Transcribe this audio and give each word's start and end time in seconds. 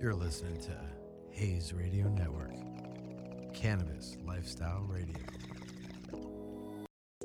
You're 0.00 0.14
listening 0.14 0.58
to 0.62 0.70
Hayes 1.28 1.74
Radio 1.74 2.08
Network, 2.08 2.54
Cannabis 3.52 4.16
Lifestyle 4.26 4.86
Radio. 4.88 5.14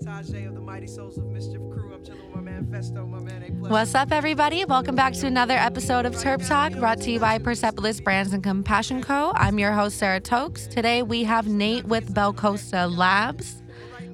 Tajai 0.04 0.46
of 0.46 0.56
the 0.56 0.60
Mighty 0.60 0.86
Souls 0.86 1.18
of 1.18 1.26
Mischief 1.28 1.62
crew. 1.72 1.94
I'm 1.94 2.04
chilling 2.04 2.26
with 2.26 2.36
my 2.36 2.42
man 2.42 2.66
Festo, 2.66 3.08
my 3.08 3.22
man 3.22 3.44
A 3.44 3.52
plus. 3.52 3.72
What's 3.72 3.96
up, 3.96 4.12
everybody? 4.12 4.66
Welcome 4.66 4.94
back 4.94 5.14
to 5.14 5.26
another 5.26 5.54
episode 5.54 6.06
of 6.06 6.16
Terp 6.16 6.46
Talk, 6.46 6.74
brought 6.74 7.00
to 7.02 7.12
you 7.12 7.20
by 7.22 7.38
Persepolis 7.38 8.02
Brands 8.02 8.34
and 8.34 8.44
Compassion 8.44 9.02
Co. 9.02 9.32
I'm 9.36 9.58
your 9.58 9.72
host, 9.72 9.98
Sarah 9.98 10.20
Tokes. 10.20 10.68
Today 10.68 11.02
we 11.02 11.24
have 11.24 11.48
Nate 11.48 11.86
with 11.86 12.14
Belcosta 12.14 12.94
Labs. 12.94 13.64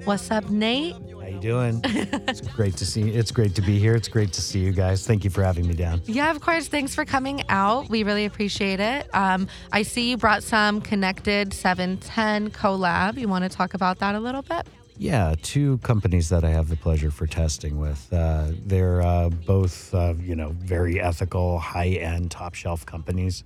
What's 0.04 0.30
up, 0.30 0.52
Nate? 0.52 0.96
Doing? 1.42 1.82
it's 1.84 2.42
great 2.42 2.78
to 2.78 2.86
see. 2.86 3.02
You. 3.02 3.14
It's 3.14 3.32
great 3.32 3.56
to 3.56 3.62
be 3.62 3.80
here. 3.80 3.96
It's 3.96 4.08
great 4.08 4.32
to 4.34 4.42
see 4.42 4.60
you 4.60 4.72
guys. 4.72 5.06
Thank 5.06 5.24
you 5.24 5.30
for 5.30 5.44
having 5.44 5.68
me 5.68 5.74
down. 5.74 6.02
Yeah, 6.06 6.32
of 6.32 6.40
course. 6.40 6.68
Thanks 6.68 6.94
for 6.94 7.04
coming 7.04 7.44
out. 7.50 7.90
We 7.90 8.04
really 8.04 8.26
appreciate 8.26 8.80
it. 8.80 9.14
Um, 9.14 9.48
I 9.72 9.82
see 9.82 10.12
you 10.12 10.18
brought 10.18 10.44
some 10.44 10.82
Connected 10.82 11.54
710 11.54 12.52
collab. 12.52 13.18
You 13.18 13.28
want 13.28 13.44
to 13.44 13.50
talk 13.50 13.74
about 13.74 14.00
that 14.00 14.16
a 14.16 14.20
little 14.20 14.44
bit? 14.44 14.68
Yeah, 14.98 15.34
two 15.42 15.80
companies 15.80 16.30
that 16.30 16.44
I 16.44 16.52
have 16.52 16.70
the 16.70 16.76
pleasure 16.76 17.10
for 17.10 17.26
testing 17.26 17.80
with. 17.80 18.08
Uh, 18.14 18.50
they're 18.66 19.02
uh, 19.02 19.30
both, 19.30 19.94
uh, 19.96 20.14
you 20.20 20.36
know, 20.36 20.50
very 20.60 21.02
ethical, 21.02 21.58
high-end, 21.58 22.30
top-shelf 22.30 22.86
companies. 22.86 23.44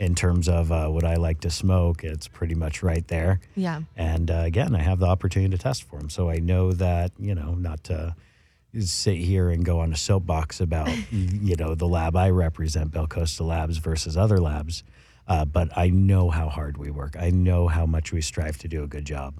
In 0.00 0.14
terms 0.16 0.48
of 0.48 0.72
uh, 0.72 0.88
what 0.88 1.04
I 1.04 1.14
like 1.16 1.40
to 1.42 1.50
smoke, 1.50 2.02
it's 2.02 2.26
pretty 2.26 2.56
much 2.56 2.82
right 2.82 3.06
there. 3.06 3.38
Yeah. 3.54 3.82
And 3.96 4.28
uh, 4.30 4.42
again, 4.44 4.74
I 4.74 4.82
have 4.82 4.98
the 4.98 5.06
opportunity 5.06 5.56
to 5.56 5.62
test 5.62 5.84
for 5.84 5.98
them, 6.00 6.10
so 6.10 6.28
I 6.28 6.38
know 6.38 6.72
that 6.72 7.12
you 7.18 7.34
know 7.34 7.54
not 7.54 7.84
to 7.84 8.16
sit 8.80 9.16
here 9.18 9.50
and 9.50 9.64
go 9.64 9.78
on 9.78 9.92
a 9.92 9.96
soapbox 9.96 10.60
about 10.60 10.88
you 11.12 11.54
know 11.56 11.74
the 11.76 11.86
lab 11.86 12.16
I 12.16 12.30
represent, 12.30 12.90
Belcosta 12.90 13.42
Labs 13.46 13.78
versus 13.78 14.16
other 14.16 14.38
labs. 14.38 14.82
Uh, 15.28 15.44
but 15.44 15.68
I 15.76 15.88
know 15.90 16.28
how 16.28 16.48
hard 16.48 16.76
we 16.76 16.90
work. 16.90 17.16
I 17.18 17.30
know 17.30 17.68
how 17.68 17.86
much 17.86 18.12
we 18.12 18.20
strive 18.20 18.58
to 18.58 18.68
do 18.68 18.82
a 18.82 18.86
good 18.86 19.04
job. 19.06 19.34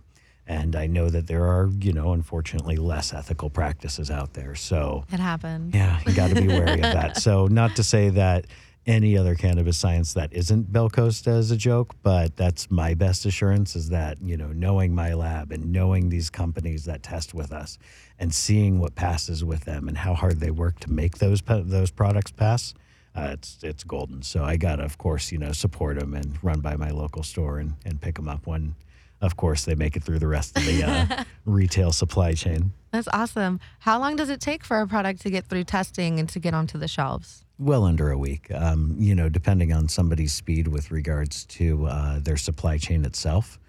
And 0.47 0.77
I 0.77 0.87
know 0.87 1.09
that 1.11 1.27
there 1.27 1.45
are, 1.45 1.69
you 1.81 1.93
know, 1.93 2.12
unfortunately 2.12 2.77
less 2.77 3.12
ethical 3.12 3.50
practices 3.50 4.11
out 4.11 4.34
there. 4.34 4.55
So, 4.55 5.05
It 5.12 5.19
happened. 5.21 5.75
yeah, 5.75 6.00
you 6.06 6.15
got 6.15 6.28
to 6.31 6.34
be 6.41 6.48
wary 6.48 6.75
of 6.75 6.81
that. 6.81 7.17
So, 7.21 7.47
not 7.48 7.77
to 7.77 7.83
say 7.84 8.11
that 8.11 8.47
any 8.87 9.17
other 9.17 9.35
cannabis 9.35 9.79
science 9.79 10.13
that 10.13 10.33
isn't 10.33 10.73
Belcosta 10.73 11.39
is 11.39 11.51
a 11.51 11.57
joke, 11.57 11.95
but 12.03 12.37
that's 12.37 12.71
my 12.71 12.95
best 12.95 13.25
assurance 13.25 13.75
is 13.77 13.89
that, 13.89 14.21
you 14.21 14.37
know, 14.37 14.49
knowing 14.49 14.95
my 14.95 15.15
lab 15.15 15.53
and 15.53 15.73
knowing 15.73 16.11
these 16.11 16.29
companies 16.29 16.85
that 16.85 17.03
test 17.03 17.33
with 17.33 17.53
us 17.53 17.79
and 18.19 18.35
seeing 18.35 18.79
what 18.79 18.95
passes 18.95 19.43
with 19.43 19.65
them 19.65 19.89
and 19.89 19.97
how 19.97 20.15
hard 20.15 20.41
they 20.41 20.51
work 20.51 20.81
to 20.81 20.91
make 20.91 21.19
those 21.19 21.43
those 21.47 21.91
products 21.91 22.31
pass, 22.31 22.75
uh, 23.17 23.31
it's 23.33 23.59
it's 23.62 23.85
golden. 23.85 24.23
So 24.23 24.45
I 24.45 24.57
got 24.57 24.77
to, 24.77 24.85
of 24.85 24.99
course, 24.99 25.33
you 25.33 25.39
know, 25.39 25.53
support 25.53 25.99
them 25.99 26.15
and 26.15 26.43
run 26.43 26.61
by 26.61 26.77
my 26.77 26.91
local 26.91 27.23
store 27.23 27.59
and, 27.59 27.75
and 27.87 28.01
pick 28.01 28.17
them 28.17 28.29
up 28.29 28.47
when, 28.47 28.75
of 29.23 29.37
course, 29.37 29.65
they 29.65 29.75
make 29.75 29.97
it 29.97 30.03
through 30.03 30.19
the 30.19 30.29
rest 30.29 30.59
of 30.59 30.67
the 30.67 30.85
uh, 30.85 31.25
retail 31.47 31.91
supply 31.91 32.35
chain. 32.35 32.73
That's 32.91 33.09
awesome. 33.12 33.61
How 33.81 33.99
long 33.99 34.17
does 34.17 34.29
it 34.29 34.41
take 34.41 34.62
for 34.62 34.81
a 34.81 34.87
product 34.87 35.23
to 35.23 35.31
get 35.31 35.47
through 35.47 35.65
testing 35.65 36.21
and 36.21 36.29
to 36.29 36.39
get 36.39 36.53
onto 36.53 36.77
the 36.77 36.87
shelves? 36.87 37.44
Well 37.58 37.84
under 37.84 38.10
a 38.10 38.19
week, 38.19 38.50
um, 38.52 38.97
you 38.98 39.14
know, 39.14 39.28
depending 39.28 39.72
on 39.72 39.88
somebody's 39.88 40.33
speed 40.33 40.66
with 40.66 40.91
regards 40.91 41.44
to 41.47 41.86
uh, 41.86 42.19
their 42.19 42.36
supply 42.36 42.78
chain 42.78 43.05
itself, 43.05 43.60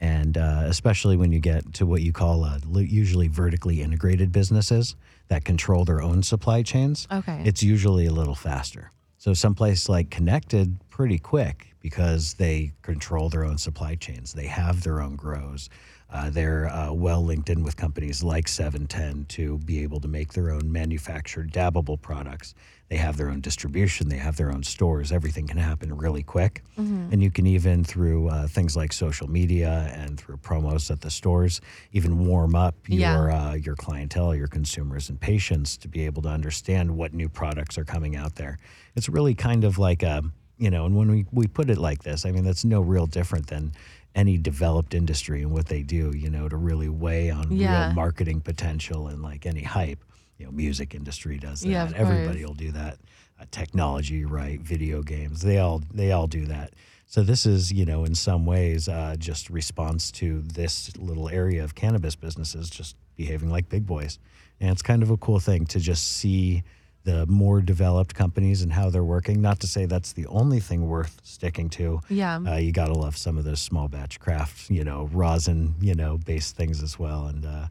and 0.00 0.38
uh, 0.38 0.62
especially 0.66 1.16
when 1.16 1.32
you 1.32 1.40
get 1.40 1.74
to 1.74 1.84
what 1.86 2.00
you 2.02 2.12
call 2.12 2.44
uh, 2.44 2.58
usually 2.74 3.26
vertically 3.28 3.82
integrated 3.82 4.30
businesses 4.30 4.94
that 5.28 5.44
control 5.44 5.84
their 5.84 6.00
own 6.00 6.22
supply 6.22 6.62
chains. 6.62 7.08
Okay. 7.10 7.42
it's 7.44 7.62
usually 7.62 8.06
a 8.06 8.12
little 8.12 8.36
faster. 8.36 8.92
So 9.18 9.32
someplace 9.34 9.88
like 9.88 10.10
Connected, 10.10 10.78
pretty 10.90 11.18
quick 11.18 11.74
because 11.80 12.34
they 12.34 12.72
control 12.82 13.30
their 13.30 13.44
own 13.44 13.58
supply 13.58 13.94
chains. 13.94 14.32
They 14.32 14.46
have 14.46 14.82
their 14.82 15.00
own 15.00 15.16
grows. 15.16 15.68
Uh, 16.10 16.30
they're 16.30 16.66
uh, 16.68 16.92
well 16.92 17.24
linked 17.24 17.50
in 17.50 17.62
with 17.64 17.76
companies 17.76 18.22
like 18.22 18.46
710 18.46 19.24
to 19.36 19.58
be 19.58 19.82
able 19.82 19.98
to 20.00 20.06
make 20.08 20.32
their 20.32 20.50
own 20.50 20.70
manufactured 20.70 21.52
dabbable 21.52 22.00
products. 22.00 22.54
They 22.88 22.96
have 22.98 23.16
their 23.16 23.30
own 23.30 23.40
distribution. 23.40 24.08
They 24.08 24.18
have 24.18 24.36
their 24.36 24.52
own 24.52 24.62
stores. 24.62 25.10
Everything 25.10 25.46
can 25.48 25.56
happen 25.56 25.96
really 25.96 26.22
quick. 26.22 26.62
And 26.76 27.22
you 27.22 27.30
can 27.30 27.46
even, 27.46 27.82
through 27.82 28.28
uh, 28.28 28.46
things 28.46 28.76
like 28.76 28.92
social 28.92 29.28
media 29.28 29.90
and 29.96 30.18
through 30.20 30.36
promos 30.36 30.90
at 30.90 31.00
the 31.00 31.10
stores, 31.10 31.60
even 31.92 32.26
warm 32.26 32.54
up 32.54 32.74
Yeah. 32.86 33.14
your 33.16 33.30
uh, 33.32 33.54
your 33.54 33.74
clientele, 33.74 34.34
your 34.34 34.46
consumers 34.48 35.08
and 35.08 35.18
patients 35.18 35.76
to 35.78 35.88
be 35.88 36.04
able 36.04 36.22
to 36.22 36.28
understand 36.28 36.96
what 36.96 37.14
new 37.14 37.28
products 37.28 37.76
are 37.78 37.84
coming 37.84 38.14
out 38.14 38.36
there. 38.36 38.58
It's 38.94 39.08
really 39.08 39.34
kind 39.34 39.64
of 39.64 39.78
like 39.78 40.02
a, 40.02 40.22
you 40.58 40.70
know, 40.70 40.86
and 40.86 40.96
when 40.96 41.10
we, 41.10 41.26
we 41.32 41.46
put 41.46 41.70
it 41.70 41.78
like 41.78 42.02
this, 42.02 42.24
I 42.24 42.30
mean, 42.30 42.44
that's 42.44 42.64
no 42.64 42.80
real 42.80 43.06
different 43.06 43.46
than 43.48 43.72
any 44.14 44.38
developed 44.38 44.94
industry 44.94 45.42
and 45.42 45.50
what 45.50 45.66
they 45.66 45.82
do, 45.82 46.12
you 46.16 46.30
know, 46.30 46.48
to 46.48 46.56
really 46.56 46.88
weigh 46.88 47.30
on 47.30 47.50
Yeah. 47.50 47.86
real 47.86 47.94
marketing 47.94 48.40
potential 48.40 49.08
and 49.08 49.22
like 49.22 49.44
any 49.46 49.62
hype. 49.62 50.02
You 50.38 50.46
know, 50.46 50.52
music 50.52 50.94
industry 50.94 51.38
does 51.38 51.60
that. 51.60 51.68
Yeah, 51.68 51.90
Everybody 51.94 52.44
will 52.44 52.54
do 52.54 52.72
that. 52.72 52.98
Uh, 53.40 53.44
technology, 53.50 54.24
right? 54.24 54.60
Video 54.60 55.02
games, 55.02 55.40
they 55.42 55.58
all 55.58 55.82
they 55.92 56.12
all 56.12 56.28
do 56.28 56.46
that. 56.46 56.72
So 57.06 57.22
this 57.22 57.46
is, 57.46 57.72
you 57.72 57.84
know, 57.84 58.04
in 58.04 58.14
some 58.14 58.46
ways, 58.46 58.88
uh, 58.88 59.16
just 59.18 59.50
response 59.50 60.10
to 60.12 60.40
this 60.42 60.96
little 60.96 61.28
area 61.28 61.64
of 61.64 61.74
cannabis 61.74 62.14
businesses 62.14 62.70
just 62.70 62.96
behaving 63.16 63.50
like 63.50 63.68
big 63.68 63.86
boys, 63.86 64.20
and 64.60 64.70
it's 64.70 64.82
kind 64.82 65.02
of 65.02 65.10
a 65.10 65.16
cool 65.16 65.40
thing 65.40 65.66
to 65.66 65.80
just 65.80 66.04
see 66.12 66.62
the 67.04 67.26
more 67.26 67.60
developed 67.60 68.14
companies 68.14 68.62
and 68.62 68.72
how 68.72 68.90
they're 68.90 69.04
working. 69.04 69.40
Not 69.40 69.60
to 69.60 69.66
say 69.66 69.84
that's 69.84 70.12
the 70.12 70.26
only 70.26 70.58
thing 70.58 70.88
worth 70.88 71.20
sticking 71.22 71.68
to. 71.70 72.00
Yeah. 72.08 72.40
Uh, 72.46 72.56
you 72.56 72.72
gotta 72.72 72.94
love 72.94 73.16
some 73.16 73.38
of 73.38 73.44
those 73.44 73.60
small 73.60 73.88
batch 73.88 74.18
craft, 74.18 74.70
you 74.70 74.84
know, 74.84 75.08
rosin, 75.12 75.74
you 75.80 75.94
know, 75.94 76.18
based 76.18 76.56
things 76.56 76.82
as 76.82 76.98
well. 76.98 77.26
And 77.26 77.44
uh, 77.44 77.66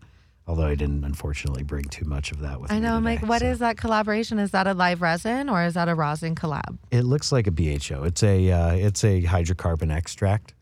although 0.48 0.68
I 0.68 0.76
didn't 0.76 1.04
unfortunately 1.04 1.64
bring 1.64 1.86
too 1.86 2.06
much 2.06 2.32
of 2.32 2.40
that 2.42 2.62
with 2.62 2.72
I 2.72 2.76
me 2.76 2.82
know. 2.82 2.94
I'm 2.96 3.04
like, 3.04 3.22
what 3.22 3.42
so. 3.42 3.48
is 3.48 3.60
that 3.60 3.76
collaboration? 3.76 4.38
Is 4.38 4.52
that 4.52 4.68
a 4.68 4.74
live 4.74 5.02
resin 5.02 5.50
or 5.50 5.64
is 5.64 5.74
that 5.74 5.90
a 5.90 5.96
rosin 5.96 6.36
collab? 6.36 6.78
It 6.92 7.02
looks 7.04 7.32
like 7.32 7.48
a 7.48 7.52
BHO. 7.52 8.04
It's 8.04 8.24
a 8.24 8.52
uh, 8.52 8.74
it's 8.74 9.04
a 9.04 9.24
hydrocarbon 9.24 9.92
extract. 9.92 10.54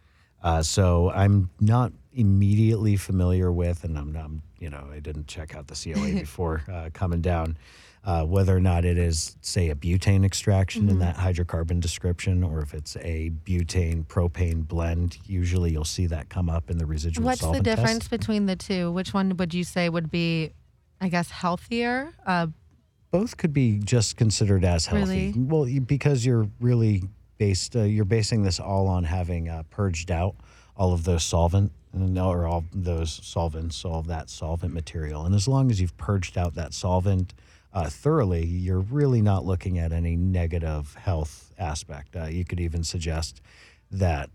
Uh, 0.44 0.64
so 0.64 1.12
I'm 1.12 1.50
not 1.60 1.92
immediately 2.14 2.96
familiar 2.96 3.52
with, 3.52 3.84
and 3.84 3.98
I'm 3.98 4.12
not, 4.12 4.32
you 4.60 4.70
know, 4.70 4.88
I 4.92 5.00
didn't 5.00 5.28
check 5.28 5.56
out 5.56 5.68
the 5.68 5.76
COA 5.76 6.12
before 6.20 6.64
uh, 6.72 6.90
coming 6.94 7.22
down. 7.22 7.58
Uh, 8.04 8.24
whether 8.26 8.58
or 8.58 8.60
not 8.60 8.84
it 8.84 8.98
is, 8.98 9.38
say, 9.42 9.70
a 9.70 9.76
butane 9.76 10.26
extraction 10.26 10.84
Mm-hmm. 10.84 10.90
in 10.92 11.00
that 11.00 11.18
hydrocarbon 11.18 11.80
description, 11.80 12.44
or 12.44 12.60
if 12.62 12.74
it's 12.74 12.96
a 12.98 13.32
butane 13.46 14.04
propane 14.08 14.68
blend, 14.68 15.20
usually 15.28 15.72
you'll 15.72 15.86
see 15.86 16.08
that 16.08 16.28
come 16.28 16.50
up 16.50 16.72
in 16.72 16.80
the 16.80 16.86
residual 16.88 17.26
What's 17.26 17.42
the 17.42 17.46
solvent 17.46 17.66
test. 17.66 17.78
difference 17.78 18.08
between 18.08 18.48
the 18.48 18.56
two? 18.56 18.92
Which 18.92 19.14
one 19.14 19.38
would 19.38 19.54
you 19.54 19.64
say 19.64 19.88
would 19.88 20.10
be, 20.10 20.52
I 21.00 21.10
guess, 21.10 21.30
healthier? 21.30 22.12
Uh, 22.26 22.48
both 23.12 23.38
could 23.38 23.54
be 23.54 23.78
just 23.78 24.18
considered 24.18 24.66
as 24.66 24.88
healthy. 24.88 25.32
Really? 25.32 25.34
Well, 25.38 25.68
because 25.86 26.26
you're 26.26 26.48
really 26.60 27.04
based, 27.38 27.76
uh, 27.76 27.82
you're 27.84 28.04
basing 28.06 28.42
this 28.42 28.60
all 28.60 28.88
on 28.88 29.04
having 29.04 29.48
uh, 29.48 29.62
purged 29.70 30.10
out 30.10 30.34
all 30.76 30.92
of 30.94 31.04
those 31.04 31.24
solvent 31.24 31.72
and- 31.94 32.18
or 32.18 32.48
all 32.48 32.64
those 32.74 33.20
solvents, 33.24 33.86
all 33.86 34.00
of 34.00 34.08
that 34.08 34.32
solvent 34.32 34.74
material. 34.74 35.24
And 35.24 35.36
as 35.36 35.48
long 35.48 35.70
as 35.70 35.80
you've 35.80 35.96
purged 35.98 36.36
out 36.36 36.56
that 36.56 36.74
solvent 36.74 37.36
uh, 37.74 37.90
thoroughly, 37.90 38.46
you're 38.46 38.80
really 38.80 39.22
not 39.22 39.46
looking 39.46 39.80
at 39.80 39.92
any 39.92 40.16
negative 40.16 40.94
health 40.96 41.52
aspect. 41.58 42.16
Uh, 42.16 42.26
you 42.26 42.44
could 42.44 42.60
even 42.60 42.84
suggest 42.84 43.42
that 43.92 44.30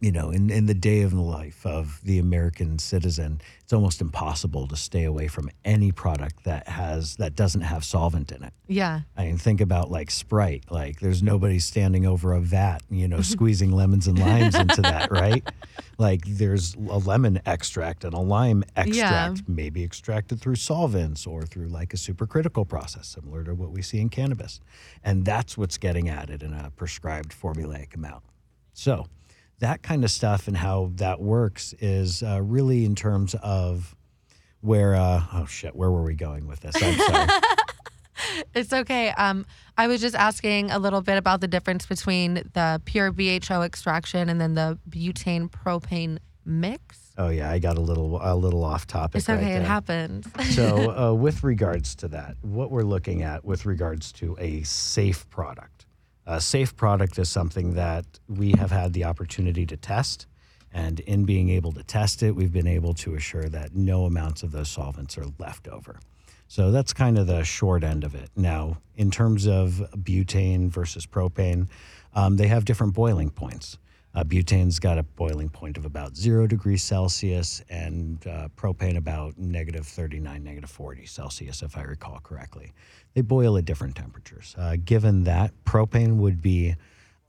you 0.00 0.12
know, 0.12 0.30
in, 0.30 0.48
in 0.48 0.66
the 0.66 0.74
day 0.74 1.02
of 1.02 1.10
the 1.10 1.20
life 1.20 1.66
of 1.66 2.00
the 2.04 2.20
American 2.20 2.78
citizen, 2.78 3.40
it's 3.60 3.72
almost 3.72 4.00
impossible 4.00 4.68
to 4.68 4.76
stay 4.76 5.02
away 5.02 5.26
from 5.26 5.50
any 5.64 5.90
product 5.90 6.44
that 6.44 6.68
has 6.68 7.16
that 7.16 7.34
doesn't 7.34 7.62
have 7.62 7.84
solvent 7.84 8.30
in 8.30 8.44
it. 8.44 8.52
yeah. 8.68 9.00
I 9.16 9.24
mean, 9.24 9.38
think 9.38 9.60
about 9.60 9.90
like 9.90 10.12
Sprite. 10.12 10.70
Like, 10.70 11.00
there's 11.00 11.20
nobody 11.20 11.58
standing 11.58 12.06
over 12.06 12.32
a 12.32 12.40
vat, 12.40 12.82
you 12.88 13.08
know, 13.08 13.20
squeezing 13.22 13.72
lemons 13.72 14.06
and 14.06 14.18
limes 14.18 14.54
into 14.54 14.82
that, 14.82 15.10
right? 15.10 15.46
Like, 16.00 16.20
there's 16.26 16.76
a 16.76 16.98
lemon 16.98 17.40
extract 17.44 18.04
and 18.04 18.14
a 18.14 18.20
lime 18.20 18.62
extract, 18.76 19.48
maybe 19.48 19.82
extracted 19.82 20.40
through 20.40 20.54
solvents 20.54 21.26
or 21.26 21.42
through 21.42 21.66
like 21.66 21.92
a 21.92 21.96
supercritical 21.96 22.68
process, 22.68 23.08
similar 23.08 23.42
to 23.42 23.52
what 23.52 23.72
we 23.72 23.82
see 23.82 23.98
in 23.98 24.08
cannabis. 24.08 24.60
And 25.02 25.24
that's 25.24 25.58
what's 25.58 25.76
getting 25.76 26.08
added 26.08 26.44
in 26.44 26.52
a 26.52 26.70
prescribed 26.76 27.32
formulaic 27.32 27.96
amount. 27.96 28.22
So, 28.74 29.06
that 29.60 29.82
kind 29.82 30.04
of 30.04 30.10
stuff 30.10 30.48
and 30.48 30.56
how 30.56 30.90
that 30.96 31.20
works 31.20 31.74
is 31.80 32.22
uh, 32.22 32.40
really 32.42 32.84
in 32.84 32.94
terms 32.94 33.34
of 33.42 33.94
where, 34.60 34.94
uh, 34.94 35.22
oh 35.32 35.46
shit, 35.46 35.74
where 35.74 35.90
were 35.90 36.02
we 36.02 36.14
going 36.14 36.46
with 36.46 36.60
this? 36.60 36.80
I'm 36.82 36.94
sorry. 36.98 37.28
It's 38.54 38.72
okay. 38.72 39.10
Um, 39.10 39.46
I 39.76 39.86
was 39.86 40.00
just 40.00 40.14
asking 40.14 40.70
a 40.70 40.78
little 40.78 41.00
bit 41.00 41.16
about 41.16 41.40
the 41.40 41.48
difference 41.48 41.86
between 41.86 42.34
the 42.52 42.80
pure 42.84 43.12
BHO 43.12 43.62
extraction 43.62 44.28
and 44.28 44.40
then 44.40 44.54
the 44.54 44.78
butane 44.88 45.48
propane 45.48 46.18
mix. 46.44 47.12
Oh 47.16 47.28
yeah, 47.28 47.50
I 47.50 47.58
got 47.58 47.78
a 47.78 47.80
little 47.80 48.18
a 48.22 48.34
little 48.34 48.64
off 48.64 48.86
topic. 48.86 49.18
It's 49.18 49.28
right 49.28 49.38
okay. 49.38 49.50
it 49.54 49.58
there. 49.58 49.66
happens. 49.66 50.26
so, 50.54 50.96
uh, 51.10 51.14
with 51.14 51.42
regards 51.44 51.94
to 51.96 52.08
that, 52.08 52.36
what 52.42 52.70
we're 52.70 52.82
looking 52.82 53.22
at 53.22 53.44
with 53.44 53.66
regards 53.66 54.12
to 54.12 54.36
a 54.38 54.62
safe 54.62 55.28
product, 55.30 55.86
A 56.30 56.42
safe 56.42 56.76
product 56.76 57.18
is 57.18 57.30
something 57.30 57.72
that 57.72 58.04
we 58.28 58.52
have 58.58 58.70
had 58.70 58.92
the 58.92 59.04
opportunity 59.04 59.64
to 59.64 59.78
test. 59.78 60.26
And 60.70 61.00
in 61.00 61.24
being 61.24 61.48
able 61.48 61.72
to 61.72 61.82
test 61.82 62.22
it, 62.22 62.32
we've 62.32 62.52
been 62.52 62.66
able 62.66 62.92
to 62.94 63.14
assure 63.14 63.48
that 63.48 63.74
no 63.74 64.04
amounts 64.04 64.42
of 64.42 64.52
those 64.52 64.68
solvents 64.68 65.16
are 65.16 65.24
left 65.38 65.68
over. 65.68 65.98
So 66.46 66.70
that's 66.70 66.92
kind 66.92 67.16
of 67.16 67.26
the 67.26 67.44
short 67.44 67.82
end 67.82 68.04
of 68.04 68.14
it. 68.14 68.28
Now, 68.36 68.76
in 68.94 69.10
terms 69.10 69.46
of 69.46 69.82
butane 69.96 70.68
versus 70.68 71.06
propane, 71.06 71.68
um, 72.14 72.36
they 72.36 72.48
have 72.48 72.66
different 72.66 72.92
boiling 72.92 73.30
points. 73.30 73.78
Uh, 74.18 74.24
butane's 74.24 74.80
got 74.80 74.98
a 74.98 75.04
boiling 75.04 75.48
point 75.48 75.76
of 75.76 75.84
about 75.84 76.16
zero 76.16 76.44
degrees 76.44 76.82
Celsius, 76.82 77.62
and 77.70 78.26
uh, 78.26 78.48
propane 78.56 78.96
about 78.96 79.38
negative 79.38 79.86
39, 79.86 80.42
negative 80.42 80.68
40 80.68 81.06
Celsius, 81.06 81.62
if 81.62 81.76
I 81.76 81.82
recall 81.82 82.18
correctly. 82.24 82.72
They 83.14 83.20
boil 83.20 83.56
at 83.56 83.64
different 83.64 83.94
temperatures. 83.94 84.56
Uh, 84.58 84.74
given 84.84 85.22
that, 85.24 85.52
propane 85.64 86.16
would 86.16 86.42
be 86.42 86.74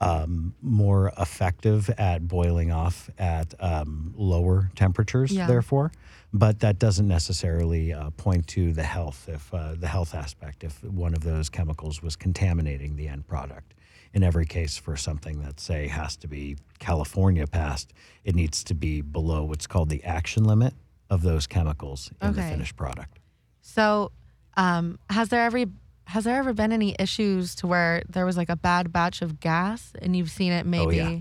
um, 0.01 0.55
more 0.63 1.11
effective 1.19 1.91
at 1.91 2.27
boiling 2.27 2.71
off 2.71 3.11
at 3.19 3.53
um, 3.59 4.15
lower 4.17 4.71
temperatures, 4.75 5.31
Yeah. 5.31 5.45
therefore. 5.45 5.91
But 6.33 6.59
that 6.61 6.79
doesn't 6.79 7.07
necessarily 7.07 7.93
uh, 7.93 8.09
point 8.11 8.47
to 8.47 8.73
the 8.73 8.83
health, 8.83 9.29
if 9.31 9.53
uh, 9.53 9.75
the 9.77 9.87
health 9.87 10.15
aspect, 10.15 10.63
if 10.63 10.83
one 10.83 11.13
of 11.13 11.21
those 11.21 11.49
chemicals 11.49 12.01
was 12.01 12.15
contaminating 12.15 12.95
the 12.95 13.07
end 13.07 13.27
product. 13.27 13.75
In 14.13 14.23
every 14.23 14.45
case, 14.45 14.77
for 14.77 14.97
something 14.97 15.41
that, 15.43 15.59
say, 15.59 15.87
has 15.87 16.15
to 16.17 16.27
be 16.27 16.57
California 16.79 17.45
passed, 17.45 17.93
it 18.23 18.33
needs 18.35 18.63
to 18.63 18.73
be 18.73 19.01
below 19.01 19.43
what's 19.43 19.67
called 19.67 19.89
the 19.89 20.03
action 20.03 20.43
limit 20.43 20.73
of 21.09 21.21
those 21.21 21.45
chemicals 21.45 22.11
in 22.21 22.33
the 22.33 22.41
finished 22.41 22.75
product. 22.75 23.19
So, 23.61 24.11
um, 24.57 24.97
has 25.09 25.29
there 25.29 25.43
ever 25.43 25.65
has 26.05 26.23
there 26.23 26.37
ever 26.37 26.53
been 26.53 26.71
any 26.71 26.95
issues 26.97 27.53
to 27.55 27.67
where 27.67 28.01
there 28.09 28.25
was 28.25 28.35
like 28.35 28.49
a 28.49 28.55
bad 28.55 28.91
batch 28.91 29.21
of 29.21 29.39
gas 29.39 29.93
and 30.01 30.15
you've 30.15 30.31
seen 30.31 30.51
it 30.51 30.65
maybe? 30.65 30.85
Oh 30.85 30.89
yeah. 30.89 31.19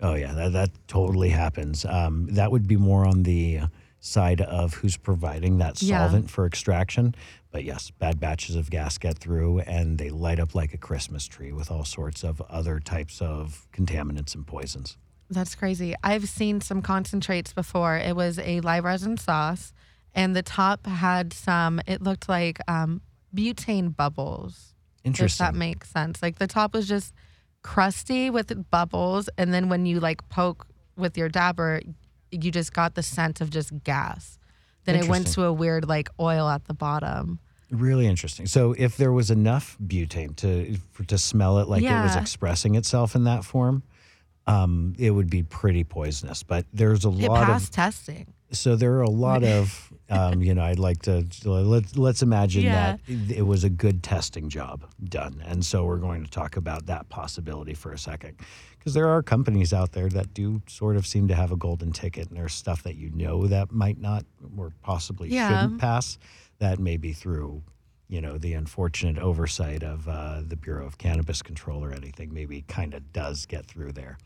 Oh 0.00 0.14
yeah, 0.14 0.32
that, 0.32 0.52
that 0.52 0.70
totally 0.88 1.28
happens. 1.28 1.84
Um, 1.84 2.26
that 2.30 2.50
would 2.50 2.66
be 2.66 2.76
more 2.76 3.06
on 3.06 3.22
the 3.22 3.60
side 4.04 4.42
of 4.42 4.74
who's 4.74 4.96
providing 4.98 5.56
that 5.58 5.80
Yeah. 5.82 6.00
solvent 6.00 6.30
for 6.30 6.44
extraction. 6.46 7.14
But 7.50 7.64
yes, 7.64 7.90
bad 7.90 8.20
batches 8.20 8.54
of 8.54 8.68
gas 8.68 8.98
get 8.98 9.18
through 9.18 9.60
and 9.60 9.96
they 9.96 10.10
light 10.10 10.38
up 10.38 10.54
like 10.54 10.74
a 10.74 10.76
Christmas 10.78 11.26
tree 11.26 11.52
with 11.52 11.70
all 11.70 11.84
sorts 11.84 12.22
of 12.22 12.40
other 12.42 12.80
types 12.80 13.22
of 13.22 13.66
contaminants 13.72 14.34
and 14.34 14.46
poisons. 14.46 14.98
That's 15.30 15.54
crazy. 15.54 15.94
I've 16.02 16.28
seen 16.28 16.60
some 16.60 16.82
concentrates 16.82 17.54
before. 17.54 17.96
It 17.96 18.14
was 18.14 18.38
a 18.38 18.60
live 18.60 18.84
resin 18.84 19.16
sauce, 19.16 19.72
and 20.14 20.36
the 20.36 20.42
top 20.42 20.86
had 20.86 21.32
some. 21.32 21.80
It 21.86 22.02
looked 22.02 22.28
like 22.28 22.58
um, 22.68 23.00
butane 23.34 23.96
bubbles. 23.96 24.74
If 25.02 25.06
Interesting. 25.08 25.44
that 25.46 25.54
makes 25.54 25.88
sense. 25.90 26.22
Like 26.22 26.38
the 26.38 26.46
top 26.46 26.74
was 26.74 26.86
just 26.86 27.14
crusty 27.62 28.28
with 28.28 28.70
bubbles, 28.70 29.30
and 29.38 29.54
then 29.54 29.70
when 29.70 29.86
you 29.86 29.98
like 29.98 30.28
poke 30.28 30.66
with 30.96 31.16
your 31.16 31.30
dabber, 31.30 31.80
you 32.34 32.50
just 32.50 32.72
got 32.72 32.94
the 32.94 33.02
scent 33.02 33.40
of 33.40 33.50
just 33.50 33.72
gas. 33.84 34.38
Then 34.84 34.96
it 34.96 35.06
went 35.08 35.28
to 35.28 35.44
a 35.44 35.52
weird 35.52 35.88
like 35.88 36.08
oil 36.20 36.48
at 36.48 36.64
the 36.66 36.74
bottom. 36.74 37.38
Really 37.70 38.06
interesting. 38.06 38.46
So, 38.46 38.74
if 38.76 38.96
there 38.96 39.12
was 39.12 39.30
enough 39.30 39.76
butane 39.84 40.36
to 40.36 40.76
for, 40.92 41.04
to 41.04 41.16
smell 41.18 41.58
it 41.58 41.68
like 41.68 41.82
it 41.82 42.02
was 42.02 42.14
Yeah. 42.14 42.20
expressing 42.20 42.74
itself 42.74 43.14
in 43.16 43.24
that 43.24 43.44
form, 43.44 43.82
um, 44.46 44.94
it 44.98 45.10
would 45.10 45.30
be 45.30 45.42
pretty 45.42 45.84
poisonous. 45.84 46.42
But 46.42 46.66
there's 46.72 47.04
a 47.04 47.08
It 47.08 47.28
lot 47.28 47.42
of 47.42 47.46
passed 47.48 47.72
testing. 47.72 48.34
so 48.52 48.76
there 48.76 48.92
are 48.96 49.02
a 49.02 49.10
lot 49.10 49.42
of 49.56 49.90
um, 50.10 50.42
you 50.42 50.54
know 50.54 50.62
i'd 50.62 50.78
like 50.78 51.00
to 51.00 51.26
let's, 51.46 51.96
let's 51.96 52.20
imagine 52.22 52.64
Yeah. 52.64 52.72
that 52.96 53.00
it, 53.08 53.38
it 53.38 53.42
was 53.42 53.64
a 53.64 53.70
good 53.70 54.02
testing 54.02 54.50
job 54.50 54.84
done 55.02 55.42
and 55.46 55.64
so 55.64 55.86
we're 55.86 55.96
going 55.96 56.22
to 56.24 56.30
talk 56.30 56.58
about 56.58 56.84
that 56.86 57.08
possibility 57.08 57.72
for 57.72 57.90
a 57.92 57.98
second 57.98 58.36
because 58.84 58.94
there 58.94 59.08
are 59.08 59.22
companies 59.22 59.72
out 59.72 59.92
there 59.92 60.10
that 60.10 60.34
do 60.34 60.60
sort 60.68 60.96
of 60.96 61.06
seem 61.06 61.26
to 61.28 61.34
have 61.34 61.50
a 61.50 61.56
golden 61.56 61.90
ticket 61.90 62.28
and 62.28 62.36
there's 62.36 62.52
stuff 62.52 62.82
that 62.82 62.96
you 62.96 63.10
know 63.14 63.46
that 63.46 63.72
might 63.72 63.98
not 63.98 64.24
or 64.58 64.72
possibly 64.82 65.30
Yeah. 65.30 65.48
shouldn't 65.48 65.80
pass 65.80 66.18
that 66.58 66.78
may 66.78 66.98
be 66.98 67.12
through 67.14 67.62
you 68.08 68.20
know 68.20 68.36
the 68.36 68.52
unfortunate 68.52 69.18
oversight 69.18 69.82
of 69.82 70.06
uh, 70.06 70.42
the 70.46 70.56
bureau 70.56 70.86
of 70.86 70.98
cannabis 70.98 71.40
control 71.40 71.82
or 71.82 71.92
anything 71.92 72.32
maybe 72.34 72.62
kind 72.68 72.92
of 72.92 73.12
does 73.12 73.46
get 73.46 73.64
through 73.66 73.92
there 73.92 74.18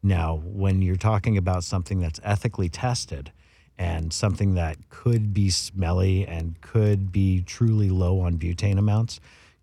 now, 0.00 0.36
when 0.44 0.80
you're 0.80 0.94
talking 0.94 1.36
about 1.36 1.64
something 1.64 1.98
that's 1.98 2.20
ethically 2.22 2.68
tested 2.68 3.32
and 3.76 4.12
something 4.12 4.54
that 4.54 4.76
could 4.90 5.34
be 5.34 5.50
smelly 5.50 6.24
and 6.24 6.60
could 6.60 7.10
be 7.10 7.42
truly 7.42 7.90
low 7.90 8.20
on 8.20 8.38
butane 8.38 8.78
amounts, 8.78 9.18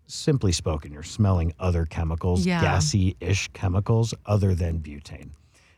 simply 0.06 0.52
spoken, 0.52 0.92
you're 0.92 1.02
smelling 1.02 1.52
other 1.58 1.84
chemicals, 1.84 2.46
Yeah. 2.46 2.60
gassy 2.60 3.16
ish 3.20 3.48
chemicals 3.52 4.14
other 4.24 4.54
than 4.54 4.80
butane. 4.80 5.30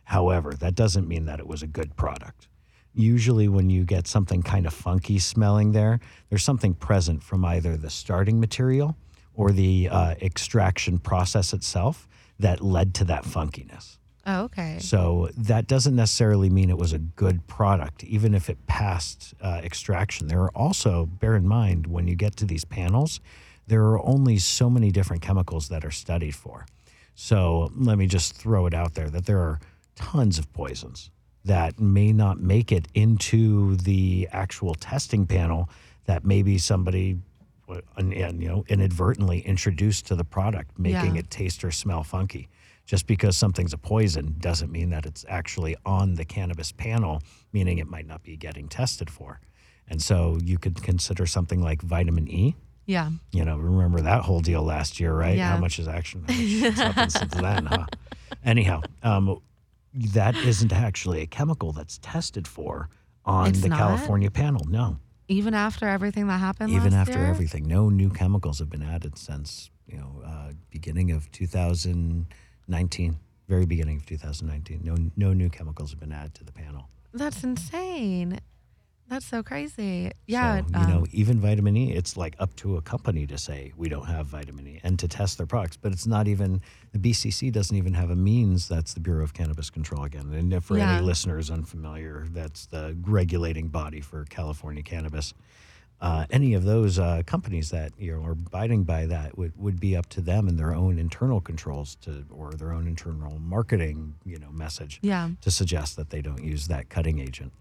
However, 0.05 0.53
that 0.55 0.75
doesn't 0.75 1.07
mean 1.09 1.27
that 1.27 1.39
it 1.39 1.47
was 1.47 1.63
a 1.63 1.67
good 1.67 1.97
product. 1.97 2.49
Usually, 2.95 3.49
when 3.49 3.71
you 3.71 3.85
get 3.85 4.07
something 4.07 4.43
kind 4.43 4.67
of 4.67 4.73
funky 4.73 5.19
smelling 5.19 5.73
there, 5.73 6.01
there's 6.31 6.43
something 6.43 6.75
present 6.75 7.23
from 7.23 7.45
either 7.45 7.77
the 7.77 7.91
starting 7.91 8.41
material 8.41 8.97
or 9.35 9.51
the 9.53 9.89
uh, 9.91 10.15
extraction 10.21 10.99
process 10.99 11.53
itself 11.53 12.09
that 12.41 12.61
led 12.61 12.95
to 12.95 13.05
that 13.05 13.25
funkiness. 13.25 13.99
Oh, 14.27 14.43
okay. 14.45 14.79
So 14.81 15.29
that 15.37 15.67
doesn't 15.67 15.95
necessarily 15.97 16.51
mean 16.51 16.71
it 16.71 16.77
was 16.79 16.93
a 16.93 16.99
good 16.99 17.47
product, 17.47 18.03
even 18.05 18.35
if 18.35 18.51
it 18.51 18.67
passed 18.67 19.33
uh, 19.41 19.61
extraction. 19.63 20.27
There 20.29 20.43
are 20.43 20.51
also, 20.57 21.07
bear 21.07 21.35
in 21.37 21.47
mind, 21.47 21.87
when 21.87 22.09
you 22.09 22.15
get 22.15 22.37
to 22.37 22.45
these 22.45 22.65
panels, 22.65 23.21
there 23.69 23.82
are 23.85 24.05
only 24.05 24.38
so 24.38 24.69
many 24.70 24.91
different 24.91 25.23
chemicals 25.23 25.69
that 25.69 25.85
are 25.85 25.91
studied 25.91 26.35
for. 26.35 26.67
So 27.15 27.70
let 27.76 27.99
me 27.99 28.06
just 28.06 28.35
throw 28.35 28.67
it 28.67 28.75
out 28.75 28.94
there 28.94 29.11
that 29.11 29.26
there 29.26 29.38
are 29.41 29.61
tons 29.97 30.38
of 30.38 30.53
poisons 30.53 31.11
that 31.44 31.79
may 31.79 32.12
not 32.12 32.41
make 32.41 32.73
it 32.73 32.87
into 32.94 33.76
the 33.76 34.29
actual 34.32 34.75
testing 34.75 35.26
panel 35.26 35.69
that 36.06 36.25
maybe 36.25 36.59
somebody 36.59 37.19
uh, 37.69 37.81
and, 37.97 38.12
and, 38.15 38.43
you 38.43 38.49
know 38.49 38.65
inadvertently 38.69 39.41
introduced 39.41 40.06
to 40.06 40.15
the 40.17 40.25
product 40.25 40.79
making 40.79 41.15
Yeah. 41.15 41.20
it 41.20 41.31
taste 41.31 41.65
or 41.65 41.70
smell 41.70 42.03
funky 42.05 42.49
just 42.87 43.06
because 43.06 43.37
something's 43.37 43.75
a 43.75 43.79
poison 43.79 44.37
doesn't 44.38 44.73
mean 44.73 44.88
that 44.91 45.05
it's 45.05 45.25
actually 45.29 45.76
on 45.85 46.15
the 46.15 46.25
cannabis 46.25 46.73
panel 46.73 47.20
meaning 47.53 47.79
it 47.79 47.87
might 47.88 48.06
not 48.06 48.23
be 48.23 48.37
getting 48.37 48.69
tested 48.69 49.11
for 49.11 49.41
and 49.88 50.00
so 50.00 50.38
you 50.43 50.56
could 50.59 50.82
consider 50.82 51.26
something 51.26 51.61
like 51.61 51.82
vitamin 51.82 52.26
e 52.29 52.55
Yeah. 52.88 53.11
you 53.32 53.44
know 53.44 53.56
remember 53.58 54.00
that 54.00 54.22
whole 54.22 54.41
deal 54.41 54.63
last 54.63 54.98
year 54.98 55.13
right 55.15 55.36
Yeah. 55.36 55.51
how 55.53 55.58
much 55.58 55.77
has 55.77 55.86
action 55.86 56.24
how 56.27 56.34
much 56.34 56.77
happened 56.79 57.13
since 57.13 57.34
then 57.34 57.67
huh 57.67 57.84
anyhow 58.53 58.79
um, 59.03 59.24
that 59.93 60.34
isn't 60.36 60.72
actually 60.72 61.20
a 61.20 61.27
chemical 61.27 61.72
that's 61.72 61.98
tested 61.98 62.48
for 62.48 62.89
on 63.27 63.48
It's 63.51 63.60
the 63.60 63.69
not? 63.69 63.79
california 63.79 64.31
panel 64.31 64.65
no 64.69 64.98
Even 65.29 65.53
after 65.53 65.86
everything 65.86 66.27
that 66.29 66.41
happened. 66.41 66.70
even 66.72 66.94
after 66.94 67.19
year? 67.19 67.27
everything 67.34 67.69
no 67.69 67.91
new 67.91 68.08
chemicals 68.10 68.58
have 68.63 68.70
been 68.70 68.82
added 68.94 69.19
since 69.19 69.70
you 69.86 69.98
know 69.98 70.22
uh, 70.24 70.53
beginning 70.70 71.10
of 71.10 71.31
2019 71.32 73.19
very 73.48 73.67
beginning 73.67 73.96
of 73.98 74.06
2019 74.06 74.81
no 74.82 74.94
no 75.17 75.32
new 75.34 75.48
chemicals 75.51 75.91
have 75.91 76.01
been 76.01 76.13
added 76.13 76.34
to 76.34 76.44
the 76.44 76.53
panel 76.53 76.89
That's 77.13 77.43
insane. 77.44 78.41
That's 79.08 79.24
so 79.27 79.43
crazy. 79.43 80.10
Yeah. 80.27 80.60
so, 80.60 80.81
you 80.81 80.86
know 80.86 80.98
um, 80.98 81.06
even 81.12 81.41
vitamin 81.41 81.77
e 81.77 81.93
it's 81.93 82.17
like 82.17 82.36
up 82.38 82.55
to 82.56 82.77
a 82.77 82.82
company 82.82 83.27
to 83.27 83.38
say 83.38 83.72
we 83.77 83.88
don't 83.88 84.05
have 84.06 84.27
vitamin 84.27 84.67
e 84.67 84.81
and 84.82 84.98
to 84.98 85.08
test 85.08 85.38
their 85.38 85.46
products 85.46 85.77
but 85.79 85.93
it's 85.93 86.06
not 86.06 86.29
even 86.29 86.60
the 86.93 86.98
bcc 86.98 87.50
doesn't 87.50 87.77
even 87.77 87.94
have 87.94 88.10
a 88.10 88.17
means 88.17 88.69
that's 88.69 88.93
the 88.94 89.00
bureau 89.00 89.24
of 89.24 89.32
cannabis 89.32 89.70
control 89.70 90.05
again 90.05 90.31
and 90.34 90.53
if 90.53 90.65
for 90.65 90.77
Yeah. 90.77 90.96
any 90.96 91.06
listeners 91.06 91.50
unfamiliar 91.50 92.27
that's 92.31 92.67
the 92.67 92.96
regulating 93.06 93.69
body 93.69 94.00
for 94.03 94.24
california 94.27 94.82
cannabis 94.82 95.32
uh, 96.00 96.27
any 96.31 96.55
of 96.55 96.62
those 96.65 96.98
uh, 97.00 97.22
companies 97.27 97.70
that 97.70 97.91
you 97.98 98.15
know 98.15 98.22
are 98.24 98.32
abiding 98.32 98.84
by 98.84 99.06
that 99.06 99.36
would, 99.36 99.53
would 99.56 99.81
be 99.81 99.96
up 99.96 100.06
to 100.10 100.20
them 100.20 100.46
and 100.46 100.56
their 100.58 100.72
own 100.74 100.98
internal 100.98 101.41
controls 101.41 101.96
to 101.96 102.24
or 102.31 102.53
their 102.53 102.72
own 102.72 102.86
internal 102.86 103.38
marketing 103.41 104.15
you 104.24 104.38
know 104.38 104.50
message 104.53 105.00
yeah. 105.03 105.31
to 105.41 105.50
suggest 105.50 105.96
that 105.96 106.10
they 106.10 106.20
don't 106.22 106.44
use 106.44 106.69
that 106.69 106.88
cutting 106.88 107.19
agent. 107.19 107.53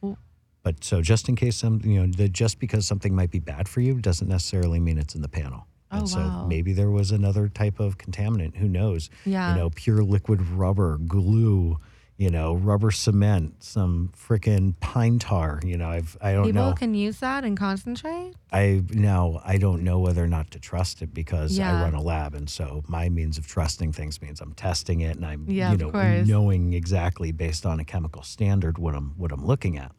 Well- 0.00 0.16
But 0.62 0.84
so 0.84 1.02
just 1.02 1.28
in 1.28 1.36
case 1.36 1.56
some, 1.56 1.80
you 1.84 2.00
know, 2.00 2.06
the, 2.06 2.28
just 2.28 2.58
because 2.60 2.86
something 2.86 3.14
might 3.14 3.30
be 3.30 3.40
bad 3.40 3.68
for 3.68 3.80
you 3.80 3.94
doesn't 4.00 4.28
necessarily 4.28 4.78
mean 4.78 4.98
it's 4.98 5.14
in 5.14 5.22
the 5.22 5.28
panel. 5.28 5.66
Oh, 5.90 5.98
and 5.98 6.08
so 6.08 6.18
wow. 6.20 6.46
maybe 6.48 6.72
there 6.72 6.90
was 6.90 7.10
another 7.10 7.48
type 7.48 7.80
of 7.80 7.98
contaminant. 7.98 8.56
Who 8.56 8.68
knows? 8.68 9.10
Yeah. 9.26 9.52
You 9.54 9.60
know, 9.60 9.70
pure 9.70 10.02
liquid 10.02 10.40
rubber, 10.40 10.98
glue, 10.98 11.78
you 12.16 12.30
know, 12.30 12.54
rubber 12.54 12.90
cement, 12.92 13.62
some 13.64 14.10
frickin' 14.16 14.78
pine 14.80 15.18
tar. 15.18 15.60
You 15.64 15.76
know, 15.76 15.88
I've 15.90 16.16
I 16.20 16.32
don't 16.32 16.44
People 16.44 16.62
know. 16.68 16.72
can 16.74 16.94
use 16.94 17.18
that 17.18 17.42
and 17.44 17.56
concentrate. 17.58 18.32
I 18.52 18.82
now 18.90 19.42
I 19.44 19.58
don't 19.58 19.82
know 19.82 19.98
whether 19.98 20.22
or 20.22 20.28
not 20.28 20.50
to 20.52 20.60
trust 20.60 21.02
it 21.02 21.12
because 21.12 21.58
Yeah. 21.58 21.76
I 21.76 21.82
run 21.82 21.94
a 21.94 22.00
lab, 22.02 22.34
and 22.34 22.48
so 22.48 22.84
my 22.86 23.08
means 23.08 23.36
of 23.36 23.46
trusting 23.46 23.92
things 23.92 24.22
means 24.22 24.40
I'm 24.40 24.54
testing 24.54 25.00
it 25.00 25.16
and 25.16 25.26
I'm 25.26 25.44
Yeah, 25.50 25.72
you 25.72 25.76
know 25.78 25.90
knowing 26.24 26.72
exactly 26.74 27.32
based 27.32 27.66
on 27.66 27.80
a 27.80 27.84
chemical 27.84 28.22
standard 28.22 28.78
what 28.78 28.94
I'm 28.94 29.10
what 29.18 29.32
I'm 29.32 29.44
looking 29.44 29.76
at. 29.76 29.92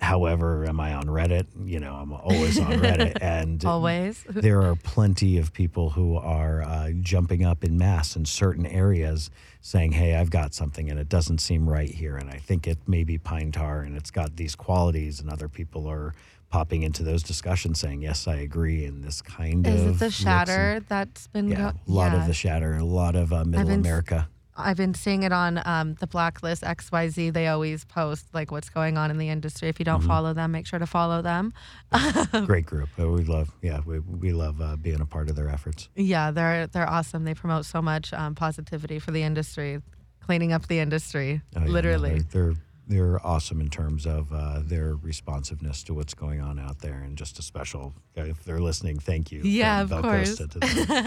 However, 0.00 0.64
am 0.66 0.80
I 0.80 0.94
on 0.94 1.04
Reddit? 1.04 1.46
You 1.64 1.78
know, 1.78 1.94
I'm 1.94 2.12
always 2.12 2.58
on 2.58 2.72
Reddit, 2.72 3.18
and 3.22 3.62
Always. 3.64 4.24
there 4.28 4.62
are 4.62 4.74
plenty 4.76 5.36
of 5.38 5.52
people 5.52 5.90
who 5.90 6.16
are 6.16 6.62
uh, 6.62 6.90
jumping 7.00 7.44
up 7.44 7.64
in 7.64 7.76
mass 7.76 8.16
in 8.16 8.24
certain 8.24 8.64
areas 8.66 9.30
saying, 9.60 9.92
Hey, 9.92 10.14
I've 10.16 10.30
got 10.30 10.54
something 10.54 10.88
and 10.90 10.98
it 10.98 11.08
doesn't 11.10 11.38
seem 11.38 11.68
right 11.68 11.90
here. 11.90 12.16
And 12.16 12.30
I 12.30 12.38
think 12.38 12.66
it 12.66 12.78
may 12.88 13.04
be 13.04 13.18
pine 13.18 13.52
tar 13.52 13.80
and 13.82 13.94
it's 13.96 14.10
got 14.10 14.36
these 14.36 14.54
qualities. 14.56 15.20
And 15.20 15.28
other 15.30 15.48
people 15.48 15.86
are 15.86 16.14
popping 16.48 16.82
into 16.82 17.02
those 17.02 17.22
discussions 17.22 17.78
saying, 17.78 18.00
Yes, 18.00 18.26
I 18.26 18.36
agree. 18.36 18.86
And 18.86 19.04
this 19.04 19.20
kind 19.20 19.66
Is 19.66 19.82
of. 19.82 19.96
it 19.96 19.98
the 19.98 20.10
shatter 20.10 20.72
and- 20.76 20.86
that's 20.86 21.26
been 21.28 21.48
yeah, 21.48 21.72
go- 21.72 21.78
a 21.86 21.92
lot 21.94 22.12
yeah. 22.12 22.22
of 22.22 22.26
the 22.26 22.34
shatter, 22.34 22.74
a 22.74 22.84
lot 22.84 23.16
of 23.16 23.32
uh, 23.34 23.44
middle 23.44 23.66
been 23.66 23.80
America. 23.80 24.28
I've 24.64 24.76
been 24.76 24.94
seeing 24.94 25.22
it 25.22 25.32
on 25.32 25.60
um, 25.64 25.94
the 26.00 26.06
Blacklist 26.06 26.62
XYZ. 26.62 27.32
They 27.32 27.48
always 27.48 27.84
post 27.84 28.26
like 28.32 28.50
what's 28.50 28.68
going 28.70 28.96
on 28.98 29.10
in 29.10 29.18
the 29.18 29.28
industry. 29.28 29.68
If 29.68 29.78
you 29.80 29.84
Mm-hmm. 29.84 30.00
don't 30.00 30.06
follow 30.08 30.32
them, 30.34 30.52
make 30.52 30.66
sure 30.66 30.78
to 30.78 30.86
follow 30.86 31.22
them. 31.22 31.52
Great 32.46 32.66
group. 32.72 32.88
Uh, 32.98 33.08
We 33.08 33.24
love, 33.24 33.50
yeah, 33.62 33.80
we, 33.84 33.98
we 33.98 34.32
love 34.32 34.60
uh, 34.60 34.76
being 34.76 35.00
a 35.00 35.06
part 35.06 35.28
of 35.30 35.36
their 35.36 35.48
efforts. 35.48 35.88
Yeah, 35.96 36.30
they're 36.30 36.66
they're 36.66 36.88
awesome. 36.88 37.24
They 37.24 37.34
promote 37.34 37.64
so 37.66 37.80
much 37.82 38.12
um, 38.12 38.34
positivity 38.34 38.98
for 38.98 39.10
the 39.10 39.22
industry, 39.22 39.80
cleaning 40.20 40.52
up 40.52 40.68
the 40.68 40.78
industry, 40.78 41.40
Oh, 41.56 41.60
yeah, 41.60 41.66
no, 41.66 41.72
literally. 41.72 42.18
they're, 42.30 42.52
they're 42.52 42.54
they're 42.88 43.24
awesome 43.24 43.60
in 43.60 43.70
terms 43.70 44.04
of 44.04 44.32
uh, 44.32 44.60
their 44.64 44.96
responsiveness 44.96 45.84
to 45.84 45.94
what's 45.94 46.12
going 46.12 46.40
on 46.40 46.58
out 46.58 46.80
there, 46.80 47.00
and 47.04 47.16
just 47.16 47.38
a 47.38 47.42
special. 47.42 47.94
If 48.16 48.42
they're 48.44 48.58
listening, 48.60 48.98
thank 48.98 49.30
you. 49.30 49.42
Yeah, 49.44 49.82
of 49.82 49.90
course. 49.90 50.38
Costa 50.38 50.48
to 50.48 50.58
them. 50.58 51.06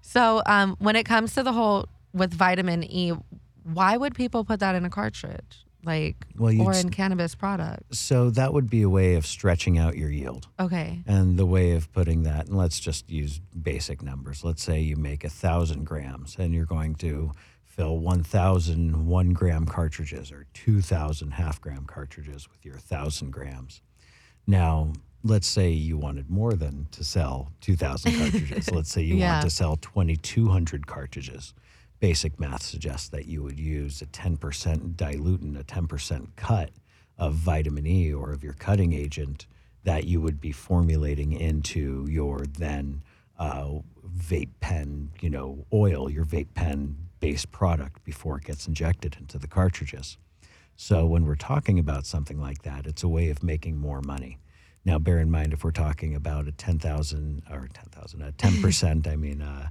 So 0.00 0.42
um, 0.46 0.76
when 0.78 0.96
it 0.96 1.04
comes 1.04 1.34
to 1.34 1.42
the 1.42 1.52
whole 1.52 1.88
with 2.12 2.32
vitamin 2.34 2.84
E, 2.84 3.12
why 3.64 3.96
would 3.96 4.14
people 4.14 4.44
put 4.44 4.60
that 4.60 4.74
in 4.74 4.84
a 4.84 4.90
cartridge, 4.90 5.64
like 5.84 6.26
Well, 6.36 6.60
or 6.62 6.72
in 6.74 6.90
cannabis 6.90 7.34
products? 7.34 7.98
so 7.98 8.30
that 8.30 8.52
would 8.52 8.68
be 8.68 8.82
a 8.82 8.88
way 8.90 9.14
of 9.14 9.24
stretching 9.26 9.78
out 9.78 9.96
your 9.96 10.10
yield, 10.10 10.48
Okay. 10.60 11.02
and 11.06 11.38
the 11.38 11.46
way 11.46 11.72
of 11.72 11.92
putting 11.92 12.24
that. 12.24 12.46
And 12.48 12.56
let's 12.56 12.80
just 12.80 13.08
use 13.10 13.40
basic 13.60 14.02
numbers. 14.02 14.42
Let's 14.44 14.62
say 14.62 14.80
you 14.80 14.96
make 14.96 15.24
a 15.24 15.30
thousand 15.30 15.84
grams, 15.84 16.36
and 16.38 16.52
you're 16.52 16.66
going 16.66 16.94
to 16.96 17.32
fill 17.64 17.98
1,000 18.00 19.06
one 19.06 19.30
gram 19.30 19.64
cartridges 19.64 20.30
or 20.30 20.44
2,000 20.52 21.30
half 21.32 21.60
gram 21.60 21.84
cartridges 21.86 22.48
with 22.50 22.64
your 22.66 22.76
thousand 22.76 23.30
grams. 23.30 23.80
Now, 24.46 24.92
let's 25.24 25.46
say 25.46 25.70
you 25.70 25.96
wanted 25.96 26.28
more 26.28 26.54
than 26.54 26.88
to 26.90 27.02
sell 27.04 27.52
2,000 27.62 28.12
cartridges. 28.18 28.70
let's 28.70 28.90
say 28.90 29.02
you 29.02 29.16
Yeah. 29.16 29.34
want 29.34 29.44
to 29.44 29.50
sell 29.50 29.76
2,200 29.76 30.86
cartridges. 30.86 31.54
Basic 32.02 32.40
math 32.40 32.64
suggests 32.64 33.08
that 33.10 33.26
you 33.26 33.44
would 33.44 33.60
use 33.60 34.02
a 34.02 34.06
10% 34.06 34.96
dilutant, 34.96 35.56
a 35.56 35.62
10% 35.62 36.26
cut 36.34 36.70
of 37.16 37.34
vitamin 37.34 37.86
E 37.86 38.12
or 38.12 38.32
of 38.32 38.42
your 38.42 38.54
cutting 38.54 38.92
agent 38.92 39.46
that 39.84 40.02
you 40.02 40.20
would 40.20 40.40
be 40.40 40.50
formulating 40.50 41.30
into 41.30 42.04
your 42.10 42.40
then 42.58 43.04
uh, 43.38 43.68
vape 44.18 44.50
pen, 44.58 45.12
you 45.20 45.30
know, 45.30 45.64
oil, 45.72 46.10
your 46.10 46.24
vape 46.24 46.52
pen 46.54 46.96
based 47.20 47.52
product 47.52 48.02
before 48.02 48.38
it 48.38 48.46
gets 48.46 48.66
injected 48.66 49.16
into 49.20 49.38
the 49.38 49.46
cartridges. 49.46 50.18
So 50.74 51.06
when 51.06 51.24
we're 51.24 51.36
talking 51.36 51.78
about 51.78 52.04
something 52.04 52.40
like 52.40 52.62
that, 52.62 52.84
it's 52.84 53.04
a 53.04 53.08
way 53.08 53.30
of 53.30 53.44
making 53.44 53.78
more 53.78 54.00
money. 54.00 54.40
Now, 54.84 54.98
bear 54.98 55.20
in 55.20 55.30
mind 55.30 55.52
if 55.52 55.62
we're 55.62 55.70
talking 55.70 56.16
about 56.16 56.48
a 56.48 56.52
ten 56.52 56.80
thousand 56.80 57.44
or 57.48 57.68
ten 57.72 57.84
thousand, 57.92 58.22
a 58.22 58.32
ten 58.32 58.60
percent, 58.62 59.06
I 59.06 59.14
mean, 59.14 59.40
uh, 59.40 59.68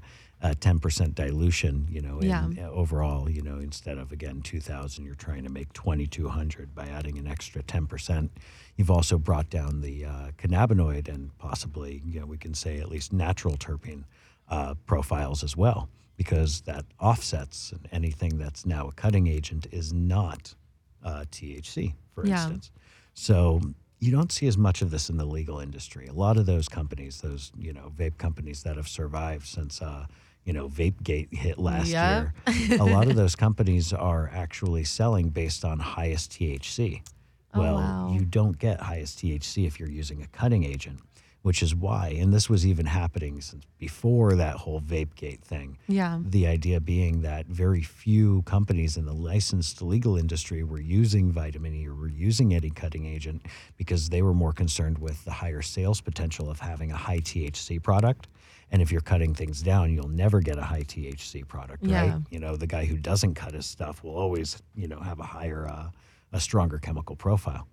ten 0.60 0.80
percent 0.80 1.16
dilution, 1.16 1.88
you 1.90 2.02
know, 2.02 2.20
in, 2.20 2.28
Yeah. 2.28 2.48
uh, 2.58 2.70
overall, 2.72 3.30
you 3.30 3.42
know, 3.42 3.58
instead 3.60 3.98
of 3.98 4.12
again 4.12 4.42
two 4.42 4.60
thousand, 4.60 5.06
you're 5.06 5.16
trying 5.16 5.44
to 5.44 5.50
make 5.50 5.72
twenty 5.74 6.08
two 6.08 6.28
hundred 6.28 6.74
by 6.74 6.88
adding 6.88 7.18
an 7.18 7.28
extra 7.28 7.62
ten 7.64 7.86
percent. 7.86 8.32
You've 8.76 8.92
also 8.92 9.18
brought 9.18 9.50
down 9.50 9.82
the 9.82 10.06
uh, 10.06 10.32
cannabinoid 10.38 11.08
and 11.08 11.36
possibly, 11.38 12.02
you 12.06 12.20
know, 12.20 12.26
we 12.26 12.38
can 12.38 12.54
say 12.54 12.80
at 12.80 12.90
least 12.90 13.14
natural 13.14 13.56
terpene 13.58 14.04
uh, 14.50 14.74
profiles 14.86 15.44
as 15.44 15.56
well, 15.56 15.90
because 16.18 16.62
that 16.62 16.86
offsets 17.00 17.72
and 17.72 17.88
anything 17.92 18.38
that's 18.38 18.66
now 18.66 18.88
a 18.88 18.92
cutting 18.94 19.28
agent 19.28 19.68
is 19.72 19.94
not 19.94 20.56
uh, 21.04 21.26
THC, 21.32 21.94
for 22.14 22.26
Yeah. 22.26 22.34
instance. 22.34 22.72
So 23.14 23.62
you 24.00 24.12
don't 24.12 24.32
see 24.32 24.48
as 24.48 24.58
much 24.58 24.82
of 24.82 24.90
this 24.90 25.10
in 25.10 25.18
the 25.18 25.26
legal 25.26 25.60
industry. 25.60 26.08
A 26.08 26.14
lot 26.14 26.38
of 26.38 26.48
those 26.48 26.68
companies, 26.68 27.22
those 27.22 27.52
you 27.56 27.72
know 27.74 27.92
vape 27.96 28.18
companies 28.18 28.64
that 28.64 28.76
have 28.78 28.88
survived 28.88 29.46
since 29.46 29.80
uh, 29.82 30.08
you 30.46 30.54
know 30.54 30.68
VapeGate 30.70 31.34
hit 31.34 31.58
last 31.60 31.90
Yep. 31.90 32.34
year, 32.48 32.78
a 32.80 32.86
lot 32.86 33.08
of 33.08 33.16
those 33.16 33.36
companies 33.36 33.94
are 33.94 34.30
actually 34.34 34.84
selling 34.84 35.30
based 35.30 35.64
on 35.66 35.80
highest 35.80 36.32
THC. 36.32 37.02
Oh, 37.54 37.60
Well, 37.60 37.76
wow. 37.80 38.10
you 38.14 38.24
don't 38.24 38.58
get 38.58 38.80
highest 38.80 39.20
THC 39.20 39.68
if 39.68 39.78
you're 39.78 39.90
using 39.90 40.22
a 40.24 40.28
cutting 40.28 40.64
agent, 40.64 41.02
which 41.44 41.64
is 41.64 41.74
why, 41.74 42.10
and 42.10 42.32
this 42.32 42.50
was 42.50 42.66
even 42.68 42.86
happening 42.86 43.42
since 43.42 43.64
before 43.80 44.36
that 44.36 44.56
whole 44.58 44.80
VapeGate 44.80 45.42
thing. 45.42 45.78
Yeah. 45.88 46.20
The 46.24 46.46
idea 46.46 46.80
being 46.80 47.22
that 47.24 47.48
very 47.48 47.82
few 47.82 48.44
companies 48.44 48.96
in 48.96 49.06
the 49.06 49.14
licensed 49.14 49.82
legal 49.82 50.18
industry 50.18 50.64
were 50.64 50.80
using 50.80 51.32
vitamin 51.32 51.74
E 51.74 51.88
or 51.88 51.96
were 51.96 52.08
using 52.10 52.54
any 52.54 52.70
cutting 52.70 53.06
agent 53.08 53.46
because 53.78 54.10
they 54.10 54.22
were 54.22 54.36
more 54.36 54.54
concerned 54.54 55.00
with 55.00 55.26
the 55.26 55.32
higher 55.32 55.64
sales 55.64 56.00
potential 56.00 56.50
of 56.50 56.60
having 56.60 56.92
a 56.92 56.96
high 56.98 57.20
THC 57.20 57.82
product. 57.82 58.28
And 58.72 58.82
if 58.82 58.92
you're 58.92 59.02
cutting 59.02 59.34
things 59.34 59.62
down, 59.64 59.92
you'll 59.92 60.08
never 60.08 60.40
get 60.42 60.58
a 60.60 60.64
high 60.64 60.84
THC 60.84 61.46
product, 61.48 61.84
Yeah. 61.84 62.02
right? 62.14 62.22
You 62.30 62.40
know, 62.40 62.56
the 62.56 62.68
guy 62.68 62.86
who 62.86 62.98
doesn't 62.98 63.34
cut 63.34 63.54
his 63.54 63.66
stuff 63.66 64.04
will 64.04 64.16
always, 64.16 64.62
you 64.76 64.88
know, 64.88 65.00
have 65.00 65.20
a 65.20 65.24
higher, 65.24 65.68
uh, 65.68 65.90
a 66.32 66.40
stronger 66.40 66.78
chemical 66.78 67.16
profile. 67.16 67.68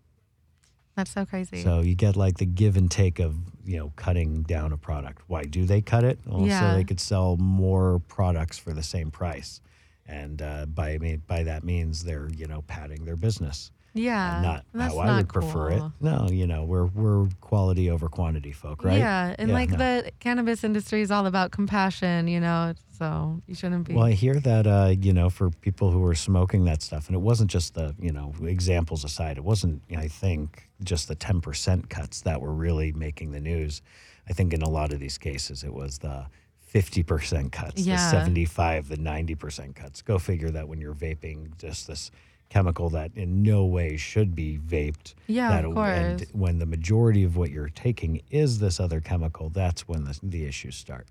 That's 0.99 1.13
so 1.13 1.25
crazy. 1.25 1.63
So 1.63 1.81
you 1.81 1.95
get 1.95 2.17
like 2.17 2.39
the 2.39 2.45
give 2.45 2.77
and 2.77 2.91
take 2.91 3.21
of 3.21 3.37
you 3.65 3.79
know 3.79 3.93
cutting 3.95 4.43
down 4.43 4.73
a 4.73 4.77
product. 4.77 5.23
Why 5.29 5.45
do 5.45 5.65
they 5.65 5.81
cut 5.81 6.03
it? 6.03 6.19
Well, 6.27 6.45
Yeah. 6.45 6.73
so 6.73 6.77
they 6.77 6.83
could 6.83 6.99
sell 6.99 7.37
more 7.37 8.01
products 8.09 8.59
for 8.59 8.73
the 8.73 8.83
same 8.83 9.13
price, 9.13 9.61
and 10.07 10.43
uh, 10.43 10.67
by 10.67 10.99
by 11.29 11.45
that 11.45 11.63
means 11.63 12.03
they're 12.03 12.29
you 12.37 12.49
know 12.49 12.63
padding 12.63 13.05
their 13.05 13.15
business. 13.15 13.71
Yeah. 13.99 14.41
Not 14.43 14.65
that's 14.73 14.95
how 14.95 15.01
I 15.01 15.07
not 15.07 15.17
would 15.19 15.29
prefer 15.29 15.71
it. 15.71 15.83
No, 16.01 16.29
you 16.31 16.47
know 16.47 16.65
we're 16.65 16.87
we're 16.87 17.29
quality 17.41 17.91
over 17.91 18.09
quantity 18.09 18.53
folk, 18.53 18.85
right? 18.85 18.99
Yeah, 18.99 19.35
and 19.39 19.49
Yeah, 19.49 19.55
like 19.55 19.71
no. 19.71 19.77
the 19.77 20.13
cannabis 20.21 20.65
industry 20.65 21.01
is 21.03 21.11
all 21.11 21.27
about 21.27 21.51
compassion, 21.51 22.29
you 22.29 22.41
know. 22.41 22.75
So 22.99 23.41
you 23.47 23.55
shouldn't 23.55 23.87
be. 23.87 23.95
Well, 23.95 24.05
I 24.07 24.13
hear 24.13 24.35
that 24.41 24.67
uh, 24.67 24.95
you 25.01 25.13
know 25.13 25.31
for 25.31 25.51
people 25.51 25.91
who 25.91 26.01
were 26.01 26.15
smoking 26.17 26.65
that 26.65 26.83
stuff, 26.83 27.07
and 27.07 27.15
it 27.15 27.21
wasn't 27.21 27.51
just 27.51 27.75
the 27.75 27.95
you 28.01 28.13
know 28.13 28.33
examples 28.43 29.05
aside, 29.05 29.37
it 29.39 29.45
wasn't 29.45 29.83
I 29.97 30.09
think 30.09 30.69
just 30.83 31.07
the 31.09 31.15
ten 31.15 31.41
percent 31.41 31.91
cuts 31.91 32.23
that 32.23 32.41
were 32.41 32.53
really 32.53 32.93
making 32.93 33.31
the 33.33 33.41
news. 33.41 33.83
I 34.29 34.33
think 34.33 34.53
in 34.53 34.63
a 34.63 34.69
lot 34.69 34.93
of 34.93 34.99
these 35.01 35.17
cases, 35.17 35.63
it 35.65 35.73
was 35.73 35.99
the 35.99 36.27
fifty 36.61 37.03
percent 37.03 37.53
cuts, 37.53 37.81
Yeah. 37.83 37.97
the 37.97 38.11
seventy-five, 38.11 38.89
the 38.89 38.97
ninety 38.99 39.35
percent 39.37 39.75
cuts. 39.77 40.03
Go 40.03 40.19
figure 40.19 40.51
that 40.51 40.69
when 40.69 40.81
you're 40.81 40.95
vaping, 40.95 41.57
just 41.57 41.87
this 41.87 42.11
chemical 42.49 42.89
that 42.91 43.11
in 43.15 43.43
no 43.43 43.65
way 43.65 43.97
should 43.97 44.35
be 44.35 44.59
vaped. 44.59 45.15
Yeah, 45.27 45.51
that, 45.51 45.65
of 45.65 45.77
And 45.77 46.27
when 46.33 46.59
the 46.59 46.67
majority 46.67 47.25
of 47.25 47.37
what 47.37 47.51
you're 47.51 47.69
taking 47.69 48.23
is 48.31 48.59
this 48.59 48.81
other 48.81 49.01
chemical, 49.01 49.51
that's 49.51 49.87
when 49.87 50.05
the, 50.05 50.19
the 50.23 50.47
issues 50.47 50.77
start. 50.77 51.07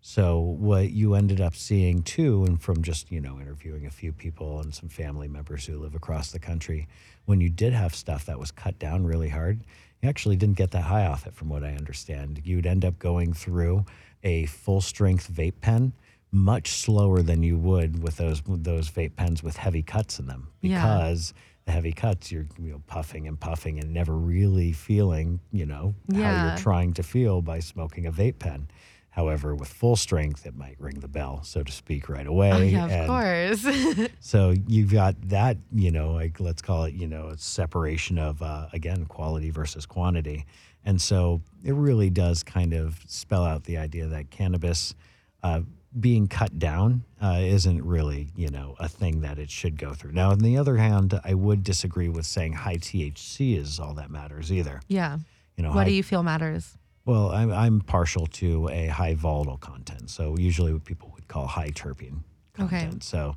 So 0.00 0.38
what 0.38 0.90
you 0.90 1.14
ended 1.14 1.40
up 1.40 1.56
seeing 1.56 2.02
too, 2.02 2.44
and 2.44 2.60
from 2.60 2.82
just 2.82 3.10
you 3.10 3.20
know 3.20 3.40
interviewing 3.40 3.86
a 3.86 3.90
few 3.90 4.12
people 4.12 4.60
and 4.60 4.74
some 4.74 4.88
family 4.88 5.28
members 5.28 5.64
who 5.64 5.78
live 5.78 5.94
across 5.94 6.30
the 6.30 6.38
country, 6.38 6.88
when 7.24 7.40
you 7.40 7.48
did 7.48 7.72
have 7.72 7.94
stuff 7.94 8.26
that 8.26 8.38
was 8.38 8.50
cut 8.50 8.78
down 8.78 9.06
really 9.06 9.30
hard, 9.30 9.60
you 10.02 10.08
actually 10.08 10.36
didn't 10.36 10.58
get 10.58 10.72
that 10.72 10.82
high 10.82 11.06
off 11.06 11.26
it, 11.26 11.34
from 11.34 11.48
what 11.48 11.64
I 11.64 11.72
understand. 11.72 12.42
You'd 12.44 12.66
end 12.66 12.84
up 12.84 12.98
going 12.98 13.32
through 13.32 13.86
a 14.22 14.44
full 14.46 14.82
strength 14.82 15.32
vape 15.32 15.60
pen 15.62 15.94
much 16.34 16.72
slower 16.72 17.22
than 17.22 17.42
you 17.42 17.56
would 17.56 18.02
with 18.02 18.16
those 18.16 18.44
with 18.44 18.64
those 18.64 18.90
vape 18.90 19.14
pens 19.16 19.42
with 19.42 19.56
heavy 19.56 19.82
cuts 19.82 20.18
in 20.18 20.26
them 20.26 20.48
Yeah. 20.62 20.82
because 20.82 21.32
the 21.64 21.72
heavy 21.72 21.92
cuts 21.92 22.30
you're 22.32 22.46
you 22.58 22.72
know 22.72 22.82
puffing 22.88 23.28
and 23.28 23.38
puffing 23.38 23.78
and 23.78 23.94
never 23.94 24.14
really 24.16 24.72
feeling 24.72 25.38
you 25.52 25.64
know 25.64 25.94
how 26.12 26.48
you're 26.48 26.56
trying 26.58 26.92
to 26.94 27.02
feel 27.02 27.40
by 27.40 27.60
smoking 27.60 28.06
a 28.06 28.12
vape 28.12 28.38
pen. 28.38 28.68
However, 29.10 29.54
with 29.54 29.68
full 29.68 29.94
strength, 29.94 30.44
it 30.44 30.56
might 30.56 30.74
ring 30.80 30.98
the 30.98 31.06
bell, 31.06 31.40
so 31.44 31.62
to 31.62 31.70
speak, 31.70 32.08
right 32.08 32.26
away. 32.26 32.50
oh, 32.50 32.58
yeah, 32.62 32.84
of 32.86 32.90
And 32.90 33.06
course. 33.08 34.08
So 34.20 34.54
you've 34.66 34.90
got 34.90 35.14
that, 35.28 35.56
you 35.72 35.92
know, 35.92 36.10
like 36.10 36.40
let's 36.40 36.60
call 36.60 36.82
it, 36.82 36.94
you 36.94 37.06
know, 37.06 37.28
a 37.28 37.38
separation 37.38 38.18
of 38.18 38.42
uh, 38.42 38.66
again 38.72 39.04
quality 39.04 39.50
versus 39.50 39.86
quantity, 39.86 40.46
and 40.84 41.00
so 41.00 41.40
it 41.62 41.74
really 41.74 42.10
does 42.10 42.42
kind 42.42 42.72
of 42.74 42.98
spell 43.06 43.44
out 43.44 43.62
the 43.64 43.76
idea 43.78 44.08
that 44.08 44.30
cannabis 44.30 44.96
uh, 45.44 45.60
being 45.98 46.26
cut 46.26 46.58
down 46.58 47.04
uh, 47.22 47.38
isn't 47.40 47.84
really, 47.84 48.28
you 48.36 48.48
know, 48.48 48.74
a 48.80 48.88
thing 48.88 49.20
that 49.20 49.38
it 49.38 49.50
should 49.50 49.78
go 49.78 49.94
through. 49.94 50.12
Now, 50.12 50.30
on 50.30 50.38
the 50.40 50.56
other 50.56 50.76
hand, 50.76 51.18
I 51.24 51.34
would 51.34 51.62
disagree 51.62 52.08
with 52.08 52.26
saying 52.26 52.54
high 52.54 52.76
THC 52.78 53.56
is 53.56 53.78
all 53.78 53.94
that 53.94 54.10
matters 54.10 54.52
either. 54.52 54.80
yeah. 54.88 55.18
You 55.56 55.62
know, 55.62 55.68
What 55.68 55.84
high 55.84 55.90
do 55.90 55.92
you 55.94 56.02
feel 56.02 56.24
matters? 56.24 56.76
well, 57.04 57.30
I'm, 57.30 57.52
I'm 57.52 57.80
partial 57.80 58.26
to 58.26 58.68
a 58.70 58.88
high 58.88 59.14
volatile 59.14 59.56
content. 59.58 60.10
So 60.10 60.36
usually 60.36 60.72
what 60.72 60.84
people 60.84 61.12
would 61.14 61.28
call 61.28 61.46
high 61.46 61.70
terpene 61.70 62.22
Okay. 62.58 62.80
content. 62.80 63.04
So 63.04 63.36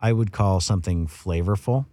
I 0.00 0.12
would 0.14 0.32
call 0.32 0.60
something 0.60 1.06
flavorful 1.06 1.84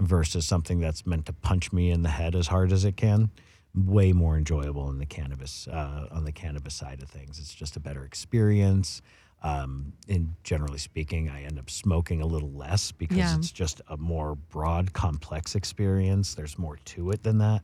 versus 0.00 0.44
something 0.44 0.80
that's 0.80 1.06
meant 1.06 1.26
to 1.26 1.32
punch 1.32 1.72
me 1.72 1.90
in 1.92 2.02
the 2.02 2.08
head 2.08 2.34
as 2.34 2.48
hard 2.48 2.72
as 2.72 2.84
it 2.84 2.96
can. 2.96 3.30
Way 3.76 4.12
more 4.12 4.36
enjoyable 4.36 4.90
in 4.90 4.98
the 4.98 5.06
cannabis 5.06 5.68
uh, 5.68 6.08
on 6.10 6.24
the 6.24 6.32
cannabis 6.32 6.74
side 6.74 7.00
of 7.00 7.08
things. 7.08 7.38
It's 7.38 7.54
just 7.54 7.76
a 7.76 7.80
better 7.80 8.04
experience. 8.04 9.02
Um, 9.42 9.92
and 10.08 10.34
generally 10.44 10.78
speaking, 10.78 11.28
I 11.28 11.42
end 11.42 11.58
up 11.58 11.68
smoking 11.68 12.22
a 12.22 12.26
little 12.26 12.52
less 12.52 12.92
because 12.92 13.16
Yeah. 13.18 13.36
it's 13.36 13.50
just 13.50 13.80
a 13.88 13.96
more 13.96 14.36
broad, 14.36 14.92
complex 14.92 15.54
experience. 15.56 16.34
There's 16.34 16.58
more 16.58 16.76
to 16.76 17.10
it 17.10 17.22
than 17.24 17.38
that. 17.38 17.62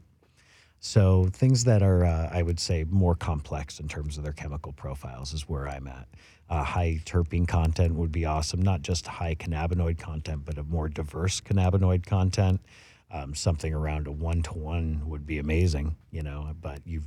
So 0.81 1.27
things 1.33 1.65
that 1.65 1.83
are, 1.83 2.05
uh, 2.05 2.31
I 2.33 2.43
would 2.43 2.61
say, 2.61 2.85
more 2.85 3.15
complex 3.15 3.81
in 3.81 3.89
terms 3.89 4.17
of 4.17 4.25
their 4.25 4.33
chemical 4.33 4.73
profiles 4.73 5.33
is 5.33 5.49
where 5.49 5.69
I'm 5.69 5.87
at. 5.89 6.09
Uh, 6.49 6.63
high 6.65 7.01
terpene 7.05 7.47
content 7.47 7.95
would 7.95 8.13
be 8.13 8.25
awesome, 8.25 8.63
not 8.63 8.83
just 8.83 9.07
high 9.07 9.35
cannabinoid 9.35 9.99
content, 9.99 10.43
but 10.45 10.57
a 10.57 10.63
more 10.63 10.89
diverse 10.89 11.41
cannabinoid 11.41 12.07
content. 12.07 12.61
Um, 13.11 13.35
something 13.35 13.73
around 13.75 14.07
a 14.07 14.13
one 14.13 14.43
to 14.43 14.53
one 14.55 15.03
would 15.09 15.27
be 15.27 15.39
amazing, 15.39 15.97
you 16.11 16.23
know. 16.23 16.55
But 16.61 16.81
you 16.87 17.03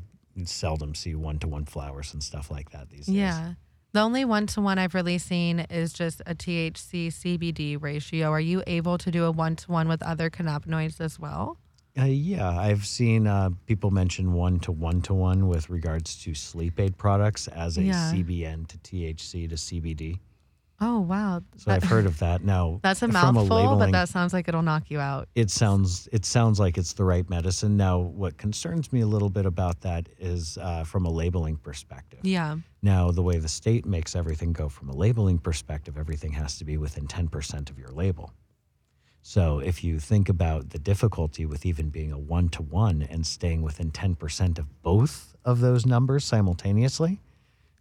seldom 0.45 0.93
see 0.95 1.15
one 1.15 1.39
to 1.39 1.47
one 1.47 1.65
flowers 1.65 2.13
and 2.13 2.21
stuff 2.23 2.49
like 2.51 2.71
that 2.71 2.89
these 2.89 3.05
days. 3.05 3.15
Yeah. 3.15 3.53
The 3.93 3.99
only 3.99 4.23
one 4.23 4.47
to 4.47 4.61
one 4.61 4.77
I've 4.79 4.95
really 4.95 5.17
seen 5.17 5.59
is 5.59 5.91
just 5.91 6.21
a 6.25 6.33
THC 6.33 7.07
CBD 7.07 7.81
ratio. 7.81 8.29
Are 8.31 8.39
you 8.39 8.63
able 8.65 8.97
to 8.97 9.11
do 9.11 9.25
a 9.25 9.31
one 9.31 9.57
to 9.57 9.71
one 9.71 9.89
with 9.89 10.01
other 10.01 10.29
cannabinoids 10.29 11.01
as 11.01 11.19
well? 11.19 11.57
Uh, 11.99 12.05
yeah, 12.05 12.57
I've 12.57 12.85
seen 12.85 13.27
uh, 13.27 13.49
people 13.67 13.91
mention 13.91 14.31
one 14.31 14.61
to 14.61 14.71
one 14.71 15.01
to 15.01 15.13
one 15.13 15.49
with 15.49 15.69
regards 15.69 16.15
to 16.23 16.33
sleep 16.33 16.79
aid 16.79 16.97
products 16.97 17.49
as 17.49 17.77
a 17.77 17.83
Yeah. 17.83 18.13
CBN 18.13 18.65
to 18.69 18.77
THC 18.77 19.49
to 19.49 19.55
CBD. 19.55 20.19
Oh 20.83 20.99
wow. 21.01 21.41
So 21.57 21.71
I've 21.71 21.83
heard 21.83 22.07
of 22.07 22.17
that. 22.19 22.43
Now 22.43 22.79
That's 22.83 23.03
a 23.03 23.07
mouthful, 23.07 23.47
but 23.47 23.55
labeling- 23.55 23.91
that 23.91 24.09
sounds 24.09 24.33
like 24.33 24.47
it'll 24.47 24.63
knock 24.63 24.89
you 24.89 24.99
out. 24.99 25.29
it 25.35 25.51
sounds 25.51 26.09
it 26.11 26.25
sounds 26.25 26.59
like 26.59 26.77
it's 26.77 26.93
the 26.93 27.03
right 27.03 27.29
medicine. 27.29 27.77
Now, 27.77 27.99
what 27.99 28.37
concerns 28.37 28.91
me 28.91 29.01
a 29.01 29.05
little 29.07 29.29
bit 29.29 29.45
about 29.45 29.81
that 29.81 30.09
is 30.19 30.57
uh, 30.59 30.83
from 30.83 31.05
a 31.05 31.09
labeling 31.11 31.57
perspective. 31.57 32.19
Yeah. 32.23 32.57
Now, 32.81 33.11
the 33.11 33.21
way 33.21 33.37
the 33.37 33.47
state 33.47 33.85
makes 33.85 34.15
everything 34.15 34.53
go 34.53 34.67
from 34.69 34.89
a 34.89 34.95
labeling 34.95 35.37
perspective, 35.37 35.97
everything 35.99 36.31
has 36.31 36.57
to 36.57 36.65
be 36.65 36.77
within 36.77 37.05
10% 37.05 37.69
of 37.69 37.77
your 37.77 37.89
label. 37.91 38.33
So, 39.21 39.59
if 39.59 39.83
you 39.83 39.99
think 39.99 40.29
about 40.29 40.71
the 40.71 40.79
difficulty 40.79 41.45
with 41.45 41.63
even 41.63 41.89
being 41.89 42.11
a 42.11 42.17
one 42.17 42.49
to 42.49 42.63
one 42.63 43.03
and 43.03 43.23
staying 43.25 43.61
within 43.61 43.91
10% 43.91 44.57
of 44.57 44.81
both 44.81 45.35
of 45.45 45.59
those 45.59 45.85
numbers 45.85 46.25
simultaneously, 46.25 47.19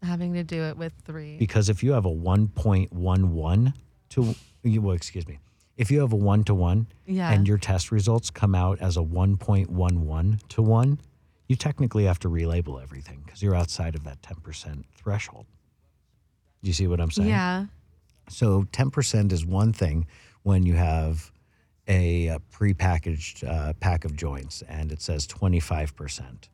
Having 0.03 0.35
to 0.35 0.43
do 0.45 0.63
it 0.63 0.77
with 0.77 0.93
three. 1.05 1.37
because 1.37 1.69
if 1.69 1.83
you 1.83 1.93
have 1.93 2.07
a 2.07 2.11
1.11 2.11 3.75
to, 4.11 4.35
you- 4.63 4.81
well, 4.83 4.95
excuse 4.97 5.27
me, 5.29 5.39
if 5.77 5.91
you 5.91 6.01
have 6.01 6.13
a 6.13 6.17
one 6.17 6.45
to 6.45 6.55
one 6.55 6.87
Yeah. 7.07 7.31
and 7.33 7.47
your 7.49 7.59
test 7.59 7.91
results 7.93 8.31
come 8.31 8.55
out 8.55 8.79
as 8.81 8.97
a 8.97 9.03
1.11 9.03 10.39
to 10.51 10.63
1, 10.63 10.99
you 11.49 11.57
technically 11.57 12.05
have 12.05 12.19
to 12.21 12.29
relabel 12.29 12.83
everything 12.83 13.23
because 13.25 13.43
you're 13.43 13.55
outside 13.55 13.95
of 13.95 14.05
that 14.05 14.23
10% 14.23 14.85
threshold. 14.95 15.47
Do 16.63 16.69
you 16.69 16.75
see 16.75 16.87
what 16.87 17.01
I'm 17.01 17.11
saying? 17.11 17.29
yeah. 17.29 17.67
So 18.29 18.63
10% 18.73 19.33
is 19.33 19.45
one 19.45 19.73
thing 19.73 20.07
when 20.45 20.65
you 20.65 20.75
have 20.75 21.33
a, 21.89 22.29
uh 22.29 22.39
prepackaged 22.53 23.43
uh, 23.49 23.73
pack 23.81 24.05
of 24.05 24.15
joints 24.17 24.63
and 24.69 24.93
it 24.93 25.03
says 25.03 25.27
25% 25.27 26.49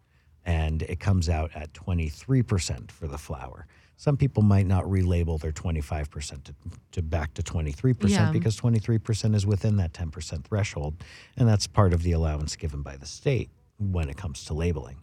and 0.46 0.82
it 0.82 1.00
comes 1.00 1.28
out 1.28 1.50
at 1.54 1.72
23% 1.74 2.90
for 2.90 3.06
the 3.06 3.18
flower. 3.18 3.66
Some 3.98 4.16
people 4.16 4.42
might 4.42 4.66
not 4.66 4.84
relabel 4.84 5.40
their 5.40 5.52
25% 5.52 6.44
to, 6.44 6.54
to 6.92 7.02
back 7.02 7.34
to 7.34 7.42
23% 7.42 8.08
Yeah. 8.10 8.30
because 8.30 8.58
23% 8.60 9.34
is 9.34 9.44
within 9.46 9.76
that 9.78 9.92
10% 9.92 10.44
threshold. 10.44 10.94
And 11.36 11.48
that's 11.48 11.66
part 11.66 11.92
of 11.92 12.02
the 12.02 12.12
allowance 12.12 12.56
given 12.56 12.82
by 12.82 12.96
the 12.96 13.06
state 13.06 13.50
when 13.78 14.08
it 14.08 14.16
comes 14.16 14.44
to 14.44 14.54
labeling. 14.54 14.96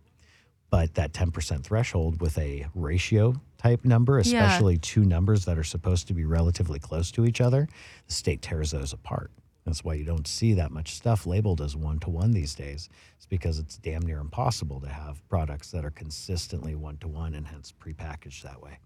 But 0.69 0.93
that 0.95 1.11
10% 1.13 1.63
threshold 1.63 2.21
with 2.21 2.37
a 2.37 2.67
ratio 2.73 3.35
type 3.57 3.83
number, 3.83 4.13
Yeah. 4.13 4.19
especially 4.45 4.77
two 4.77 5.03
numbers 5.03 5.45
that 5.45 5.57
are 5.57 5.63
supposed 5.63 6.07
to 6.07 6.13
be 6.13 6.23
relatively 6.25 6.79
close 6.79 7.11
to 7.11 7.25
each 7.25 7.41
other, 7.41 7.67
the 8.07 8.13
state 8.13 8.41
tears 8.41 8.71
those 8.71 8.93
apart. 8.93 9.31
That's 9.65 9.83
why 9.83 9.93
you 9.93 10.03
don't 10.03 10.27
see 10.27 10.53
that 10.55 10.71
much 10.71 10.93
stuff 10.93 11.25
labeled 11.25 11.61
as 11.61 11.75
one 11.75 11.99
to 11.99 12.09
one 12.09 12.31
these 12.31 12.53
days. 12.53 12.89
It's 13.15 13.25
because 13.25 13.59
it's 13.59 13.77
damn 13.77 14.01
near 14.01 14.19
impossible 14.19 14.81
to 14.81 14.89
have 14.89 15.27
products 15.29 15.71
that 15.71 15.85
are 15.85 15.91
consistently 15.91 16.75
one 16.75 16.97
to 16.97 17.07
one 17.07 17.33
and 17.33 17.47
hence 17.47 17.73
prepackaged 17.79 18.41
that 18.41 18.61
way. 18.61 18.79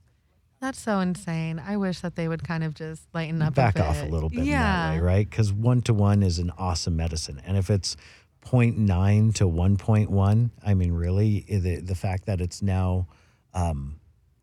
That's 0.59 0.79
so 0.79 0.99
insane. 0.99 1.61
I 1.65 1.77
wish 1.77 1.99
that 2.01 2.15
they 2.15 2.27
would 2.27 2.43
kind 2.43 2.63
of 2.63 2.73
just 2.73 3.03
lighten 3.13 3.41
up 3.41 3.53
Back 3.53 3.77
a 3.77 3.85
off 3.85 4.01
a 4.01 4.05
little 4.05 4.29
bit 4.29 4.45
yeah. 4.45 4.91
in 4.91 4.97
that 4.97 5.03
way, 5.03 5.07
right? 5.07 5.29
Because 5.29 5.53
one 5.53 5.81
to 5.83 5.93
one 5.93 6.23
is 6.23 6.39
an 6.39 6.51
awesome 6.57 6.95
medicine. 6.95 7.41
And 7.45 7.57
if 7.57 7.69
it's 7.69 7.95
0.9 8.45 9.35
to 9.35 9.45
1.1, 9.45 10.51
I 10.65 10.73
mean, 10.73 10.93
really, 10.93 11.45
the, 11.47 11.77
the 11.77 11.95
fact 11.95 12.25
that 12.25 12.41
it's 12.41 12.61
now. 12.61 13.07
Um, 13.53 13.99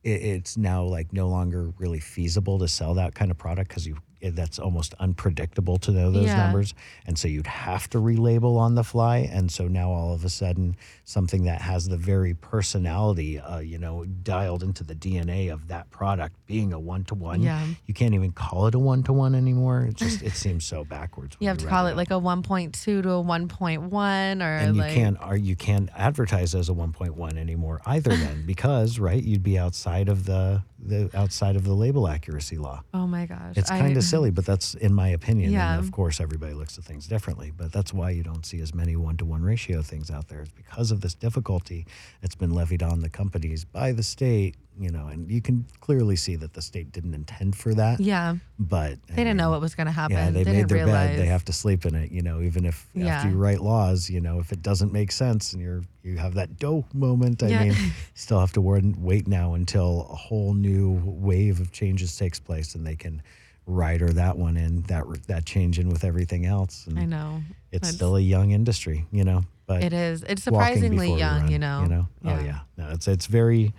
it's 0.06 0.58
now 0.58 0.82
like 0.82 1.14
no 1.14 1.28
longer 1.28 1.72
really 1.78 1.98
feasible 1.98 2.58
to 2.58 2.68
sell 2.68 2.92
that 2.92 3.14
kind 3.14 3.30
of 3.30 3.38
product 3.38 3.68
because 3.68 3.86
you 3.86 3.96
that's 4.30 4.58
almost 4.58 4.94
unpredictable 5.00 5.78
to 5.78 5.90
know 5.92 6.10
those 6.10 6.26
Yeah. 6.26 6.36
numbers. 6.36 6.74
And 7.06 7.18
so 7.18 7.28
you'd 7.28 7.46
have 7.46 7.88
to 7.90 7.98
relabel 7.98 8.56
on 8.58 8.74
the 8.74 8.84
fly. 8.84 9.18
And 9.18 9.50
so 9.50 9.68
now 9.68 9.90
all 9.90 10.12
of 10.14 10.24
a 10.24 10.28
sudden 10.30 10.76
something 11.04 11.44
that 11.44 11.60
has 11.62 11.88
the 11.88 11.96
very 11.96 12.34
personality 12.34 13.38
uh, 13.38 13.58
you 13.58 13.78
know 13.78 14.04
dialed 14.04 14.62
into 14.62 14.82
the 14.84 14.94
dna 14.94 15.52
of 15.52 15.68
that 15.68 15.90
product 15.90 16.34
being 16.46 16.72
a 16.72 16.78
one-to-one 16.78 17.42
you 17.86 17.94
can't 17.94 18.14
even 18.14 18.32
call 18.32 18.66
it 18.66 18.74
a 18.74 18.78
one-to-one 18.78 19.34
anymore. 19.34 19.82
It 19.84 19.96
just 19.96 20.22
it 20.22 20.32
seems 20.32 20.64
so 20.64 20.84
backwards 20.84 21.36
You 21.40 21.48
have 21.48 21.58
to 21.58 21.66
call 21.66 21.86
it 21.86 21.92
it 21.92 21.96
like 21.96 22.10
a 22.10 22.14
1.2 22.14 22.72
to 22.72 22.98
a 22.98 23.22
1.1 23.22 24.42
or 24.42 24.56
and 24.56 24.76
you 24.76 24.82
like 24.82 24.92
can't 24.94 25.16
or 25.24 25.36
you 25.36 25.56
can't 25.56 25.90
advertise 25.96 26.54
as 26.54 26.68
a 26.68 26.72
1.1 26.72 27.36
anymore 27.36 27.80
either 27.86 28.14
then 28.16 28.44
because 28.46 28.98
right 28.98 29.22
you'd 29.22 29.42
be 29.42 29.58
outside 29.58 30.08
of 30.08 30.24
the 30.26 30.62
the 30.86 31.10
outside 31.14 31.56
of 31.56 31.64
the 31.64 31.72
label 31.72 32.06
accuracy 32.08 32.58
law 32.58 32.82
Oh 32.92 33.06
my 33.06 33.26
gosh. 33.26 33.56
it's 33.56 33.70
kind 33.70 33.96
of 33.96 34.02
silly 34.12 34.30
but 34.30 34.44
that's 34.44 34.74
in 34.74 34.92
my 34.92 35.08
opinion 35.08 35.50
Yeah. 35.52 35.76
and 35.76 35.84
of 35.84 35.90
course 35.92 36.20
everybody 36.20 36.52
looks 36.54 36.76
at 36.78 36.84
things 36.84 37.06
differently 37.06 37.52
but 37.56 37.72
that's 37.72 37.92
why 37.94 38.10
you 38.10 38.22
don't 38.22 38.44
see 38.44 38.60
as 38.60 38.74
many 38.74 38.94
one-to-one 38.96 39.42
ratio 39.42 39.82
things 39.82 40.10
out 40.10 40.28
there 40.28 40.40
it's 40.42 40.50
because 40.52 40.90
of 40.90 41.00
this 41.00 41.14
difficulty 41.14 41.86
that's 42.20 42.34
been 42.34 42.52
levied 42.52 42.82
on 42.82 43.00
the 43.00 43.08
companies 43.08 43.64
by 43.64 43.92
the 43.92 44.02
state 44.02 44.56
you 44.78 44.90
know 44.90 45.06
and 45.06 45.30
you 45.30 45.40
can 45.40 45.64
clearly 45.80 46.16
see 46.16 46.34
that 46.36 46.52
the 46.52 46.60
state 46.62 46.90
didn't 46.92 47.14
intend 47.14 47.54
for 47.56 47.74
that 47.74 48.00
Yeah. 48.00 48.34
but 48.58 48.98
They 49.08 49.16
didn't 49.16 49.36
know 49.36 49.46
um, 49.46 49.52
what 49.52 49.60
was 49.60 49.74
going 49.74 49.86
to 49.86 49.92
happen. 49.92 50.16
yeah, 50.16 50.30
they, 50.30 50.44
made 50.44 50.68
their 50.68 50.84
realize. 50.84 51.10
bed. 51.10 51.18
They 51.20 51.26
have 51.26 51.44
to 51.46 51.52
sleep 51.52 51.86
in 51.86 51.94
it. 51.94 52.10
You 52.10 52.22
know, 52.22 52.40
even 52.40 52.64
if 52.64 52.88
Yeah. 52.94 53.06
after 53.16 53.30
you 53.30 53.36
write 53.36 53.60
laws, 53.60 54.10
you 54.10 54.20
know, 54.20 54.40
if 54.40 54.50
it 54.52 54.62
doesn't 54.62 54.92
make 54.92 55.12
sense 55.12 55.52
and 55.52 55.62
you're 55.62 55.82
you 56.02 56.16
have 56.18 56.34
that 56.34 56.58
dough 56.58 56.84
moment. 56.92 57.42
I 57.42 57.48
Yeah. 57.48 57.64
mean, 57.64 57.74
still 58.14 58.40
have 58.40 58.52
to 58.54 58.60
wait, 58.60 59.26
now 59.28 59.54
until 59.54 60.08
a 60.10 60.16
whole 60.16 60.52
new 60.54 61.00
wave 61.04 61.60
of 61.60 61.70
changes 61.72 62.16
takes 62.16 62.38
place 62.40 62.74
and 62.74 62.86
they 62.86 62.96
can 62.96 63.22
rider 63.66 64.10
that 64.12 64.36
one 64.36 64.56
in 64.58 64.82
that 64.82 65.04
that 65.28 65.46
change 65.46 65.78
in 65.78 65.88
with 65.88 66.04
everything 66.04 66.44
else. 66.46 66.86
And 66.86 66.98
I 66.98 67.04
know. 67.06 67.42
it's 67.72 67.88
It's- 67.88 67.94
still 67.94 68.16
a 68.16 68.20
young 68.20 68.50
industry, 68.50 69.06
you 69.12 69.24
know. 69.24 69.44
But 69.66 69.82
It 69.82 69.94
is. 69.94 70.22
It's 70.24 70.42
surprisingly 70.42 71.08
young, 71.16 71.42
run, 71.44 71.50
you 71.50 71.58
know. 71.58 71.82
You 71.84 71.88
know. 71.88 72.08
Oh 72.26 72.38
yeah. 72.44 72.60
No, 72.76 72.90
it's 72.90 73.08
it's 73.08 73.26
very. 73.26 73.72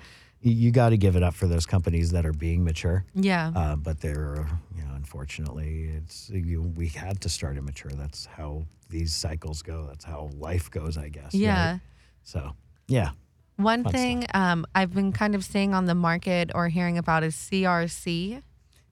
You, 0.49 0.71
got 0.71 0.89
to 0.89 0.97
give 0.97 1.15
it 1.15 1.23
up 1.23 1.34
for 1.34 1.47
those 1.47 1.65
companies 1.65 2.12
that 2.12 2.25
are 2.25 2.34
being 2.34 2.63
mature. 2.63 3.03
Yeah. 3.15 3.51
Uh, 3.55 3.75
but 3.75 3.99
they're, 3.99 4.47
you 4.75 4.84
know, 4.84 4.93
unfortunately, 4.95 5.89
it's 5.97 6.29
you, 6.29 6.62
we 6.62 6.88
had 6.88 7.19
to 7.21 7.29
start 7.29 7.58
immature. 7.58 7.91
That's 7.91 8.27
how 8.27 8.65
these 8.89 9.12
cycles 9.13 9.63
go. 9.63 9.86
That's 9.88 10.05
how 10.05 10.29
life 10.38 10.69
goes, 10.69 10.97
I 10.97 11.10
guess. 11.10 11.34
right? 11.34 11.34
yeah. 11.34 11.77
So, 12.23 12.53
yeah. 12.88 13.12
One 13.58 13.84
fun 13.84 13.91
thing 13.91 14.25
um, 14.34 14.65
I've 14.75 14.93
been 14.93 15.12
kind 15.12 15.34
of 15.34 15.43
seeing 15.43 15.73
on 15.73 15.86
the 15.86 15.95
market 15.95 16.51
or 16.53 16.67
hearing 16.67 16.97
about 16.97 17.23
is 17.23 17.36
CRC. 17.36 18.41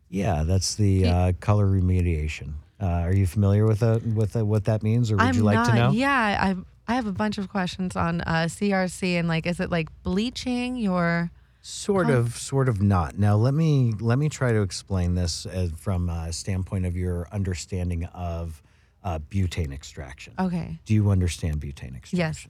Yeah, 0.10 0.44
that's 0.44 0.76
the 0.76 1.08
uh, 1.08 1.32
color 1.40 1.68
remediation. 1.68 2.54
Uh, 2.82 2.86
are 2.86 3.14
you 3.14 3.26
familiar 3.26 3.66
with 3.66 3.80
that, 3.80 4.04
with 4.04 4.36
uh 4.36 4.46
what 4.46 4.66
that 4.66 4.84
means, 4.84 5.12
or 5.12 5.18
would 5.18 5.24
I'm 5.24 5.36
you 5.36 5.44
like 5.44 5.56
not. 5.56 5.68
to 5.68 5.76
know? 5.76 5.92
Yeah, 5.92 6.12
I 6.40 6.56
I 6.92 6.96
have 6.96 7.08
a 7.08 7.12
bunch 7.12 7.38
of 7.38 7.50
questions 7.50 7.96
on 7.96 8.22
uh, 8.22 8.48
CRC 8.48 9.14
and 9.18 9.28
like, 9.28 9.46
is 9.46 9.60
it 9.60 9.72
like 9.72 9.88
bleaching 10.04 10.76
your? 10.76 11.32
Sort 11.66 12.08
Huh. 12.08 12.18
of, 12.18 12.36
sort 12.36 12.68
of 12.68 12.82
not. 12.82 13.18
Now, 13.18 13.38
let 13.38 13.54
me 13.54 13.94
let 14.02 14.20
me 14.20 14.28
try 14.28 14.52
to 14.52 14.62
explain 14.62 15.16
this 15.16 15.46
uh, 15.46 15.70
from 15.78 16.10
a 16.10 16.34
standpoint 16.34 16.86
of 16.86 16.98
your 16.98 17.26
understanding 17.32 18.04
of 18.14 18.62
uh, 19.02 19.20
butane 19.20 19.72
extraction. 19.72 20.34
Okay. 20.38 20.78
Do 20.84 20.94
you 20.94 21.10
understand 21.10 21.62
butane 21.62 21.96
extraction? 21.96 22.18
Yes. 22.18 22.48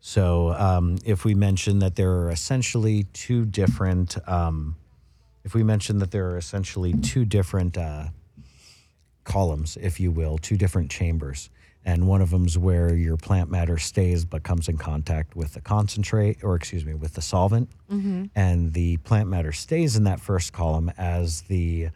So, 0.00 0.52
um, 0.54 0.98
if 1.04 1.24
we 1.24 1.34
mention 1.34 1.78
that 1.78 1.94
there 1.94 2.10
are 2.10 2.30
essentially 2.30 3.04
two 3.12 3.44
different, 3.44 4.16
um, 4.28 4.74
if 5.44 5.54
we 5.54 5.62
mention 5.62 5.98
that 5.98 6.10
there 6.10 6.30
are 6.30 6.36
essentially 6.36 6.92
two 6.94 7.24
different 7.24 7.78
uh, 7.78 8.06
columns, 9.22 9.76
if 9.76 10.00
you 10.00 10.10
will, 10.10 10.38
two 10.38 10.56
different 10.56 10.90
chambers, 10.90 11.50
and 11.84 12.06
one 12.06 12.20
of 12.20 12.30
them's 12.30 12.58
where 12.58 12.94
your 12.94 13.16
plant 13.16 13.50
matter 13.50 13.78
stays 13.78 14.24
but 14.24 14.42
comes 14.42 14.68
in 14.68 14.76
contact 14.76 15.34
with 15.36 15.54
the 15.54 15.60
concentrate, 15.60 16.42
or 16.44 16.54
excuse 16.54 16.84
me, 16.84 16.94
with 16.94 17.14
the 17.14 17.22
solvent, 17.22 17.68
Mm-hmm. 17.90 18.26
and 18.36 18.72
the 18.72 18.96
plant 18.98 19.28
matter 19.28 19.50
stays 19.52 19.96
in 19.96 20.04
that 20.04 20.20
first 20.20 20.52
column 20.52 20.92
as 20.96 21.42
the 21.42 21.88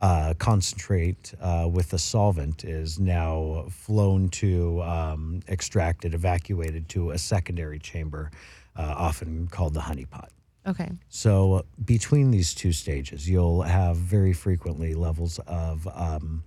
uh, 0.00 0.34
concentrate 0.38 1.32
uh, 1.40 1.68
with 1.70 1.90
the 1.90 1.98
solvent 1.98 2.64
is 2.64 2.98
now 2.98 3.66
flown 3.68 4.28
to, 4.30 4.82
um, 4.82 5.40
extracted, 5.48 6.14
evacuated 6.14 6.88
to 6.88 7.10
a 7.10 7.18
secondary 7.18 7.78
chamber, 7.78 8.30
uh, 8.76 8.94
often 8.96 9.46
called 9.48 9.74
the 9.74 9.80
honeypot. 9.80 10.28
Okay. 10.66 10.90
So 11.08 11.64
between 11.84 12.30
these 12.30 12.54
two 12.54 12.72
stages, 12.72 13.28
you'll 13.28 13.62
have 13.62 13.96
very 13.96 14.32
frequently 14.32 14.94
levels 14.94 15.38
of 15.46 15.86
um, 15.94 16.42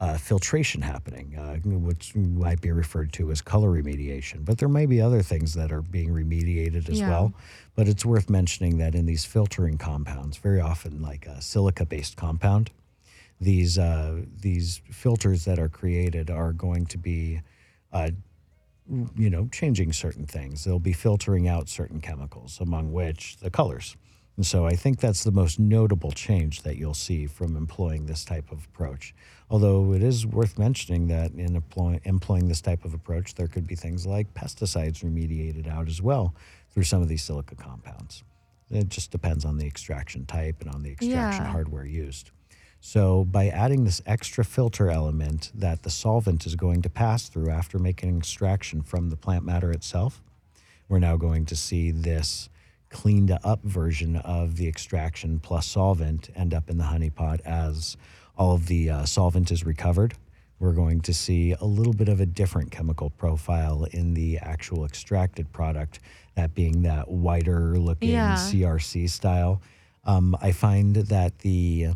uh, 0.00 0.16
filtration 0.16 0.80
happening, 0.80 1.36
uh, 1.36 1.56
which 1.56 2.14
might 2.16 2.60
be 2.60 2.72
referred 2.72 3.12
to 3.12 3.30
as 3.30 3.42
color 3.42 3.68
remediation. 3.70 4.44
But 4.44 4.56
there 4.58 4.68
may 4.68 4.86
be 4.86 5.00
other 5.00 5.22
things 5.22 5.52
that 5.54 5.70
are 5.70 5.82
being 5.82 6.08
remediated 6.10 6.88
as 6.88 7.00
Yeah. 7.00 7.08
well. 7.10 7.34
But 7.74 7.86
it's 7.86 8.04
worth 8.04 8.30
mentioning 8.30 8.78
that 8.78 8.94
in 8.94 9.04
these 9.06 9.24
filtering 9.26 9.76
compounds, 9.78 10.38
very 10.38 10.60
often 10.60 11.02
like 11.02 11.26
a 11.26 11.42
silica-based 11.42 12.16
compound, 12.16 12.70
these 13.40 13.78
uh, 13.78 14.22
these 14.40 14.80
filters 14.90 15.44
that 15.44 15.58
are 15.58 15.68
created 15.68 16.30
are 16.30 16.52
going 16.52 16.86
to 16.86 16.98
be 16.98 17.40
uh, 17.92 18.10
you 19.16 19.30
know, 19.30 19.48
changing 19.52 19.92
certain 19.92 20.26
things. 20.26 20.64
They'll 20.64 20.78
be 20.78 20.92
filtering 20.92 21.46
out 21.46 21.68
certain 21.68 22.00
chemicals, 22.00 22.58
among 22.60 22.92
which 22.92 23.36
the 23.38 23.50
colors. 23.50 23.96
And 24.40 24.46
so 24.46 24.64
I 24.64 24.74
think 24.74 25.00
that's 25.00 25.22
the 25.22 25.32
most 25.32 25.60
notable 25.60 26.12
change 26.12 26.62
that 26.62 26.78
you'll 26.78 26.94
see 26.94 27.26
from 27.26 27.58
employing 27.58 28.06
this 28.06 28.24
type 28.24 28.50
of 28.50 28.64
approach. 28.64 29.14
Although 29.50 29.92
it 29.92 30.02
is 30.02 30.24
worth 30.26 30.58
mentioning 30.58 31.08
that 31.08 31.32
in 31.32 31.56
employ- 31.56 32.00
employing 32.04 32.48
this 32.48 32.62
type 32.62 32.86
of 32.86 32.94
approach, 32.94 33.34
there 33.34 33.48
could 33.48 33.66
be 33.66 33.74
things 33.74 34.06
like 34.06 34.32
pesticides 34.32 35.04
remediated 35.04 35.68
out 35.68 35.88
as 35.88 36.00
well 36.00 36.34
through 36.70 36.84
some 36.84 37.02
of 37.02 37.08
these 37.08 37.22
silica 37.22 37.54
compounds. 37.54 38.24
It 38.70 38.88
just 38.88 39.10
depends 39.10 39.44
on 39.44 39.58
the 39.58 39.66
extraction 39.66 40.24
type 40.24 40.62
and 40.62 40.70
on 40.70 40.84
the 40.84 40.92
extraction 40.92 41.44
Yeah. 41.44 41.50
hardware 41.52 41.84
used. 41.84 42.30
So, 42.80 43.26
by 43.26 43.48
adding 43.48 43.84
this 43.84 44.00
extra 44.06 44.42
filter 44.42 44.88
element 44.90 45.52
that 45.54 45.82
the 45.82 45.90
solvent 45.90 46.46
is 46.46 46.54
going 46.54 46.80
to 46.80 46.88
pass 46.88 47.28
through 47.28 47.50
after 47.50 47.78
making 47.78 48.16
extraction 48.16 48.80
from 48.80 49.10
the 49.10 49.18
plant 49.18 49.44
matter 49.44 49.70
itself, 49.70 50.22
we're 50.88 50.98
now 50.98 51.18
going 51.18 51.44
to 51.44 51.54
see 51.56 51.90
this 51.90 52.48
cleaned 52.90 53.36
up 53.44 53.62
version 53.62 54.16
of 54.16 54.56
the 54.56 54.68
extraction 54.68 55.38
plus 55.38 55.66
solvent 55.66 56.28
end 56.34 56.52
up 56.52 56.68
in 56.68 56.76
the 56.76 56.84
honey 56.84 57.10
pot 57.10 57.40
as 57.44 57.96
all 58.36 58.54
of 58.54 58.66
the 58.66 58.90
uh, 58.90 59.04
solvent 59.04 59.50
is 59.50 59.64
recovered. 59.64 60.14
We're 60.58 60.72
going 60.72 61.00
to 61.02 61.14
see 61.14 61.52
a 61.58 61.64
little 61.64 61.92
bit 61.94 62.08
of 62.08 62.20
a 62.20 62.26
different 62.26 62.70
chemical 62.70 63.08
profile 63.10 63.84
in 63.92 64.12
the 64.14 64.38
actual 64.38 64.84
extracted 64.84 65.50
product, 65.52 66.00
that 66.34 66.54
being 66.54 66.82
that 66.82 67.08
whiter 67.08 67.78
looking 67.78 68.10
Yeah. 68.10 68.34
CRC 68.34 69.08
style. 69.08 69.62
Um, 70.04 70.36
I 70.42 70.52
find 70.52 70.96
that 70.96 71.38
the 71.38 71.88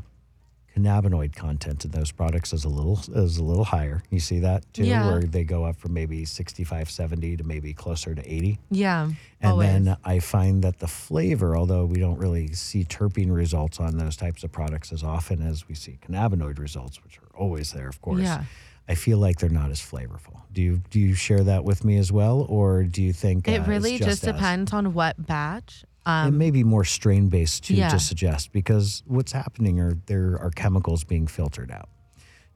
cannabinoid 0.77 1.35
content 1.35 1.85
in 1.85 1.91
those 1.93 2.11
products 2.11 2.53
is 2.53 2.65
a 2.65 2.69
little 2.69 2.99
is 3.15 3.39
a 3.39 3.45
little 3.45 3.65
higher. 3.65 4.03
You 4.11 4.21
see 4.21 4.41
that 4.41 4.65
too, 4.75 4.85
Yeah. 4.85 5.07
where 5.07 5.21
they 5.21 5.45
go 5.45 5.65
up 5.65 5.77
from 5.77 5.93
maybe 5.95 6.25
65, 6.25 6.91
70 6.91 7.37
to 7.37 7.45
maybe 7.45 7.73
closer 7.73 8.15
to 8.15 8.23
80. 8.33 8.59
Yeah. 8.71 9.11
And 9.41 9.53
always. 9.53 9.69
then 9.69 9.97
I 10.05 10.19
find 10.19 10.63
that 10.65 10.79
the 10.81 10.89
flavor, 10.89 11.57
although 11.57 11.85
we 11.85 12.01
don't 12.01 12.19
really 12.19 12.53
see 12.55 12.85
terpene 12.85 13.33
results 13.33 13.79
on 13.79 13.99
those 13.99 14.17
types 14.17 14.43
of 14.43 14.51
products 14.53 14.93
as 14.93 15.03
often 15.03 15.43
as 15.43 15.69
we 15.69 15.75
see 15.75 15.99
cannabinoid 16.07 16.59
results, 16.59 17.03
which 17.05 17.19
are 17.19 17.37
always 17.39 17.73
there, 17.73 17.89
of 17.89 18.01
course. 18.03 18.23
Yeah. 18.23 18.45
I 18.89 18.95
feel 18.97 19.17
like 19.19 19.39
they're 19.39 19.49
not 19.49 19.71
as 19.71 19.81
flavorful. 19.81 20.41
Do 20.53 20.61
you 20.61 20.83
do 20.91 21.01
you 21.01 21.15
share 21.15 21.43
that 21.45 21.65
with 21.65 21.85
me 21.85 21.97
as 21.97 22.13
well, 22.13 22.43
or 22.51 22.83
do 22.85 23.03
you 23.03 23.13
think 23.15 23.49
uh, 23.49 23.53
it 23.53 23.55
it's 23.61 23.69
really 23.69 23.97
just, 23.99 24.25
as- 24.25 24.35
depends 24.35 24.73
on 24.73 24.93
what 24.93 25.27
batch. 25.27 25.85
It 26.07 26.11
Um, 26.11 26.39
may 26.39 26.51
be 26.51 26.65
more 26.65 26.85
strain 26.85 27.29
based 27.29 27.65
too 27.65 27.75
Yeah. 27.75 27.89
to 27.89 27.99
suggest 27.99 28.53
because 28.53 29.03
what's 29.07 29.33
happening 29.33 29.81
are 29.81 29.95
there 30.07 30.39
are 30.39 30.51
chemicals 30.51 31.05
being 31.05 31.27
filtered 31.27 31.71
out. 31.71 31.89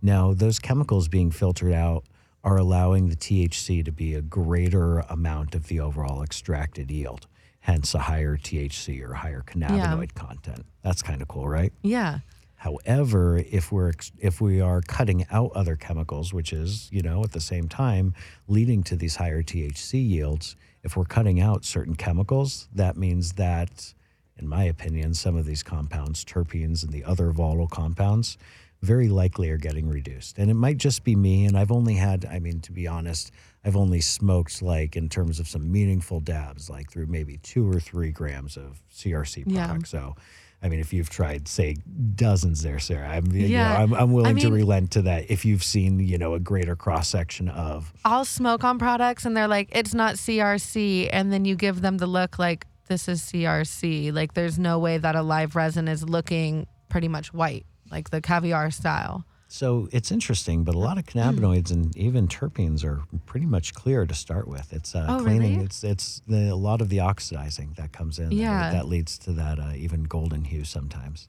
Now 0.03 0.35
those 0.35 0.59
chemicals 0.59 1.09
being 1.09 1.31
filtered 1.31 1.73
out 1.73 2.05
are 2.45 2.57
allowing 2.57 3.09
the 3.09 3.17
THC 3.17 3.83
to 3.85 3.91
be 3.93 4.15
a 4.15 4.23
greater 4.23 5.01
amount 5.01 5.55
of 5.55 5.67
the 5.69 5.81
overall 5.81 6.23
extracted 6.23 6.91
yield, 6.91 7.27
hence 7.61 7.95
a 7.95 7.99
higher 8.01 8.37
THC 8.37 9.03
or 9.03 9.15
higher 9.15 9.43
cannabinoid 9.47 10.15
content. 10.15 10.65
That's 10.83 11.03
kind 11.03 11.21
of 11.23 11.29
cool, 11.29 11.49
right? 11.49 11.73
yeah. 11.83 12.21
However, 12.59 13.39
if 13.39 13.71
we're 13.71 13.93
if 14.19 14.41
we 14.41 14.61
are 14.61 14.81
cutting 14.83 15.25
out 15.31 15.53
other 15.55 15.77
chemicals, 15.77 16.35
which 16.35 16.53
is 16.53 16.89
you 16.93 17.03
know 17.03 17.23
at 17.23 17.31
the 17.33 17.41
same 17.41 17.69
time 17.69 18.15
leading 18.49 18.83
to 18.85 18.97
these 18.97 19.17
higher 19.17 19.43
THC 19.45 20.07
yields, 20.07 20.57
if 20.83 20.97
we're 20.97 21.05
cutting 21.05 21.41
out 21.41 21.65
certain 21.65 21.95
chemicals, 21.95 22.69
that 22.75 22.97
means 22.97 23.33
that, 23.35 23.95
in 24.39 24.49
my 24.49 24.65
opinion, 24.65 25.15
some 25.15 25.37
of 25.37 25.47
these 25.47 25.63
compounds, 25.63 26.25
terpenes 26.25 26.83
and 26.83 26.93
the 26.93 27.05
other 27.05 27.31
volatile 27.31 27.69
compounds, 27.69 28.37
very 28.83 29.09
likely 29.09 29.51
are 29.51 29.57
getting 29.57 29.89
reduced. 29.89 30.37
And 30.37 30.51
it 30.51 30.55
might 30.55 30.79
just 30.79 31.05
be 31.05 31.15
me, 31.15 31.45
and 31.47 31.57
I've 31.57 31.71
only 31.73 31.95
had, 31.95 32.25
I 32.27 32.41
mean, 32.41 32.61
to 32.63 32.73
be 32.73 32.89
honest, 32.89 33.31
I've 33.65 33.77
only 33.77 34.01
smoked 34.01 34.63
like 34.63 34.97
in 34.97 35.09
terms 35.09 35.39
of 35.39 35.47
some 35.49 35.71
meaningful 35.71 36.19
dabs, 36.21 36.69
like 36.69 36.91
through 36.91 37.07
maybe 37.07 37.37
two 37.39 37.71
or 37.71 37.79
three 37.79 38.11
grams 38.11 38.57
of 38.57 38.81
CRC 38.93 39.45
Yeah. 39.47 39.67
product. 39.67 39.87
So. 39.89 40.17
I 40.63 40.69
mean, 40.69 40.81
if 40.81 40.93
you've 40.93 41.09
tried, 41.09 41.47
say, 41.47 41.77
dozens 42.17 42.63
there, 42.63 42.81
Sarah, 42.81 43.09
I'm, 43.09 43.31
you 43.31 43.43
know, 43.43 43.49
Yeah. 43.49 43.81
I'm, 43.81 43.95
I'm 43.95 44.13
willing 44.13 44.37
I 44.37 44.41
to 44.41 44.51
relent 44.51 44.91
to 44.93 45.03
that 45.03 45.31
if 45.31 45.45
you've 45.45 45.63
seen, 45.63 46.01
you 46.01 46.19
know, 46.19 46.35
a 46.35 46.41
greater 46.41 46.75
cross 46.75 47.09
section 47.09 47.49
of, 47.49 47.93
I'll 48.05 48.25
smoke 48.25 48.65
on 48.65 48.79
products 48.79 49.25
and 49.25 49.37
they're 49.37 49.47
like, 49.49 49.69
it's 49.71 49.95
not 49.95 50.17
CRC. 50.17 51.11
And 51.13 51.33
then 51.33 51.45
you 51.45 51.55
give 51.55 51.81
them 51.81 51.99
the 51.99 52.07
look 52.09 52.39
like, 52.39 52.67
this 52.89 53.07
is 53.09 53.23
CRC. 53.23 54.13
Like, 54.13 54.35
there's 54.35 54.59
no 54.59 54.79
way 54.79 54.99
that 54.99 55.15
a 55.15 55.23
live 55.23 55.55
resin 55.55 55.87
is 55.87 56.03
looking 56.03 56.67
pretty 56.89 57.09
much 57.09 57.33
white, 57.33 57.67
like 57.91 58.11
the 58.11 58.21
caviar 58.21 58.71
style. 58.71 59.25
So 59.51 59.89
it's 59.93 60.13
interesting, 60.13 60.63
but 60.63 60.75
a 60.75 60.79
lot 60.79 60.99
of 60.99 61.09
Hmm. 61.09 61.19
cannabinoids 61.19 61.71
and 61.71 61.97
even 61.97 62.29
terpenes 62.29 62.85
are 62.85 63.03
pretty 63.27 63.47
much 63.47 63.73
clear 63.75 64.07
to 64.07 64.15
start 64.15 64.47
with. 64.47 64.73
It's 64.73 64.95
uh, 64.95 65.07
Oh, 65.09 65.21
cleaning. 65.25 65.55
really? 65.55 65.65
It's 65.65 65.83
it's 65.83 66.21
the, 66.29 66.51
a 66.51 66.55
lot 66.57 66.81
of 66.81 66.89
the 66.91 67.01
oxidizing 67.01 67.73
that 67.77 67.91
comes 67.93 68.19
in. 68.19 68.29
that- 68.29 68.35
Yeah. 68.35 68.71
that, 68.71 68.87
leads 68.89 69.19
to 69.21 69.33
that 69.33 69.59
uh, 69.59 69.73
even 69.75 70.05
golden 70.05 70.45
hue 70.45 70.65
sometimes. 70.65 71.29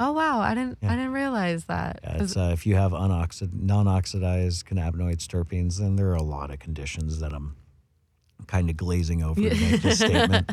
Oh, 0.00 0.12
wow. 0.12 0.40
I 0.40 0.54
didn't, 0.54 0.78
Yeah. 0.80 0.92
I 0.92 0.96
didn't 0.96 1.12
realize 1.12 1.64
that. 1.64 2.00
Yeah, 2.04 2.26
uh, 2.42 2.50
if 2.52 2.64
you 2.66 2.76
have 2.76 2.92
unoxid- 2.92 3.52
non-oxidized 3.52 4.64
cannabinoids, 4.64 5.26
terpenes, 5.26 5.78
then 5.78 5.96
there 5.96 6.08
are 6.08 6.14
a 6.14 6.22
lot 6.22 6.50
of 6.50 6.58
conditions 6.60 7.18
that 7.20 7.32
I'm 7.32 7.56
kind 8.46 8.70
of 8.70 8.76
glazing 8.76 9.22
over 9.24 9.40
to 9.40 9.48
make 9.54 9.82
this 9.82 9.98
statement. 10.06 10.50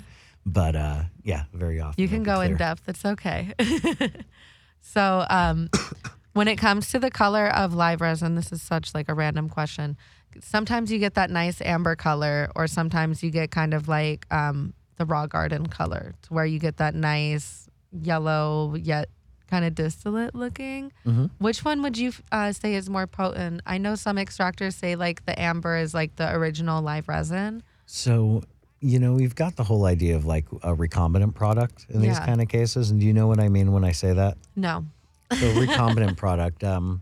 But 0.48 0.76
uh, 0.76 1.04
yeah, 1.24 1.44
very 1.54 1.80
often 1.80 2.02
You 2.02 2.08
can 2.10 2.24
go 2.24 2.42
in 2.42 2.58
depth. 2.58 2.90
It's 2.90 3.06
okay. 3.06 3.54
so, 4.82 5.26
um, 5.30 5.70
when 6.36 6.50
it 6.50 6.58
comes 6.58 6.92
to 6.92 7.00
the 7.00 7.10
color 7.10 7.48
of 7.48 7.74
live 7.74 8.02
resin, 8.02 8.36
this 8.36 8.52
is 8.52 8.62
such 8.62 8.94
like 8.94 9.08
a 9.08 9.14
random 9.14 9.48
question. 9.48 9.96
Sometimes 10.42 10.92
you 10.92 11.00
get 11.00 11.14
that 11.14 11.30
nice 11.32 11.62
amber 11.62 11.96
color, 11.96 12.52
or 12.58 12.68
sometimes 12.68 13.24
you 13.24 13.32
get 13.32 13.52
kind 13.52 13.74
of 13.74 13.88
like 13.88 14.26
um, 14.34 14.74
the 14.98 15.06
raw 15.06 15.28
garden 15.28 15.66
color, 15.68 16.14
to 16.24 16.34
where 16.34 16.46
you 16.46 16.60
get 16.60 16.76
that 16.78 16.94
nice 16.94 17.70
yellow 17.94 18.76
yet 18.76 19.08
kind 19.50 19.64
of 19.64 19.76
distillate 19.76 20.36
looking. 20.36 20.92
Mhm. 21.06 21.30
Which 21.38 21.64
one 21.64 21.82
would 21.84 21.98
you 21.98 22.12
uh, 22.34 22.52
say 22.52 22.76
is 22.76 22.90
more 22.90 23.08
potent? 23.08 23.62
I 23.66 23.78
know 23.78 23.96
some 23.96 24.18
extractors 24.18 24.74
say 24.74 24.98
like 24.98 25.26
the 25.26 25.40
amber 25.42 25.78
is 25.78 25.94
like 25.94 26.18
the 26.18 26.34
original 26.36 26.82
live 26.82 27.08
resin. 27.08 27.64
So, 27.86 28.44
you 28.82 29.00
know, 29.00 29.14
we've 29.14 29.36
got 29.36 29.56
the 29.56 29.64
whole 29.64 29.86
idea 29.86 30.18
of 30.18 30.26
like 30.26 30.48
a 30.64 30.76
recombinant 30.76 31.34
product 31.36 31.86
in 31.88 32.02
these 32.02 32.20
kind 32.20 32.42
of 32.42 32.50
cases. 32.50 32.90
And 32.92 33.00
do 33.00 33.06
you 33.06 33.14
know 33.14 33.28
what 33.28 33.40
I 33.40 33.48
mean 33.48 33.72
when 33.72 33.86
I 33.86 33.94
say 33.94 34.12
that? 34.12 34.38
No. 34.56 34.86
So, 35.34 35.52
recombinant 35.54 36.18
product, 36.18 36.64
um, 36.64 37.02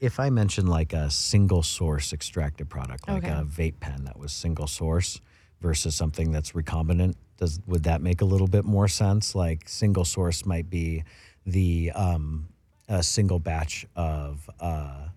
if 0.00 0.20
I 0.20 0.30
mention 0.30 0.66
like 0.66 0.92
a 0.92 1.10
single 1.10 1.62
source 1.62 2.12
extracted 2.12 2.68
product, 2.68 3.08
like 3.08 3.24
Okay. 3.24 3.32
a 3.32 3.44
vape 3.44 3.80
pen 3.80 4.04
that 4.04 4.18
was 4.18 4.32
single 4.32 4.66
source 4.66 5.20
versus 5.60 5.94
something 5.96 6.30
that's 6.32 6.52
recombinant, 6.52 7.14
does 7.36 7.60
would 7.66 7.84
that 7.84 8.00
make 8.02 8.20
a 8.20 8.24
little 8.24 8.46
bit 8.48 8.64
more 8.64 8.88
sense? 8.88 9.34
Like 9.34 9.68
single 9.68 10.04
source 10.04 10.44
might 10.46 10.68
be 10.70 11.04
the 11.46 11.90
um, 11.94 12.48
a 12.88 13.02
single 13.02 13.38
batch 13.38 13.86
of 13.96 14.48
uh, 14.60 15.08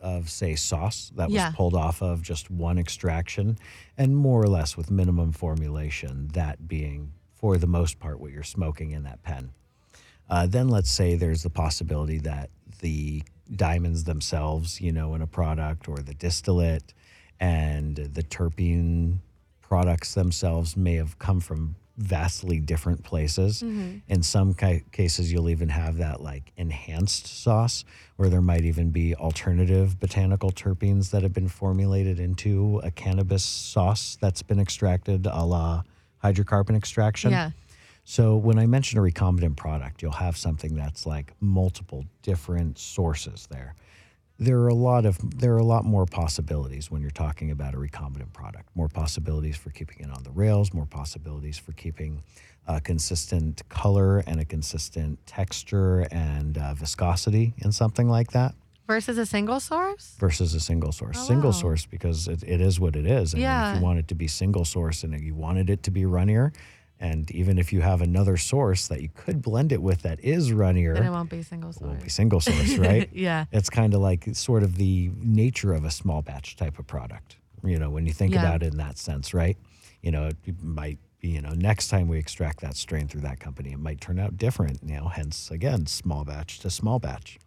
of 0.00 0.28
say 0.28 0.54
sauce 0.56 1.12
that 1.16 1.28
was 1.28 1.34
Yeah. 1.36 1.52
pulled 1.52 1.74
off 1.74 2.02
of 2.02 2.20
just 2.22 2.50
one 2.50 2.78
extraction, 2.78 3.58
and 3.96 4.16
more 4.16 4.42
or 4.42 4.48
less 4.48 4.76
with 4.76 4.90
minimum 4.90 5.32
formulation, 5.32 6.28
that 6.32 6.66
being 6.68 7.12
for 7.32 7.56
the 7.58 7.66
most 7.68 7.98
part 8.00 8.18
what 8.20 8.32
you're 8.32 8.42
smoking 8.42 8.90
in 8.90 9.04
that 9.04 9.22
pen. 9.22 9.52
Uh, 10.30 10.46
then 10.46 10.68
let's 10.68 10.90
say 10.90 11.14
there's 11.14 11.42
the 11.42 11.50
possibility 11.50 12.18
that 12.18 12.50
the 12.80 13.22
diamonds 13.54 14.04
themselves, 14.04 14.80
you 14.80 14.92
know, 14.92 15.14
in 15.14 15.22
a 15.22 15.26
product 15.26 15.88
or 15.88 15.98
the 15.98 16.14
distillate 16.14 16.92
and 17.40 17.96
the 17.96 18.22
terpene 18.22 19.18
products 19.60 20.14
themselves 20.14 20.76
may 20.76 20.94
have 20.94 21.18
come 21.18 21.40
from 21.40 21.74
vastly 21.96 22.60
different 22.60 23.02
places. 23.02 23.60
In 24.08 24.22
some 24.22 24.54
ca- 24.54 24.82
cases, 24.92 25.32
you'll 25.32 25.48
even 25.50 25.68
have 25.70 25.96
that 25.96 26.20
like 26.20 26.52
enhanced 26.56 27.26
sauce 27.26 27.84
where 28.16 28.28
there 28.28 28.40
might 28.40 28.64
even 28.64 28.90
be 28.90 29.14
alternative 29.16 29.98
botanical 29.98 30.50
terpenes 30.52 31.10
that 31.10 31.22
have 31.22 31.32
been 31.32 31.48
formulated 31.48 32.20
into 32.20 32.80
a 32.84 32.90
cannabis 32.92 33.42
sauce 33.44 34.16
that's 34.20 34.42
been 34.42 34.60
extracted 34.60 35.26
a 35.26 35.44
la 35.44 35.82
hydrocarbon 36.22 36.76
extraction. 36.76 37.30
Yeah. 37.32 37.50
So 38.10 38.38
when 38.38 38.58
I 38.58 38.64
mention 38.64 38.98
a 38.98 39.02
recombinant 39.02 39.56
product, 39.56 40.00
you'll 40.00 40.12
have 40.12 40.34
something 40.34 40.74
that's 40.74 41.04
like 41.04 41.34
multiple 41.40 42.06
different 42.22 42.78
sources 42.78 43.46
there. 43.50 43.74
There 44.38 44.60
are 44.60 44.68
a 44.68 44.74
lot 44.74 45.04
of 45.04 45.18
there 45.40 45.52
are 45.52 45.58
a 45.58 45.64
lot 45.64 45.84
more 45.84 46.06
possibilities 46.06 46.90
when 46.90 47.02
you're 47.02 47.10
talking 47.10 47.50
about 47.50 47.74
a 47.74 47.76
recombinant 47.76 48.32
product. 48.32 48.70
More 48.74 48.88
possibilities 48.88 49.56
for 49.58 49.68
keeping 49.68 49.98
it 50.00 50.10
on 50.10 50.22
the 50.22 50.30
rails, 50.30 50.72
more 50.72 50.86
possibilities 50.86 51.58
for 51.58 51.72
keeping 51.72 52.22
a 52.66 52.80
consistent 52.80 53.68
color 53.68 54.20
and 54.20 54.40
a 54.40 54.46
consistent 54.46 55.18
texture 55.26 56.06
and 56.10 56.56
uh, 56.56 56.72
viscosity 56.72 57.52
in 57.58 57.72
something 57.72 58.08
like 58.08 58.30
that 58.30 58.54
Versus 58.86 59.18
a 59.18 59.26
single 59.26 59.60
source? 59.60 60.16
versus 60.18 60.54
a 60.54 60.60
single 60.60 60.92
source. 60.92 61.18
Oh, 61.20 61.24
single 61.26 61.50
wow. 61.50 61.62
source 61.64 61.84
because 61.84 62.26
it, 62.26 62.42
it 62.42 62.62
is 62.62 62.80
what 62.80 62.96
it 62.96 63.04
is. 63.04 63.34
I 63.34 63.36
mean, 63.36 63.42
Yeah. 63.42 63.70
if 63.72 63.76
you 63.76 63.82
want 63.82 63.98
it 63.98 64.08
to 64.08 64.14
be 64.14 64.28
single 64.28 64.64
source 64.64 65.04
and 65.04 65.12
you 65.20 65.34
wanted 65.34 65.68
it 65.68 65.82
to 65.82 65.90
be 65.90 66.06
runnier, 66.06 66.52
and 67.00 67.30
even 67.30 67.58
if 67.58 67.72
you 67.72 67.80
have 67.80 68.00
another 68.00 68.36
source 68.36 68.88
that 68.88 69.00
you 69.02 69.08
could 69.14 69.40
blend 69.42 69.72
it 69.72 69.80
with 69.82 70.02
that 70.02 70.18
is 70.24 70.50
runnier, 70.52 70.94
Then 70.94 71.06
it 71.06 71.10
won't 71.10 71.30
be 71.30 71.42
single 71.42 71.70
it 71.70 71.74
source. 71.74 71.88
won't 71.88 72.02
be 72.02 72.08
single 72.08 72.40
source, 72.40 72.76
right? 72.78 73.08
yeah. 73.12 73.44
It's 73.52 73.70
kind 73.70 73.94
of 73.94 74.00
like 74.00 74.28
sort 74.34 74.62
of 74.62 74.76
the 74.76 75.10
nature 75.16 75.72
of 75.74 75.84
a 75.84 75.90
small 75.90 76.22
batch 76.22 76.56
type 76.56 76.78
of 76.78 76.86
product. 76.86 77.36
You 77.64 77.78
know, 77.78 77.90
when 77.90 78.06
you 78.06 78.12
think 78.12 78.34
Yeah. 78.34 78.40
about 78.40 78.62
it 78.62 78.72
in 78.72 78.78
that 78.78 78.98
sense, 78.98 79.32
right? 79.34 79.56
You 80.02 80.10
know, 80.12 80.26
it 80.44 80.62
might 80.62 80.98
be, 81.20 81.28
you 81.30 81.40
know, 81.42 81.50
next 81.50 81.88
time 81.88 82.06
we 82.08 82.18
extract 82.18 82.60
that 82.60 82.76
strain 82.76 83.08
through 83.08 83.22
that 83.22 83.40
company, 83.40 83.72
it 83.72 83.80
might 83.80 84.00
turn 84.00 84.18
out 84.20 84.36
different. 84.36 84.78
You 84.84 84.96
know, 84.96 85.08
hence 85.08 85.50
again, 85.50 85.86
small 85.86 86.24
batch 86.24 86.60
to 86.60 86.70
small 86.70 86.98
batch. 87.00 87.38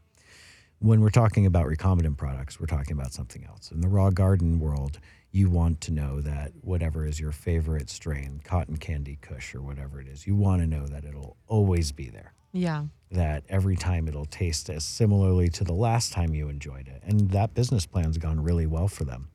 When 0.83 1.01
we're 1.01 1.11
talking 1.11 1.45
about 1.45 1.67
recombinant 1.67 2.17
products, 2.17 2.59
we're 2.59 2.65
talking 2.65 2.93
about 2.93 3.13
something 3.13 3.45
else. 3.45 3.69
In 3.71 3.81
the 3.81 3.87
raw 3.87 4.09
garden 4.09 4.59
world, 4.59 4.99
you 5.31 5.47
want 5.47 5.79
to 5.81 5.93
know 5.93 6.21
that 6.21 6.53
whatever 6.61 7.05
is 7.05 7.19
your 7.19 7.31
favorite 7.31 7.87
strain, 7.87 8.41
cotton 8.43 8.77
candy 8.77 9.19
kush 9.21 9.53
or 9.53 9.61
whatever 9.61 10.01
it 10.01 10.07
is, 10.07 10.25
you 10.25 10.35
want 10.35 10.61
to 10.61 10.67
know 10.67 10.87
that 10.87 11.05
it'll 11.05 11.37
always 11.47 11.91
be 11.91 12.09
there 12.09 12.33
Yeah. 12.51 12.85
that 13.11 13.43
every 13.47 13.75
time 13.75 14.07
it'll 14.07 14.25
taste 14.25 14.71
as 14.71 14.83
similarly 14.83 15.49
to 15.49 15.63
the 15.63 15.71
last 15.73 16.13
time 16.13 16.33
you 16.33 16.49
enjoyed 16.49 16.87
it. 16.87 17.03
And 17.05 17.29
that 17.29 17.53
business 17.53 17.85
plan's 17.85 18.17
gone 18.17 18.41
really 18.41 18.65
well 18.65 18.87
for 18.87 19.03
them. 19.03 19.29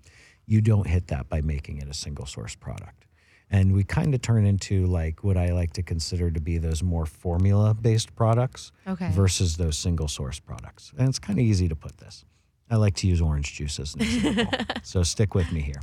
You 0.47 0.61
don't 0.61 0.89
hit 0.89 1.07
that 1.09 1.29
by 1.29 1.43
making 1.43 1.79
it 1.79 1.89
a 1.89 1.95
single 1.95 2.27
source 2.27 2.57
product. 2.57 3.06
And 3.51 3.73
we 3.75 3.85
kind 3.85 4.13
of 4.15 4.21
turn 4.23 4.45
into 4.45 4.87
like 4.87 5.23
what 5.23 5.37
I 5.37 5.53
like 5.53 5.73
to 5.75 5.83
consider 5.83 6.31
to 6.33 6.41
be 6.41 6.59
those 6.59 6.83
more 6.83 7.07
formula 7.07 7.75
based 7.75 8.15
products 8.17 8.73
Okay. 8.87 9.11
versus 9.13 9.57
those 9.57 9.79
single 9.79 10.09
source 10.09 10.41
products. 10.41 10.93
And 10.99 11.09
it's 11.09 11.19
kind 11.21 11.39
of 11.39 11.45
easy 11.45 11.69
to 11.69 11.77
put 11.77 11.99
this. 11.99 12.25
I 12.69 12.77
like 12.77 12.95
to 12.97 13.07
use 13.07 13.21
orange 13.21 13.55
juice 13.55 13.79
as 13.79 13.95
an 13.95 14.03
example. 14.03 14.53
so 14.83 15.03
stick 15.05 15.35
with 15.35 15.53
me 15.53 15.61
here. 15.61 15.81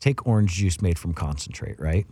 Take 0.00 0.26
orange 0.26 0.54
juice 0.54 0.80
made 0.80 0.98
from 0.98 1.12
concentrate, 1.12 1.78
right? 1.78 2.06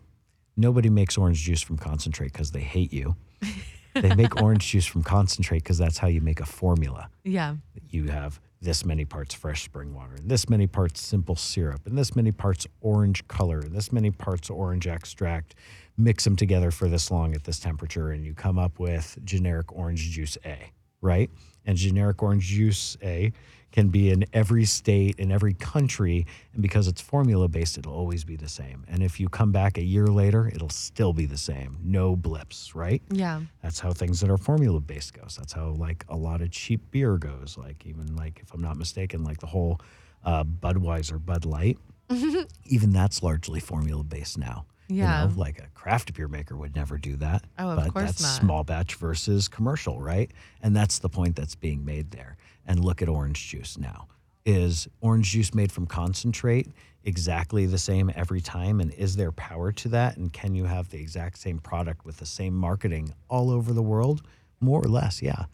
Nobody 0.56 0.90
makes 0.90 1.16
orange 1.16 1.42
juice 1.42 1.62
from 1.62 1.78
concentrate 1.78 2.32
because 2.32 2.50
they 2.50 2.60
hate 2.60 2.92
you. 2.92 3.16
they 3.94 4.14
make 4.14 4.40
orange 4.42 4.68
juice 4.68 4.86
from 4.86 5.02
concentrate 5.02 5.58
because 5.62 5.78
that's 5.78 5.98
how 5.98 6.08
you 6.08 6.20
make 6.20 6.40
a 6.40 6.46
formula. 6.46 7.08
Yeah. 7.24 7.56
You 7.88 8.08
have 8.08 8.40
this 8.60 8.84
many 8.84 9.04
parts 9.04 9.34
fresh 9.34 9.64
spring 9.64 9.94
water, 9.94 10.14
and 10.14 10.28
this 10.30 10.48
many 10.48 10.66
parts 10.66 11.00
simple 11.00 11.36
syrup, 11.36 11.86
and 11.86 11.96
this 11.96 12.16
many 12.16 12.32
parts 12.32 12.66
orange 12.80 13.26
color, 13.28 13.60
and 13.60 13.74
this 13.74 13.92
many 13.92 14.10
parts 14.10 14.50
orange 14.50 14.86
extract. 14.86 15.54
Mix 15.96 16.24
them 16.24 16.34
together 16.34 16.70
for 16.70 16.88
this 16.88 17.10
long 17.10 17.34
at 17.34 17.44
this 17.44 17.60
temperature, 17.60 18.10
and 18.10 18.24
you 18.24 18.34
come 18.34 18.58
up 18.58 18.78
with 18.78 19.18
generic 19.24 19.72
orange 19.72 20.10
juice 20.10 20.36
A, 20.44 20.72
right? 21.00 21.30
And 21.66 21.76
generic 21.76 22.22
orange 22.22 22.44
juice 22.44 22.96
A 23.02 23.32
can 23.74 23.88
be 23.88 24.10
in 24.10 24.24
every 24.32 24.64
state, 24.64 25.16
in 25.18 25.32
every 25.32 25.52
country, 25.52 26.24
and 26.52 26.62
because 26.62 26.86
it's 26.86 27.00
formula 27.00 27.48
based, 27.48 27.76
it'll 27.76 27.92
always 27.92 28.22
be 28.22 28.36
the 28.36 28.48
same. 28.48 28.84
And 28.86 29.02
if 29.02 29.18
you 29.18 29.28
come 29.28 29.50
back 29.50 29.78
a 29.78 29.82
year 29.82 30.06
later, 30.06 30.46
it'll 30.46 30.68
still 30.68 31.12
be 31.12 31.26
the 31.26 31.36
same. 31.36 31.76
No 31.82 32.14
blips, 32.14 32.76
right? 32.76 33.02
Yeah. 33.10 33.40
That's 33.62 33.80
how 33.80 33.92
things 33.92 34.20
that 34.20 34.30
are 34.30 34.38
formula 34.38 34.78
based 34.78 35.14
goes. 35.14 35.34
That's 35.36 35.52
how 35.52 35.70
like 35.70 36.04
a 36.08 36.16
lot 36.16 36.40
of 36.40 36.52
cheap 36.52 36.88
beer 36.92 37.18
goes. 37.18 37.58
Like 37.58 37.84
even 37.84 38.14
like 38.14 38.38
if 38.40 38.54
I'm 38.54 38.62
not 38.62 38.76
mistaken, 38.76 39.24
like 39.24 39.40
the 39.40 39.46
whole 39.46 39.80
uh, 40.24 40.44
Budweiser 40.44 41.24
Bud 41.24 41.44
Light, 41.44 41.76
even 42.66 42.92
that's 42.92 43.24
largely 43.24 43.58
formula 43.58 44.04
based 44.04 44.38
now. 44.38 44.66
Yeah. 44.88 45.22
You 45.24 45.28
know, 45.28 45.34
like 45.36 45.58
a 45.58 45.66
craft 45.74 46.14
beer 46.14 46.28
maker 46.28 46.56
would 46.56 46.74
never 46.74 46.98
do 46.98 47.16
that. 47.16 47.44
Oh, 47.58 47.70
of 47.70 47.76
but 47.76 47.92
course 47.92 48.04
that's 48.06 48.22
not. 48.22 48.40
small 48.40 48.64
batch 48.64 48.94
versus 48.96 49.48
commercial, 49.48 50.00
right? 50.00 50.30
And 50.62 50.74
that's 50.74 50.98
the 50.98 51.08
point 51.08 51.36
that's 51.36 51.54
being 51.54 51.84
made 51.84 52.10
there. 52.10 52.36
And 52.66 52.84
look 52.84 53.02
at 53.02 53.08
orange 53.08 53.48
juice 53.48 53.78
now. 53.78 54.08
Is 54.46 54.88
orange 55.00 55.30
juice 55.30 55.54
made 55.54 55.72
from 55.72 55.86
concentrate 55.86 56.68
exactly 57.04 57.64
the 57.66 57.78
same 57.78 58.10
every 58.14 58.40
time? 58.40 58.80
And 58.80 58.92
is 58.92 59.16
there 59.16 59.32
power 59.32 59.72
to 59.72 59.88
that? 59.90 60.16
And 60.16 60.32
can 60.32 60.54
you 60.54 60.64
have 60.64 60.90
the 60.90 61.00
exact 61.00 61.38
same 61.38 61.58
product 61.58 62.04
with 62.04 62.18
the 62.18 62.26
same 62.26 62.54
marketing 62.54 63.14
all 63.28 63.50
over 63.50 63.72
the 63.72 63.82
world? 63.82 64.22
More 64.60 64.80
or 64.80 64.88
less, 64.88 65.22
yeah. 65.22 65.46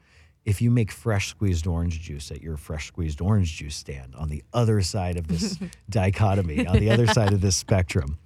If 0.44 0.60
you 0.62 0.70
make 0.70 0.90
fresh 0.90 1.28
squeezed 1.28 1.66
orange 1.66 2.00
juice 2.00 2.30
at 2.30 2.40
your 2.40 2.56
fresh 2.56 2.86
squeezed 2.88 3.20
orange 3.20 3.56
juice 3.56 3.76
stand 3.76 4.14
on 4.16 4.28
the 4.28 4.42
other 4.52 4.80
side 4.82 5.16
of 5.16 5.28
this 5.28 5.58
dichotomy, 5.90 6.66
on 6.66 6.78
the 6.78 6.90
other 6.90 7.06
side 7.06 7.32
of 7.32 7.40
this 7.40 7.56
spectrum, 7.56 8.18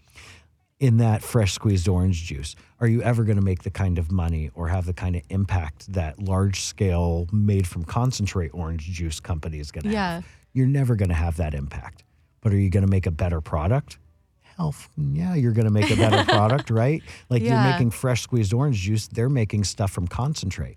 in 0.81 0.97
that 0.99 1.23
fresh 1.23 1.53
squeezed 1.53 1.89
orange 1.89 2.25
juice, 2.25 2.57
are 2.81 2.87
you 2.89 3.01
ever 3.03 3.25
going 3.25 3.37
to 3.37 3.43
make 3.45 3.63
the 3.63 3.71
kind 3.71 3.99
of 3.99 4.11
money 4.11 4.51
or 4.55 4.69
have 4.69 4.87
the 4.87 4.93
kind 4.93 5.17
of 5.17 5.23
impact 5.31 5.93
that 5.93 6.19
large 6.19 6.61
scale 6.61 7.27
made 7.33 7.67
from 7.67 7.85
concentrate 7.85 8.51
orange 8.53 8.83
juice 8.91 9.21
company 9.21 9.59
is 9.61 9.71
going 9.71 9.85
to 9.85 9.91
Yeah. 9.91 10.15
have? 10.17 10.27
You're 10.53 10.67
never 10.67 10.95
going 10.97 11.09
to 11.09 11.15
have 11.15 11.37
that 11.37 11.55
impact. 11.55 12.03
But 12.41 12.53
are 12.53 12.59
you 12.59 12.71
going 12.71 12.85
to 12.85 12.91
make 12.91 13.07
a 13.07 13.11
better 13.11 13.41
product? 13.41 13.99
Hell, 14.43 14.75
yeah, 14.97 15.35
you're 15.35 15.53
going 15.53 15.65
to 15.67 15.73
make 15.73 15.91
a 15.91 15.97
better 15.97 16.23
product, 16.31 16.71
right? 16.71 17.03
Like 17.31 17.43
Yeah. 17.43 17.55
you're 17.65 17.73
making 17.73 17.91
fresh 17.91 18.23
squeezed 18.23 18.53
orange 18.53 18.79
juice, 18.79 19.09
they're 19.09 19.29
making 19.31 19.65
stuff 19.65 19.91
from 19.91 20.07
concentrate. 20.07 20.77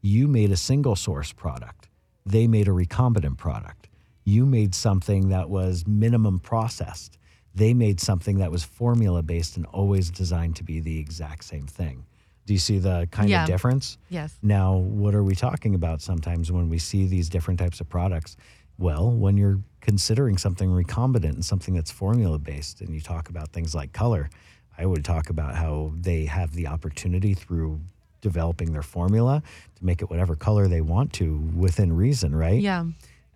You 0.00 0.26
made 0.28 0.50
a 0.50 0.56
single 0.56 0.96
source 0.96 1.32
product. 1.32 1.88
They 2.26 2.46
made 2.46 2.68
a 2.68 2.72
recombinant 2.72 3.38
product. 3.38 3.88
You 4.24 4.46
made 4.46 4.74
something 4.74 5.28
that 5.30 5.48
was 5.50 5.84
minimum 5.86 6.38
processed. 6.40 7.18
They 7.54 7.74
made 7.74 8.00
something 8.00 8.38
that 8.38 8.50
was 8.50 8.64
formula 8.64 9.22
based 9.22 9.56
and 9.56 9.66
always 9.66 10.10
designed 10.10 10.56
to 10.56 10.64
be 10.64 10.80
the 10.80 10.98
exact 10.98 11.44
same 11.44 11.66
thing. 11.66 12.04
Do 12.46 12.52
you 12.54 12.58
see 12.58 12.78
the 12.78 13.08
kind 13.10 13.28
Yeah. 13.28 13.42
of 13.42 13.46
difference? 13.48 13.98
Yes. 14.08 14.36
Now, 14.42 14.74
what 14.76 15.14
are 15.14 15.22
we 15.22 15.34
talking 15.34 15.74
about 15.74 16.00
sometimes 16.02 16.50
when 16.50 16.68
we 16.68 16.78
see 16.78 17.06
these 17.06 17.28
different 17.28 17.60
types 17.60 17.80
of 17.80 17.88
products? 17.88 18.36
Well, 18.78 19.10
when 19.12 19.36
you're 19.36 19.60
considering 19.80 20.38
something 20.38 20.68
recombinant 20.70 21.34
and 21.34 21.44
something 21.44 21.74
that's 21.74 21.90
formula 21.90 22.38
based, 22.38 22.80
and 22.80 22.92
you 22.94 23.00
talk 23.00 23.28
about 23.28 23.50
things 23.52 23.74
like 23.74 23.92
color, 23.92 24.28
I 24.76 24.86
would 24.86 25.04
talk 25.04 25.28
about 25.30 25.54
how 25.54 25.92
they 26.00 26.24
have 26.24 26.52
the 26.54 26.66
opportunity 26.66 27.34
through 27.34 27.80
developing 28.22 28.72
their 28.72 28.82
formula 28.82 29.42
to 29.76 29.84
make 29.84 30.00
it 30.00 30.08
whatever 30.08 30.34
color 30.34 30.66
they 30.68 30.80
want 30.80 31.12
to 31.14 31.36
within 31.54 31.92
reason, 31.92 32.34
right? 32.34 32.60
Yeah. 32.60 32.86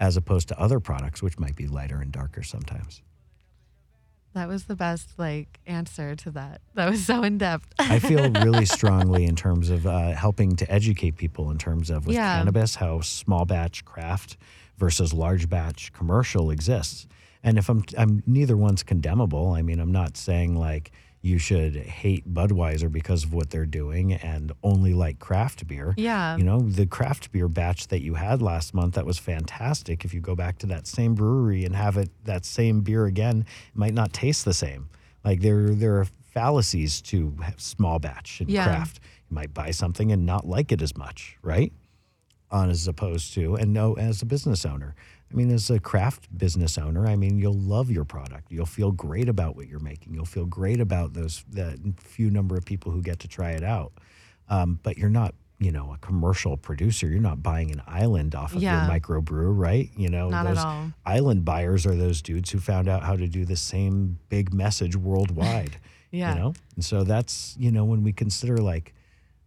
As 0.00 0.16
opposed 0.16 0.48
to 0.48 0.58
other 0.58 0.80
products, 0.80 1.22
which 1.22 1.38
might 1.38 1.54
be 1.54 1.66
lighter 1.68 2.00
and 2.00 2.10
darker 2.10 2.42
sometimes. 2.42 3.02
That 4.36 4.48
was 4.48 4.64
the 4.64 4.76
best 4.76 5.18
like 5.18 5.60
answer 5.66 6.14
to 6.14 6.30
that. 6.32 6.60
That 6.74 6.90
was 6.90 7.06
so 7.06 7.22
in 7.22 7.38
depth. 7.38 7.72
I 7.78 7.98
feel 7.98 8.30
really 8.44 8.66
strongly 8.66 9.24
in 9.24 9.34
terms 9.34 9.70
of 9.70 9.86
uh, 9.86 10.12
helping 10.12 10.56
to 10.56 10.70
educate 10.70 11.16
people 11.16 11.50
in 11.50 11.56
terms 11.56 11.88
of 11.88 12.06
with 12.06 12.16
Yeah. 12.16 12.36
cannabis 12.36 12.74
how 12.74 13.00
small 13.00 13.46
batch 13.46 13.86
craft 13.86 14.36
versus 14.76 15.14
large 15.14 15.48
batch 15.48 15.90
commercial 15.94 16.50
exists. 16.50 17.06
And 17.42 17.56
if 17.56 17.70
I'm, 17.70 17.82
I'm 17.96 18.22
neither 18.26 18.58
one's 18.58 18.82
condemnable. 18.82 19.52
I 19.54 19.62
mean, 19.62 19.80
I'm 19.80 19.92
not 19.92 20.18
saying 20.18 20.54
like 20.54 20.92
you 21.22 21.38
should 21.38 21.74
hate 21.76 22.32
Budweiser 22.32 22.90
because 22.90 23.24
of 23.24 23.32
what 23.34 23.50
they're 23.50 23.66
doing 23.66 24.12
and 24.12 24.52
only 24.62 24.94
like 24.94 25.18
craft 25.18 25.66
beer. 25.66 25.92
Yeah. 25.96 26.36
You 26.36 26.44
know, 26.44 26.60
the 26.60 26.86
craft 26.86 27.32
beer 27.32 27.48
batch 27.48 27.88
that 27.88 28.02
you 28.02 28.14
had 28.14 28.40
last 28.42 28.74
month 28.74 28.94
that 28.94 29.04
was 29.06 29.18
fantastic. 29.18 30.04
If 30.04 30.14
you 30.14 30.20
go 30.20 30.36
back 30.36 30.58
to 30.58 30.66
that 30.66 30.86
same 30.86 31.14
brewery 31.14 31.64
and 31.64 31.74
have 31.74 31.96
it 31.96 32.10
that 32.24 32.44
same 32.44 32.82
beer 32.82 33.06
again, 33.06 33.40
it 33.40 33.76
might 33.76 33.94
not 33.94 34.12
taste 34.12 34.44
the 34.44 34.54
same. 34.54 34.88
Like 35.24 35.40
there 35.40 35.70
there 35.70 35.96
are 35.98 36.06
fallacies 36.32 37.00
to 37.02 37.34
have 37.42 37.60
small 37.60 37.98
batch 37.98 38.40
and 38.40 38.48
Yeah. 38.48 38.64
craft. 38.64 39.00
You 39.28 39.34
might 39.34 39.52
buy 39.52 39.72
something 39.72 40.12
and 40.12 40.24
not 40.26 40.46
like 40.46 40.70
it 40.70 40.80
as 40.82 40.96
much, 40.96 41.36
right? 41.42 41.72
On 42.52 42.70
as 42.70 42.86
opposed 42.86 43.34
to 43.34 43.56
and 43.56 43.72
no 43.72 43.94
as 43.94 44.22
a 44.22 44.26
business 44.26 44.64
owner. 44.64 44.94
I 45.30 45.34
mean, 45.34 45.50
as 45.50 45.68
a 45.70 45.80
craft 45.80 46.28
business 46.36 46.78
owner, 46.78 47.06
I 47.06 47.16
mean, 47.16 47.38
you'll 47.38 47.58
love 47.58 47.90
your 47.90 48.04
product. 48.04 48.50
You'll 48.50 48.64
feel 48.66 48.92
great 48.92 49.28
about 49.28 49.56
what 49.56 49.66
you're 49.66 49.80
making. 49.80 50.14
You'll 50.14 50.24
feel 50.24 50.44
great 50.46 50.80
about 50.80 51.14
those 51.14 51.44
that 51.52 51.78
few 51.98 52.30
number 52.30 52.56
of 52.56 52.64
people 52.64 52.92
who 52.92 53.02
get 53.02 53.18
to 53.20 53.28
try 53.28 53.50
it 53.50 53.64
out. 53.64 53.92
Um, 54.48 54.78
but 54.84 54.96
you're 54.96 55.10
not, 55.10 55.34
you 55.58 55.72
know, 55.72 55.92
a 55.92 55.98
commercial 55.98 56.56
producer. 56.56 57.08
You're 57.08 57.18
not 57.20 57.42
buying 57.42 57.72
an 57.72 57.82
island 57.88 58.36
off 58.36 58.54
of 58.54 58.62
Yeah. 58.62 58.86
your 58.86 59.00
microbrew, 59.00 59.56
right? 59.58 59.90
You 59.96 60.08
know, 60.10 60.28
Not 60.30 60.46
at 60.46 60.58
all. 60.58 60.92
island 61.04 61.44
buyers 61.44 61.84
are 61.86 61.96
those 61.96 62.22
dudes 62.22 62.50
who 62.50 62.60
found 62.60 62.88
out 62.88 63.02
how 63.02 63.16
to 63.16 63.26
do 63.26 63.44
the 63.44 63.56
same 63.56 64.18
big 64.28 64.54
message 64.54 64.94
worldwide. 64.96 65.76
Yeah. 66.12 66.34
You 66.34 66.40
know? 66.40 66.54
And 66.76 66.84
so 66.84 67.02
that's, 67.04 67.56
you 67.58 67.70
know, 67.72 67.84
when 67.84 68.02
we 68.04 68.12
consider 68.12 68.56
like 68.58 68.94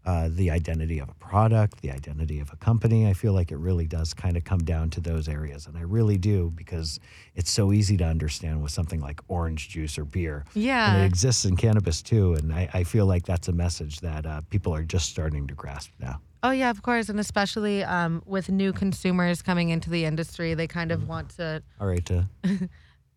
uh, 0.09 0.27
the 0.31 0.49
identity 0.49 0.97
of 0.97 1.07
a 1.07 1.13
product, 1.13 1.81
the 1.83 1.91
identity 1.91 2.39
of 2.39 2.51
a 2.51 2.55
company. 2.55 3.07
I 3.07 3.13
feel 3.13 3.33
like 3.33 3.51
it 3.51 3.57
really 3.57 3.85
does 3.85 4.11
kind 4.15 4.35
of 4.37 4.43
come 4.43 4.63
down 4.73 4.89
to 4.91 4.99
those 5.01 5.29
areas. 5.29 5.67
And 5.67 5.77
I 5.77 5.81
really 5.81 6.17
do 6.17 6.51
because 6.55 6.99
it's 7.35 7.51
so 7.51 7.71
easy 7.71 7.95
to 7.97 8.05
understand 8.05 8.63
with 8.63 8.71
something 8.71 9.01
like 9.01 9.19
orange 9.27 9.69
juice 9.69 9.99
or 9.99 10.05
beer. 10.05 10.45
And 10.55 10.63
Yeah. 10.63 10.95
it 10.97 11.05
exists 11.05 11.45
in 11.45 11.55
cannabis 11.57 12.01
too. 12.01 12.33
And 12.33 12.51
I, 12.51 12.67
I 12.73 12.83
feel 12.85 13.05
like 13.05 13.23
that's 13.27 13.49
a 13.49 13.51
message 13.51 13.99
that 13.99 14.25
uh, 14.25 14.41
people 14.49 14.73
are 14.73 14.81
just 14.81 15.09
starting 15.11 15.45
to 15.45 15.53
grasp 15.53 15.91
now. 15.99 16.21
Oh 16.41 16.51
yeah, 16.51 16.71
of 16.71 16.81
course, 16.81 17.09
and 17.09 17.19
especially 17.19 17.83
um, 17.83 18.23
with 18.25 18.49
new 18.49 18.73
consumers 18.73 19.43
coming 19.43 19.69
into 19.69 19.89
the 19.91 20.05
industry, 20.05 20.55
they 20.55 20.67
kind 20.67 20.91
of 20.91 21.07
want 21.07 21.29
to 21.37 21.61
All 21.79 21.85
right, 21.87 22.05
to 22.05 22.27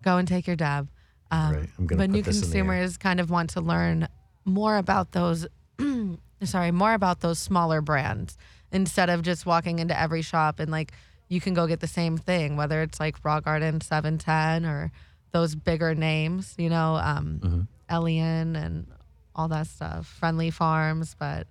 go 0.02 0.18
and 0.18 0.28
take 0.28 0.46
your 0.46 0.56
dab. 0.56 0.88
Um, 1.30 1.54
Right, 1.54 1.68
but 1.78 1.96
put 1.98 2.10
new 2.10 2.22
this 2.22 2.42
in 2.42 2.50
the 2.50 2.56
air. 2.58 2.64
consumers 2.64 2.96
kind 2.98 3.18
of 3.20 3.30
want 3.30 3.48
to 3.50 3.60
learn 3.62 4.08
more 4.44 4.76
about 4.76 5.12
those. 5.12 5.46
sorry, 6.46 6.70
more 6.70 6.94
about 6.94 7.20
those 7.20 7.38
smaller 7.38 7.80
brands 7.80 8.36
instead 8.70 9.10
of 9.10 9.22
just 9.22 9.44
walking 9.46 9.78
into 9.78 9.98
every 9.98 10.22
shop 10.22 10.58
and 10.60 10.70
like 10.70 10.92
you 11.28 11.40
can 11.40 11.54
go 11.54 11.66
get 11.66 11.80
the 11.80 11.86
same 11.86 12.18
thing, 12.18 12.56
whether 12.56 12.82
it's 12.82 12.98
like 13.00 13.16
Raw 13.24 13.40
Garden 13.40 13.80
Seven 13.80 14.18
Ten 14.18 14.64
or 14.66 14.90
those 15.32 15.54
bigger 15.54 15.94
names, 15.94 16.54
you 16.58 16.68
know, 16.68 16.96
um, 16.96 17.40
Mm-hmm. 17.42 17.60
Elian 17.88 18.56
and 18.56 18.86
all 19.34 19.48
that 19.48 19.66
stuff, 19.66 20.06
Friendly 20.06 20.50
Farms. 20.50 21.14
But 21.18 21.46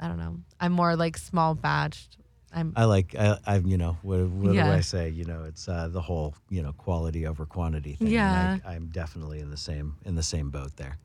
I 0.00 0.08
don't 0.08 0.18
know. 0.18 0.38
I'm 0.60 0.72
more 0.72 0.96
like 0.96 1.16
small 1.16 1.54
batched. 1.56 2.16
I'm 2.52 2.72
I 2.76 2.84
like 2.84 3.14
I, 3.18 3.38
I 3.46 3.56
you 3.58 3.76
know 3.76 3.96
what, 4.02 4.20
what 4.28 4.54
Yeah. 4.54 4.66
do 4.66 4.72
I 4.72 4.80
say? 4.80 5.08
You 5.10 5.24
know, 5.24 5.44
it's 5.44 5.68
uh, 5.68 5.88
the 5.88 6.00
whole 6.00 6.34
you 6.48 6.62
know 6.62 6.72
quality 6.72 7.26
over 7.26 7.46
quantity 7.46 7.94
thing. 7.94 8.08
Yeah. 8.08 8.58
I, 8.64 8.74
I'm 8.74 8.86
definitely 8.88 9.40
in 9.40 9.50
the 9.50 9.56
same 9.56 9.96
in 10.04 10.14
the 10.14 10.22
same 10.22 10.50
boat 10.50 10.76
there. 10.76 10.98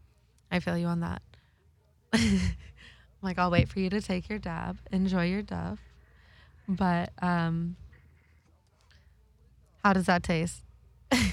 I 0.52 0.60
feel 0.60 0.78
you 0.78 0.88
on 0.88 1.00
that. 1.02 1.22
Like, 3.22 3.38
I'll 3.38 3.52
wait 3.52 3.70
for 3.70 3.80
you 3.80 3.90
to 3.90 4.02
take 4.02 4.30
your 4.30 4.40
dab, 4.40 4.78
enjoy 4.92 5.26
your 5.26 5.44
dub. 5.44 5.78
But 6.68 7.12
um, 7.22 7.76
how 9.84 9.94
does 9.94 10.06
that 10.06 10.24
taste? 10.24 10.64
Pretty 11.10 11.32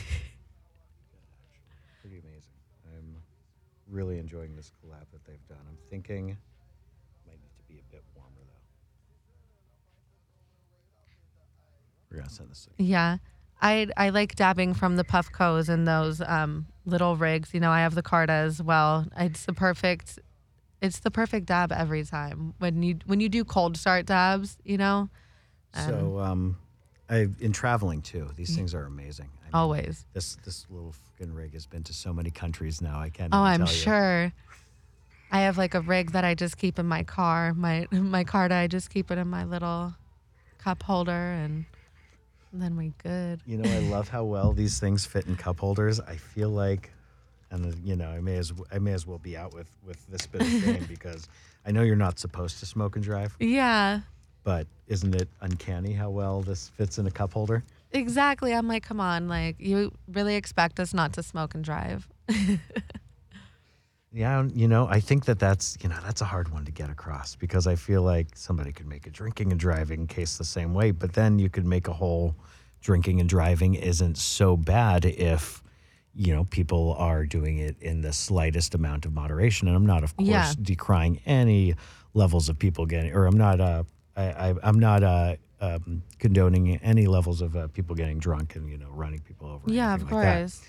amazing. 2.04 2.58
I'm 2.86 3.16
really 3.88 4.18
enjoying 4.18 4.56
this 4.56 4.72
collab 4.82 5.04
that 5.12 5.24
they've 5.26 5.46
done. 5.48 5.58
I'm 5.68 5.76
thinking 5.90 6.36
might 7.26 7.38
need 7.40 7.56
to 7.58 7.64
be 7.68 7.78
a 7.78 7.92
bit 7.92 8.02
warmer 8.14 8.30
though. 8.46 8.52
We're 12.10 12.18
gonna 12.18 12.30
send 12.30 12.50
this. 12.50 12.64
To 12.64 12.82
Yeah, 12.82 13.18
I 13.60 13.88
I 13.96 14.08
like 14.10 14.34
dabbing 14.34 14.74
from 14.74 14.96
the 14.96 15.04
Puffcos 15.04 15.68
and 15.68 15.86
those 15.86 16.20
um, 16.22 16.66
little 16.86 17.16
rigs. 17.16 17.52
You 17.52 17.60
know, 17.60 17.70
I 17.70 17.80
have 17.80 17.94
the 17.94 18.02
Carta 18.02 18.32
as 18.32 18.62
well. 18.62 19.06
It's 19.16 19.44
the 19.44 19.52
perfect. 19.52 20.18
It's 20.80 21.00
the 21.00 21.10
perfect 21.10 21.46
dab 21.46 21.72
every 21.72 22.04
time 22.04 22.54
when 22.58 22.82
you 22.82 22.98
when 23.06 23.20
you 23.20 23.28
do 23.28 23.44
cold 23.44 23.76
start 23.76 24.06
dabs. 24.06 24.56
You 24.64 24.78
know, 24.78 25.10
so 25.74 26.18
um, 26.18 26.56
I 27.10 27.28
in 27.40 27.52
traveling 27.52 28.02
too. 28.02 28.28
These 28.36 28.54
things 28.54 28.74
are 28.74 28.84
amazing. 28.84 29.30
I 29.40 29.44
mean, 29.46 29.50
always. 29.54 30.04
This 30.12 30.36
this 30.44 30.66
little 30.70 30.92
fucking 30.92 31.34
rig 31.34 31.52
has 31.54 31.66
been 31.66 31.82
to 31.84 31.92
so 31.92 32.12
many 32.12 32.30
countries 32.30 32.80
now. 32.80 33.00
I 33.00 33.10
can't. 33.10 33.32
Oh, 33.32 33.46
even 33.46 33.62
I'm 33.62 33.66
sure. 33.66 34.32
I 35.30 35.40
have 35.40 35.58
like 35.58 35.74
a 35.74 35.80
rig 35.80 36.12
that 36.12 36.24
I 36.24 36.34
just 36.34 36.56
keep 36.56 36.78
in 36.78 36.86
my 36.86 37.02
car. 37.02 37.54
My 37.54 37.86
my 37.92 38.24
Carta, 38.24 38.54
I 38.54 38.66
just 38.66 38.90
keep 38.90 39.10
it 39.10 39.18
in 39.18 39.28
my 39.28 39.44
little 39.44 39.94
cup 40.58 40.82
holder, 40.82 41.12
and 41.12 41.64
then 42.52 42.76
we 42.76 42.92
good. 43.02 43.40
You 43.46 43.58
know, 43.58 43.70
I 43.70 43.78
love 43.80 44.08
how 44.08 44.24
well 44.24 44.52
these 44.52 44.78
things 44.78 45.06
fit 45.06 45.26
in 45.26 45.36
cup 45.36 45.60
holders. 45.60 46.00
I 46.00 46.16
feel 46.16 46.50
like, 46.50 46.92
and 47.50 47.74
you 47.84 47.96
know, 47.96 48.08
I 48.08 48.20
may 48.20 48.36
as 48.36 48.52
I 48.72 48.78
may 48.78 48.92
as 48.92 49.06
well 49.06 49.18
be 49.18 49.36
out 49.36 49.54
with 49.54 49.70
with 49.86 50.06
this 50.08 50.26
bit 50.26 50.42
of 50.42 50.48
fame 50.48 50.84
because 50.88 51.28
I 51.66 51.70
know 51.72 51.82
you're 51.82 51.96
not 51.96 52.18
supposed 52.18 52.58
to 52.60 52.66
smoke 52.66 52.96
and 52.96 53.04
drive, 53.04 53.36
Yeah, 53.40 54.00
but 54.44 54.66
isn't 54.86 55.14
it 55.14 55.28
uncanny 55.40 55.92
how 55.92 56.10
well 56.10 56.40
this 56.42 56.68
fits 56.70 56.98
in 56.98 57.06
a 57.06 57.10
cup 57.10 57.32
holder? 57.32 57.62
exactly. 57.90 58.52
I'm 58.52 58.68
like, 58.68 58.82
come 58.82 59.00
on, 59.00 59.28
like 59.28 59.56
you 59.58 59.92
really 60.12 60.34
expect 60.36 60.78
us 60.78 60.92
not 60.92 61.12
to 61.14 61.22
smoke 61.22 61.54
and 61.54 61.64
drive? 61.64 62.08
Yeah, 64.10 64.44
you 64.54 64.68
know, 64.68 64.88
I 64.88 65.00
think 65.00 65.26
that 65.26 65.38
that's 65.38 65.76
you 65.82 65.88
know 65.90 65.98
that's 66.02 66.22
a 66.22 66.24
hard 66.24 66.48
one 66.48 66.64
to 66.64 66.72
get 66.72 66.88
across 66.88 67.36
because 67.36 67.66
I 67.66 67.74
feel 67.74 68.00
like 68.02 68.28
somebody 68.34 68.72
could 68.72 68.86
make 68.86 69.06
a 69.06 69.10
drinking 69.10 69.50
and 69.52 69.60
driving 69.60 70.06
case 70.06 70.38
the 70.38 70.44
same 70.44 70.72
way, 70.72 70.92
but 70.92 71.12
then 71.12 71.38
you 71.38 71.50
could 71.50 71.66
make 71.66 71.88
a 71.88 71.92
whole 71.92 72.34
drinking 72.80 73.20
and 73.20 73.28
driving 73.28 73.74
isn't 73.74 74.16
so 74.16 74.56
bad 74.56 75.04
if 75.04 75.62
you 76.14 76.34
know 76.34 76.44
people 76.44 76.94
are 76.98 77.24
doing 77.26 77.58
it 77.58 77.76
in 77.80 78.00
the 78.00 78.12
slightest 78.12 78.74
amount 78.74 79.04
of 79.06 79.12
moderation. 79.12 79.68
And 79.68 79.76
I'm 79.76 79.86
not, 79.86 80.02
of 80.04 80.16
course, 80.16 80.28
Yeah. 80.28 80.52
decrying 80.60 81.20
any 81.26 81.74
levels 82.14 82.48
of 82.48 82.58
people 82.58 82.86
getting, 82.86 83.12
or 83.12 83.26
I'm 83.26 83.36
not, 83.38 83.60
uh, 83.60 83.84
I, 84.16 84.22
I, 84.50 84.54
I'm 84.62 84.78
not 84.80 85.02
uh, 85.02 85.36
um, 85.60 86.02
condoning 86.18 86.76
any 86.78 87.06
levels 87.06 87.40
of 87.42 87.54
uh, 87.56 87.68
people 87.68 87.94
getting 87.94 88.18
drunk 88.18 88.56
and 88.56 88.68
you 88.68 88.78
know 88.78 88.88
running 88.90 89.20
people 89.20 89.48
over. 89.48 89.70
Yeah, 89.72 89.94
of 89.94 90.00
anything 90.00 90.16
like 90.16 90.24
that 90.24 90.38
course. 90.40 90.62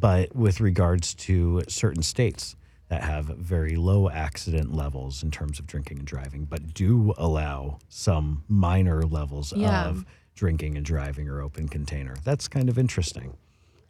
but 0.00 0.34
with 0.36 0.60
regards 0.60 1.14
to 1.14 1.62
certain 1.68 2.02
states 2.02 2.56
that 2.88 3.02
have 3.02 3.26
very 3.26 3.76
low 3.76 4.08
accident 4.10 4.74
levels 4.74 5.22
in 5.22 5.30
terms 5.30 5.58
of 5.58 5.66
drinking 5.66 5.98
and 5.98 6.06
driving, 6.06 6.44
but 6.44 6.74
do 6.74 7.14
allow 7.16 7.78
some 7.88 8.44
minor 8.48 9.02
levels 9.02 9.52
Yeah. 9.56 9.86
of 9.86 10.04
drinking 10.34 10.76
and 10.76 10.84
driving 10.84 11.28
or 11.28 11.40
open 11.40 11.68
container. 11.68 12.14
That's 12.24 12.46
kind 12.48 12.68
of 12.68 12.78
interesting. 12.78 13.36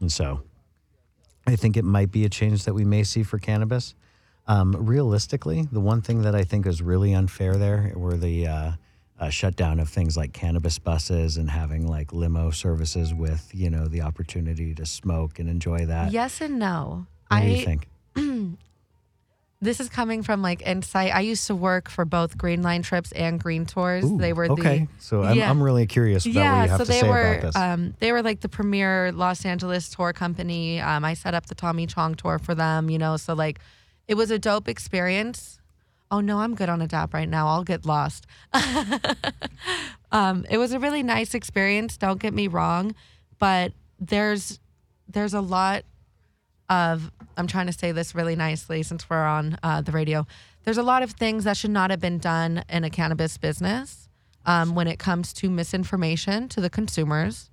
And 0.00 0.12
so 0.12 0.42
I 1.46 1.56
think 1.56 1.76
it 1.76 1.84
might 1.84 2.10
be 2.10 2.24
a 2.24 2.28
change 2.28 2.64
that 2.64 2.74
we 2.74 2.84
may 2.84 3.02
see 3.02 3.22
for 3.22 3.38
cannabis. 3.38 3.94
Um, 4.46 4.72
realistically, 4.78 5.68
the 5.72 5.80
one 5.80 6.02
thing 6.02 6.22
that 6.22 6.34
I 6.34 6.44
think 6.44 6.66
is 6.66 6.82
really 6.82 7.14
unfair 7.14 7.56
there 7.56 7.92
were 7.96 8.16
the 8.16 8.46
uh, 8.46 8.72
uh, 9.18 9.30
shutdown 9.30 9.80
of 9.80 9.88
things 9.88 10.16
like 10.16 10.32
cannabis 10.32 10.78
buses 10.78 11.36
and 11.36 11.50
having 11.50 11.86
like 11.86 12.12
limo 12.12 12.50
services 12.50 13.14
with, 13.14 13.50
you 13.54 13.70
know, 13.70 13.86
the 13.86 14.02
opportunity 14.02 14.74
to 14.74 14.84
smoke 14.84 15.38
and 15.38 15.48
enjoy 15.48 15.86
that. 15.86 16.12
Yes 16.12 16.40
and 16.40 16.58
no. 16.58 17.06
What 17.28 17.40
do 17.40 17.46
I 17.46 17.48
you 17.48 17.64
think? 17.64 17.88
this 19.64 19.80
is 19.80 19.88
coming 19.88 20.22
from 20.22 20.42
like 20.42 20.62
insight. 20.62 21.14
I 21.14 21.20
used 21.20 21.46
to 21.48 21.54
work 21.54 21.88
for 21.88 22.04
both 22.04 22.36
Green 22.38 22.62
Line 22.62 22.82
trips 22.82 23.12
and 23.12 23.40
Green 23.40 23.66
Tours. 23.66 24.04
Ooh, 24.04 24.18
they 24.18 24.32
were 24.32 24.50
okay. 24.50 24.80
the 24.80 25.02
so 25.02 25.22
I'm, 25.22 25.36
Yeah. 25.36 25.50
I'm 25.50 25.62
really 25.62 25.86
curious 25.86 26.26
about 26.26 26.34
what 26.34 26.40
yeah, 26.42 26.62
you 26.64 26.68
have 26.70 26.78
so 26.78 26.84
to 26.84 26.90
they 26.90 27.00
say 27.00 27.08
were 27.08 27.32
about 27.34 27.42
this. 27.42 27.56
um, 27.56 27.94
they 27.98 28.12
were 28.12 28.22
like 28.22 28.40
the 28.40 28.48
premier 28.48 29.10
Los 29.12 29.44
Angeles 29.44 29.88
tour 29.88 30.12
company. 30.12 30.80
Um, 30.80 31.04
I 31.04 31.14
set 31.14 31.34
up 31.34 31.46
the 31.46 31.54
Tommy 31.54 31.86
Chong 31.86 32.14
tour 32.14 32.38
for 32.38 32.54
them, 32.54 32.90
you 32.90 32.98
know. 32.98 33.16
So 33.16 33.34
like, 33.34 33.58
it 34.06 34.14
was 34.14 34.30
a 34.30 34.38
dope 34.38 34.68
experience. 34.68 35.58
Oh 36.10 36.20
no, 36.20 36.38
I'm 36.38 36.54
good 36.54 36.68
on 36.68 36.80
a 36.82 36.86
dab 36.86 37.14
right 37.14 37.28
now. 37.28 37.48
I'll 37.48 37.64
get 37.64 37.86
lost. 37.86 38.26
um, 40.12 40.46
it 40.48 40.58
was 40.58 40.72
a 40.72 40.78
really 40.78 41.02
nice 41.02 41.34
experience. 41.34 41.96
Don't 41.96 42.20
get 42.20 42.34
me 42.34 42.46
wrong, 42.46 42.94
but 43.38 43.72
there's 43.98 44.60
there's 45.08 45.34
a 45.34 45.40
lot 45.40 45.84
of 46.68 47.10
I'm 47.36 47.46
trying 47.46 47.66
to 47.66 47.72
say 47.72 47.92
this 47.92 48.14
really 48.14 48.36
nicely 48.36 48.82
since 48.82 49.08
we're 49.08 49.24
on 49.24 49.58
uh, 49.62 49.80
the 49.80 49.92
radio. 49.92 50.26
There's 50.64 50.78
a 50.78 50.82
lot 50.82 51.02
of 51.02 51.12
things 51.12 51.44
that 51.44 51.56
should 51.56 51.70
not 51.70 51.90
have 51.90 52.00
been 52.00 52.18
done 52.18 52.64
in 52.68 52.84
a 52.84 52.90
cannabis 52.90 53.36
business 53.36 54.08
um, 54.46 54.74
when 54.74 54.86
it 54.86 54.98
comes 54.98 55.32
to 55.34 55.50
misinformation 55.50 56.48
to 56.50 56.60
the 56.60 56.70
consumers. 56.70 57.50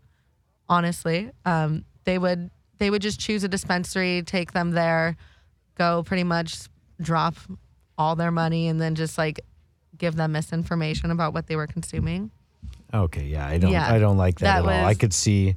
Honestly, 0.69 1.31
um, 1.45 1.83
they 2.05 2.17
would 2.17 2.49
they 2.77 2.89
would 2.89 3.01
just 3.01 3.19
choose 3.19 3.43
a 3.43 3.47
dispensary, 3.47 4.23
take 4.23 4.53
them 4.53 4.71
there, 4.71 5.17
go 5.75 6.03
pretty 6.03 6.23
much 6.23 6.67
drop 7.01 7.35
all 7.97 8.15
their 8.15 8.31
money, 8.31 8.67
and 8.67 8.79
then 8.79 8.95
just 8.95 9.17
like 9.17 9.41
give 9.97 10.15
them 10.15 10.31
misinformation 10.31 11.11
about 11.11 11.33
what 11.33 11.47
they 11.47 11.55
were 11.55 11.67
consuming. 11.67 12.31
Okay, 12.93 13.25
yeah, 13.25 13.47
I 13.47 13.57
don't, 13.57 13.71
Yeah, 13.71 13.91
I 13.91 13.99
don't 13.99 14.17
like 14.17 14.39
that, 14.39 14.63
that 14.63 14.69
at 14.69 14.81
all. 14.81 14.85
I 14.85 14.95
could 14.95 15.13
see, 15.13 15.55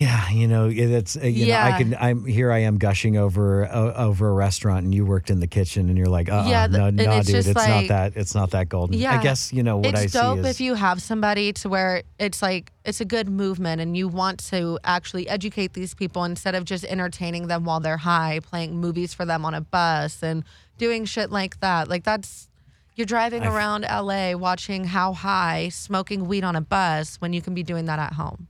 yeah, 0.00 0.30
you 0.30 0.48
know, 0.48 0.70
it's 0.72 1.14
uh, 1.14 1.26
you 1.26 1.48
know, 1.48 1.58
I 1.58 1.76
can. 1.76 1.94
I'm 1.94 2.24
here. 2.24 2.50
I 2.50 2.60
am 2.60 2.78
gushing 2.78 3.18
over 3.18 3.66
uh, 3.66 3.92
over 3.92 4.30
a 4.30 4.32
restaurant, 4.32 4.84
and 4.84 4.94
you 4.94 5.04
worked 5.04 5.28
in 5.28 5.40
the 5.40 5.46
kitchen, 5.46 5.90
and 5.90 5.98
you're 5.98 6.06
like, 6.06 6.30
uh, 6.30 6.46
Yeah, 6.48 6.62
uh 6.62 6.66
no, 6.68 6.88
no, 6.88 7.18
it's 7.18 7.26
dude, 7.26 7.46
it's 7.46 7.54
not 7.54 7.88
that. 7.88 8.16
It's 8.16 8.34
not 8.34 8.52
that 8.52 8.70
golden. 8.70 8.96
Yeah, 8.96 9.18
I 9.18 9.22
guess 9.22 9.52
you 9.52 9.62
know 9.62 9.76
what 9.76 9.94
I 9.94 10.04
it's 10.04 10.14
see 10.14 10.18
dope 10.18 10.38
is 10.38 10.46
if 10.46 10.58
you 10.58 10.72
have 10.72 11.02
somebody 11.02 11.52
to 11.52 11.68
where 11.68 12.02
it's 12.18 12.40
like 12.40 12.72
it's 12.86 13.02
a 13.02 13.04
good 13.04 13.28
movement 13.28 13.82
and 13.82 13.94
you 13.94 14.08
want 14.08 14.42
to 14.48 14.78
actually 14.84 15.28
educate 15.28 15.74
these 15.74 15.92
people 15.92 16.24
instead 16.24 16.54
of 16.54 16.64
just 16.64 16.86
entertaining 16.86 17.48
them 17.48 17.66
while 17.66 17.80
they're 17.80 17.98
high, 17.98 18.40
playing 18.40 18.78
movies 18.78 19.12
for 19.12 19.26
them 19.26 19.44
on 19.44 19.52
a 19.52 19.60
bus 19.60 20.22
and 20.22 20.44
doing 20.78 21.04
shit 21.04 21.30
like 21.30 21.60
that. 21.60 21.88
Like 21.88 22.04
that's 22.04 22.48
you're 22.94 23.04
driving 23.04 23.42
I've- 23.42 23.54
around 23.54 23.82
LA 23.82 24.32
watching 24.34 24.84
how 24.84 25.12
high 25.12 25.68
smoking 25.68 26.26
weed 26.26 26.42
on 26.42 26.56
a 26.56 26.62
bus 26.62 27.16
when 27.16 27.34
you 27.34 27.42
can 27.42 27.52
be 27.52 27.62
doing 27.62 27.84
that 27.84 27.98
at 27.98 28.14
home. 28.14 28.48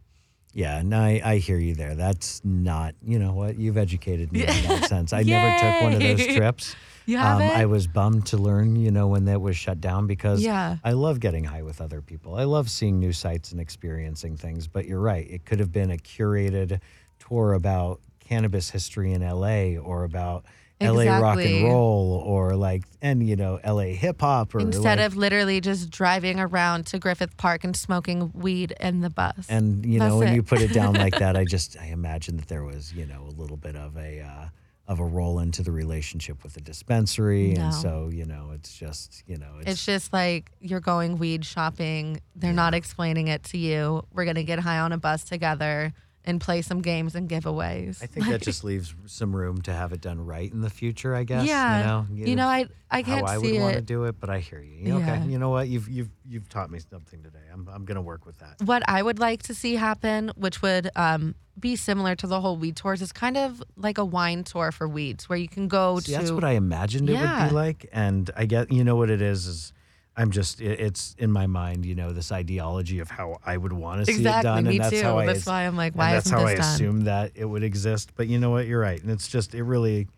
Yeah, 0.53 0.83
no, 0.83 0.99
I, 1.01 1.21
I 1.25 1.37
hear 1.37 1.59
you 1.59 1.75
there. 1.75 1.95
That's 1.95 2.41
not, 2.45 2.95
you 3.05 3.19
know 3.21 3.33
what, 3.33 3.57
you've 3.57 3.77
educated 3.79 4.33
me 4.33 4.41
in 4.41 4.47
that 4.47 4.85
sense. 4.89 5.13
I 5.13 5.23
never 5.23 5.57
took 5.59 5.83
one 5.83 5.93
of 5.93 6.01
those 6.01 6.27
trips. 6.27 6.75
You 7.07 7.19
Um, 7.19 7.41
haven't? 7.41 7.51
I 7.61 7.67
was 7.67 7.87
bummed 7.87 8.27
to 8.27 8.37
learn, 8.37 8.75
you 8.77 8.91
know, 8.91 9.07
when 9.07 9.27
that 9.27 9.41
was 9.41 9.57
shut 9.57 9.81
down 9.81 10.07
because 10.09 10.43
Yeah. 10.43 10.77
I 10.83 10.93
love 10.93 11.21
getting 11.21 11.45
high 11.45 11.63
with 11.63 11.81
other 11.81 12.03
people. 12.03 12.35
I 12.35 12.45
love 12.45 12.69
seeing 12.71 12.99
new 12.99 13.13
sights 13.13 13.53
and 13.53 13.61
experiencing 13.61 14.37
things. 14.37 14.67
But 14.67 14.87
you're 14.87 15.01
right, 15.01 15.29
it 15.31 15.45
could 15.45 15.61
have 15.61 15.71
been 15.73 15.91
a 15.93 15.97
curated 15.97 16.81
tour 17.21 17.53
about 17.55 18.01
cannabis 18.19 18.71
history 18.71 19.13
in 19.13 19.23
LA 19.23 19.77
or 19.81 20.05
about, 20.05 20.45
LA 20.81 21.19
rock 21.19 21.39
and 21.39 21.65
roll 21.65 22.23
or 22.27 22.57
like 22.57 22.85
and 23.03 23.27
you 23.29 23.37
know 23.37 23.61
LA 23.65 23.95
hip 23.95 24.21
hop 24.21 24.55
or 24.55 24.61
Instead 24.61 24.99
like- 24.99 25.07
of 25.07 25.17
literally 25.17 25.61
just 25.61 25.91
driving 25.91 26.41
around 26.41 26.87
to 26.87 26.99
Griffith 26.99 27.37
Park 27.37 27.65
and 27.65 27.77
smoking 27.77 28.33
weed 28.35 28.73
in 28.81 29.01
the 29.01 29.11
bus. 29.11 29.47
and 29.49 29.85
you 29.85 29.99
know 29.99 30.07
That's 30.07 30.15
when 30.17 30.29
it. 30.29 30.35
you 30.37 30.43
put 30.43 30.61
it 30.63 30.73
down 30.73 30.95
like 30.95 31.19
that, 31.19 31.37
I 31.37 31.45
just 31.57 31.77
I 31.79 31.87
imagine 31.87 32.37
that 32.39 32.49
there 32.49 32.65
was 32.65 32.93
you 32.95 33.07
know 33.07 33.25
a 33.29 33.35
little 33.41 33.57
bit 33.57 33.77
of 33.77 33.97
a 33.97 34.21
uh, 34.21 34.49
of 34.89 34.99
a 34.99 35.05
roll 35.05 35.39
into 35.39 35.63
the 35.63 35.71
relationship 35.71 36.43
with 36.43 36.55
the 36.55 36.61
dispensary, 36.61 37.53
No. 37.53 37.65
and 37.67 37.75
so 37.75 38.11
you 38.13 38.25
know 38.25 38.51
it's 38.55 38.77
just 38.77 39.23
you 39.27 39.37
know 39.37 39.59
it's, 39.61 39.71
It's 39.71 39.87
just 39.87 40.13
like 40.13 40.51
you're 40.61 40.81
going 40.81 41.19
weed 41.19 41.45
shopping. 41.45 42.21
They're 42.35 42.53
not 42.53 42.75
explaining 42.75 43.29
it 43.29 43.45
to 43.45 43.59
you. 43.59 44.05
We're 44.13 44.25
gonna 44.25 44.43
get 44.43 44.59
high 44.61 44.79
on 44.81 44.93
a 44.93 44.99
bus 44.99 45.25
together 45.25 45.93
and 46.25 46.41
play 46.41 46.61
some 46.63 46.83
games 46.83 47.15
and 47.15 47.29
giveaways. 47.29 48.03
I 48.03 48.07
think 48.07 48.27
that 48.29 48.43
just 48.43 48.63
leaves 48.63 48.95
some 49.07 49.35
room 49.35 49.63
to 49.63 49.73
have 49.73 49.93
it 49.93 50.01
done 50.01 50.25
right 50.25 50.51
in 50.53 50.61
the 50.61 50.71
future. 50.71 51.15
I 51.15 51.25
guess. 51.25 51.47
yeah, 51.47 51.79
You 51.79 51.85
know. 51.87 52.27
you 52.29 52.37
know, 52.37 52.47
I 52.47 52.67
I 52.91 53.03
can't 53.03 53.27
how 53.27 53.35
I 53.35 53.39
would 53.39 53.59
want 53.61 53.75
to 53.77 53.81
do 53.83 54.05
it, 54.05 54.21
but 54.21 54.29
I 54.31 54.41
hear 54.41 54.61
you. 54.61 54.77
You 54.77 54.89
know, 54.91 54.99
Yeah. 54.99 55.15
Okay, 55.15 55.27
you 55.31 55.39
know 55.39 55.51
what? 55.51 55.69
You've 55.69 55.89
you've 55.89 56.11
you've 56.29 56.49
taught 56.49 56.71
me 56.71 56.79
something 56.79 57.23
today. 57.23 57.39
I'm 57.53 57.69
I'm 57.73 57.85
gonna 57.85 58.03
work 58.03 58.27
with 58.27 58.39
that. 58.39 58.57
What 58.65 58.83
I 58.89 59.03
would 59.03 59.19
like 59.19 59.43
to 59.45 59.55
see 59.55 59.77
happen, 59.77 60.31
which 60.37 60.61
would 60.63 60.91
um, 60.97 61.35
be 61.59 61.77
similar 61.77 62.15
to 62.17 62.27
the 62.27 62.41
whole 62.41 62.57
weed 62.57 62.77
tours, 62.77 63.01
is 63.03 63.13
kind 63.13 63.37
of 63.37 63.63
like 63.77 63.99
a 63.99 64.05
wine 64.05 64.45
tour 64.45 64.73
for 64.73 64.87
weeds, 64.89 65.29
where 65.29 65.39
you 65.39 65.49
can 65.49 65.69
go 65.69 65.99
See, 66.01 66.13
to. 66.13 66.19
that's 66.19 66.31
what 66.31 66.45
I 66.45 66.53
imagined 66.53 67.09
it 67.09 67.15
would 67.15 67.49
be 67.49 67.55
like, 67.55 67.89
and 67.93 68.31
I 68.37 68.47
get 68.47 68.73
you 68.73 68.85
know 68.85 68.97
what 68.97 69.11
it 69.11 69.23
is 69.23 69.47
is. 69.47 69.73
I'm 70.17 70.31
just 70.31 70.61
it, 70.61 70.81
it's 70.81 71.15
in 71.19 71.31
my 71.33 71.47
mind, 71.47 71.87
you 71.87 71.95
know, 71.95 72.13
this 72.13 72.33
ideology 72.33 72.99
of 73.01 73.11
how 73.11 73.39
I 73.47 73.57
would 73.57 73.73
want 73.73 74.01
to 74.01 74.07
see 74.07 74.13
it 74.13 74.19
Exactly, 74.27 74.43
done, 74.43 74.65
me 74.65 74.71
and 74.77 74.81
that's 74.85 74.91
too. 74.97 75.03
how 75.03 75.19
I 75.19 75.27
That's 75.27 75.47
why 75.47 75.63
I'm 75.67 75.77
like, 75.77 75.95
why 75.95 76.13
that's 76.13 76.29
how 76.29 76.45
I 76.45 76.55
done? 76.57 76.61
assumed 76.61 77.07
that 77.07 77.33
it 77.35 77.45
would 77.45 77.63
exist. 77.63 78.11
But 78.17 78.27
you 78.27 78.39
know 78.39 78.51
what? 78.51 78.67
You're 78.67 78.81
right, 78.81 79.01
and 79.01 79.11
it's 79.11 79.29
just 79.29 79.55
it 79.55 79.63
really 79.63 80.09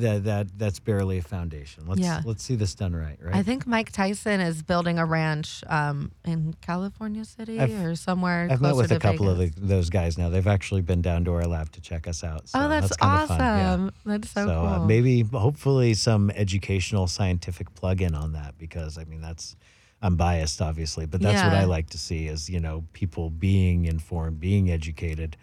that 0.00 0.24
that 0.24 0.58
that's 0.58 0.78
barely 0.80 1.18
a 1.18 1.22
foundation. 1.22 1.84
Let's 1.86 2.00
Yeah. 2.00 2.22
let's 2.24 2.42
see 2.42 2.54
this 2.54 2.74
done 2.74 2.94
right, 2.94 3.18
right? 3.22 3.34
I 3.34 3.42
think 3.42 3.66
Mike 3.66 3.92
Tyson 3.92 4.40
is 4.40 4.62
building 4.62 4.98
a 4.98 5.04
ranch 5.06 5.62
um, 5.66 6.12
in 6.24 6.54
California 6.60 7.24
City 7.24 7.60
I've- 7.60 7.72
or 7.74 7.94
somewhere. 7.96 8.48
I've 8.50 8.60
met 8.60 8.76
with 8.76 8.90
a 8.92 8.98
couple 8.98 9.32
Vegas. 9.34 9.56
of 9.56 9.60
the, 9.60 9.66
those 9.74 9.90
guys 9.90 10.16
now. 10.18 10.28
They've 10.28 10.46
actually 10.46 10.82
been 10.82 11.02
down 11.02 11.24
to 11.24 11.32
our 11.34 11.44
lab 11.46 11.72
to 11.72 11.80
check 11.80 12.06
us 12.08 12.22
out. 12.24 12.48
So 12.48 12.58
oh, 12.60 12.68
that's, 12.68 12.96
kinda 12.96 13.14
awesome. 13.14 13.84
Yeah. 13.84 13.90
That's 14.04 14.30
so, 14.30 14.46
So, 14.46 14.54
cool. 14.54 14.66
uh, 14.66 14.84
maybe, 14.86 15.22
hopefully, 15.22 15.94
some 15.94 16.30
educational, 16.30 17.06
scientific 17.06 17.74
plug-in 17.74 18.14
on 18.14 18.32
that 18.32 18.56
because 18.58 18.98
I 18.98 19.04
mean 19.04 19.20
that's 19.20 19.56
I'm 20.00 20.14
biased, 20.16 20.62
obviously, 20.62 21.06
but 21.06 21.20
that's 21.20 21.42
what 21.42 21.54
I 21.54 21.64
like 21.64 21.90
to 21.90 21.98
see 21.98 22.28
is 22.28 22.48
you 22.48 22.60
know 22.60 22.84
people 22.92 23.30
being 23.30 23.84
informed, 23.86 24.38
being 24.40 24.70
educated. 24.70 25.36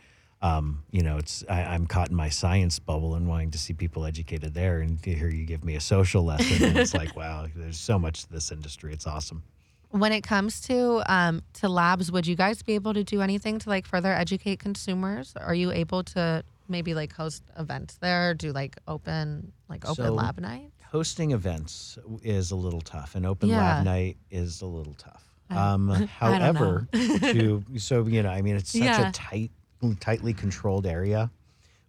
Um, 0.45 0.83
you 0.91 1.01
know, 1.01 1.17
it's 1.17 1.43
I, 1.49 1.63
I'm 1.63 1.85
caught 1.87 2.09
in 2.09 2.15
my 2.15 2.29
science 2.29 2.77
bubble 2.79 3.15
and 3.15 3.27
wanting 3.27 3.51
to 3.51 3.57
see 3.57 3.73
people 3.73 4.05
educated 4.05 4.53
there, 4.53 4.81
and 4.81 5.01
to 5.03 5.13
hear 5.13 5.29
you 5.29 5.45
give 5.45 5.63
me 5.63 5.75
a 5.75 5.81
social 5.81 6.23
lesson, 6.23 6.63
and 6.67 6.77
it's 6.77 6.93
like, 6.93 7.15
wow, 7.21 7.47
there's 7.55 7.79
so 7.79 7.97
much 7.97 8.23
to 8.25 8.31
this 8.31 8.51
industry. 8.51 8.93
It's 8.93 9.07
awesome. 9.07 9.41
when 9.89 10.11
it 10.11 10.21
comes 10.21 10.61
to 10.61 11.01
um, 11.11 11.41
to 11.53 11.67
labs, 11.69 12.11
would 12.11 12.27
you 12.27 12.35
guys 12.35 12.61
be 12.61 12.73
able 12.75 12.93
to 12.93 13.03
do 13.03 13.21
anything 13.21 13.57
to 13.59 13.69
like 13.69 13.85
further 13.87 14.13
educate 14.13 14.59
consumers? 14.59 15.33
Are 15.39 15.55
you 15.55 15.71
able 15.71 16.03
to 16.15 16.43
maybe 16.67 16.93
like 16.93 17.13
host 17.13 17.41
events 17.57 17.95
there, 18.01 18.33
do 18.35 18.51
like 18.51 18.75
open 18.87 19.51
like 19.69 19.83
open 19.89 20.05
So- 20.05 20.13
lab 20.13 20.39
night? 20.39 20.71
hosting 20.91 21.31
events 21.31 21.97
is 22.23 22.51
a 22.51 22.55
little 22.55 22.81
tough, 22.81 23.15
and 23.15 23.25
open 23.25 23.49
Yeah. 23.49 23.57
lab 23.57 23.85
night 23.85 24.17
is 24.31 24.61
a 24.61 24.65
little 24.67 24.93
tough. 24.93 25.23
Um, 25.49 25.89
however, 26.19 26.87
to 26.93 27.63
so 27.77 28.05
you 28.05 28.21
know, 28.23 28.29
I 28.29 28.41
mean, 28.41 28.55
it's 28.55 28.71
such 28.71 28.81
Yeah. 28.81 29.09
a 29.09 29.11
tight, 29.11 29.51
tightly 29.93 30.33
controlled 30.33 30.88
area 30.88 31.29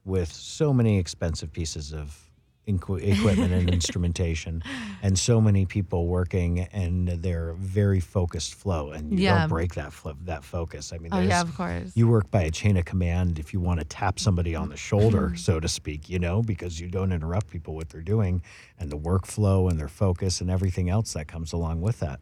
with 0.04 0.30
so 0.30 0.72
many 0.72 0.98
expensive 0.98 1.52
pieces 1.52 1.92
of 1.92 2.20
equipment 2.68 3.52
and 3.52 3.70
instrumentation, 3.72 4.60
and 5.00 5.16
so 5.16 5.40
many 5.40 5.64
people 5.64 6.08
working, 6.08 6.60
and 6.72 7.06
they're 7.06 7.52
very 7.54 8.00
focused 8.00 8.54
flow, 8.56 8.90
and 8.90 9.12
you 9.12 9.18
Yeah. 9.24 9.38
don't 9.38 9.48
break 9.48 9.74
that 9.76 9.92
flow, 9.92 10.14
that 10.24 10.42
focus. 10.42 10.92
I 10.92 10.98
mean, 10.98 11.10
Oh 11.14 11.20
yeah, 11.20 11.40
of 11.42 11.54
course. 11.56 11.92
you 11.94 12.08
work 12.08 12.28
by 12.32 12.42
a 12.42 12.50
chain 12.50 12.76
of 12.76 12.84
command 12.84 13.38
if 13.38 13.52
you 13.52 13.60
want 13.60 13.78
to 13.78 13.86
tap 13.86 14.18
somebody 14.18 14.56
on 14.56 14.68
the 14.68 14.76
shoulder, 14.76 15.26
Mm-hmm. 15.28 15.36
so 15.36 15.60
to 15.60 15.68
speak, 15.68 16.08
you 16.08 16.18
know, 16.18 16.42
because 16.42 16.80
you 16.80 16.88
don't 16.88 17.12
interrupt 17.12 17.48
people 17.50 17.76
what 17.76 17.88
they're 17.88 18.00
doing 18.02 18.42
and 18.80 18.90
the 18.90 18.98
workflow 18.98 19.70
and 19.70 19.78
their 19.78 19.86
focus 19.88 20.40
and 20.40 20.50
everything 20.50 20.90
else 20.90 21.12
that 21.12 21.28
comes 21.28 21.52
along 21.52 21.82
with 21.82 22.00
that. 22.00 22.18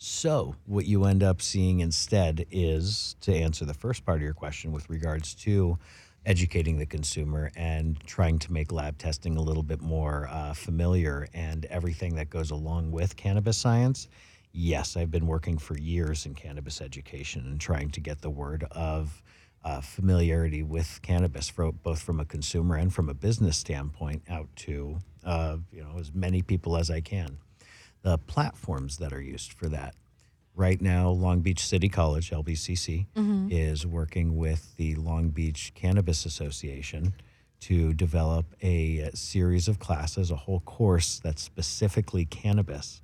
So, 0.00 0.54
what 0.66 0.86
you 0.86 1.06
end 1.06 1.24
up 1.24 1.42
seeing 1.42 1.80
instead 1.80 2.46
is 2.52 3.16
to 3.22 3.34
answer 3.34 3.64
the 3.64 3.74
first 3.74 4.06
part 4.06 4.18
of 4.18 4.22
your 4.22 4.32
question 4.32 4.70
with 4.70 4.88
regards 4.88 5.34
to 5.36 5.76
educating 6.24 6.78
the 6.78 6.86
consumer 6.86 7.50
and 7.56 7.98
trying 8.06 8.38
to 8.38 8.52
make 8.52 8.70
lab 8.70 8.96
testing 8.96 9.36
a 9.36 9.42
little 9.42 9.64
bit 9.64 9.80
more 9.80 10.28
uh, 10.30 10.54
familiar 10.54 11.26
and 11.34 11.64
everything 11.64 12.14
that 12.14 12.30
goes 12.30 12.52
along 12.52 12.92
with 12.92 13.16
cannabis 13.16 13.58
science. 13.58 14.06
Yes, 14.52 14.96
I've 14.96 15.10
been 15.10 15.26
working 15.26 15.58
for 15.58 15.76
years 15.76 16.26
in 16.26 16.34
cannabis 16.34 16.80
education 16.80 17.44
and 17.46 17.60
trying 17.60 17.90
to 17.90 18.00
get 18.00 18.20
the 18.20 18.30
word 18.30 18.68
of 18.70 19.20
uh, 19.64 19.80
familiarity 19.80 20.62
with 20.62 21.00
cannabis, 21.02 21.48
for, 21.48 21.72
both 21.72 22.00
from 22.00 22.20
a 22.20 22.24
consumer 22.24 22.76
and 22.76 22.94
from 22.94 23.08
a 23.08 23.14
business 23.14 23.58
standpoint, 23.58 24.22
out 24.30 24.46
to 24.54 25.00
uh, 25.24 25.56
you 25.72 25.82
know 25.82 25.98
as 25.98 26.14
many 26.14 26.40
people 26.40 26.76
as 26.76 26.88
I 26.88 27.00
can 27.00 27.36
the 28.02 28.18
platforms 28.18 28.98
that 28.98 29.12
are 29.12 29.20
used 29.20 29.52
for 29.52 29.68
that. 29.68 29.94
Right 30.54 30.80
now, 30.80 31.10
Long 31.10 31.40
Beach 31.40 31.64
City 31.64 31.88
College, 31.88 32.30
LBCC, 32.30 33.06
mm-hmm. 33.14 33.48
is 33.50 33.86
working 33.86 34.36
with 34.36 34.76
the 34.76 34.96
Long 34.96 35.30
Beach 35.30 35.72
Cannabis 35.74 36.26
Association 36.26 37.14
to 37.60 37.92
develop 37.92 38.46
a 38.62 39.04
uh, 39.04 39.10
series 39.14 39.68
of 39.68 39.78
classes, 39.78 40.30
a 40.30 40.36
whole 40.36 40.60
course 40.60 41.20
that's 41.22 41.42
specifically 41.42 42.24
cannabis 42.24 43.02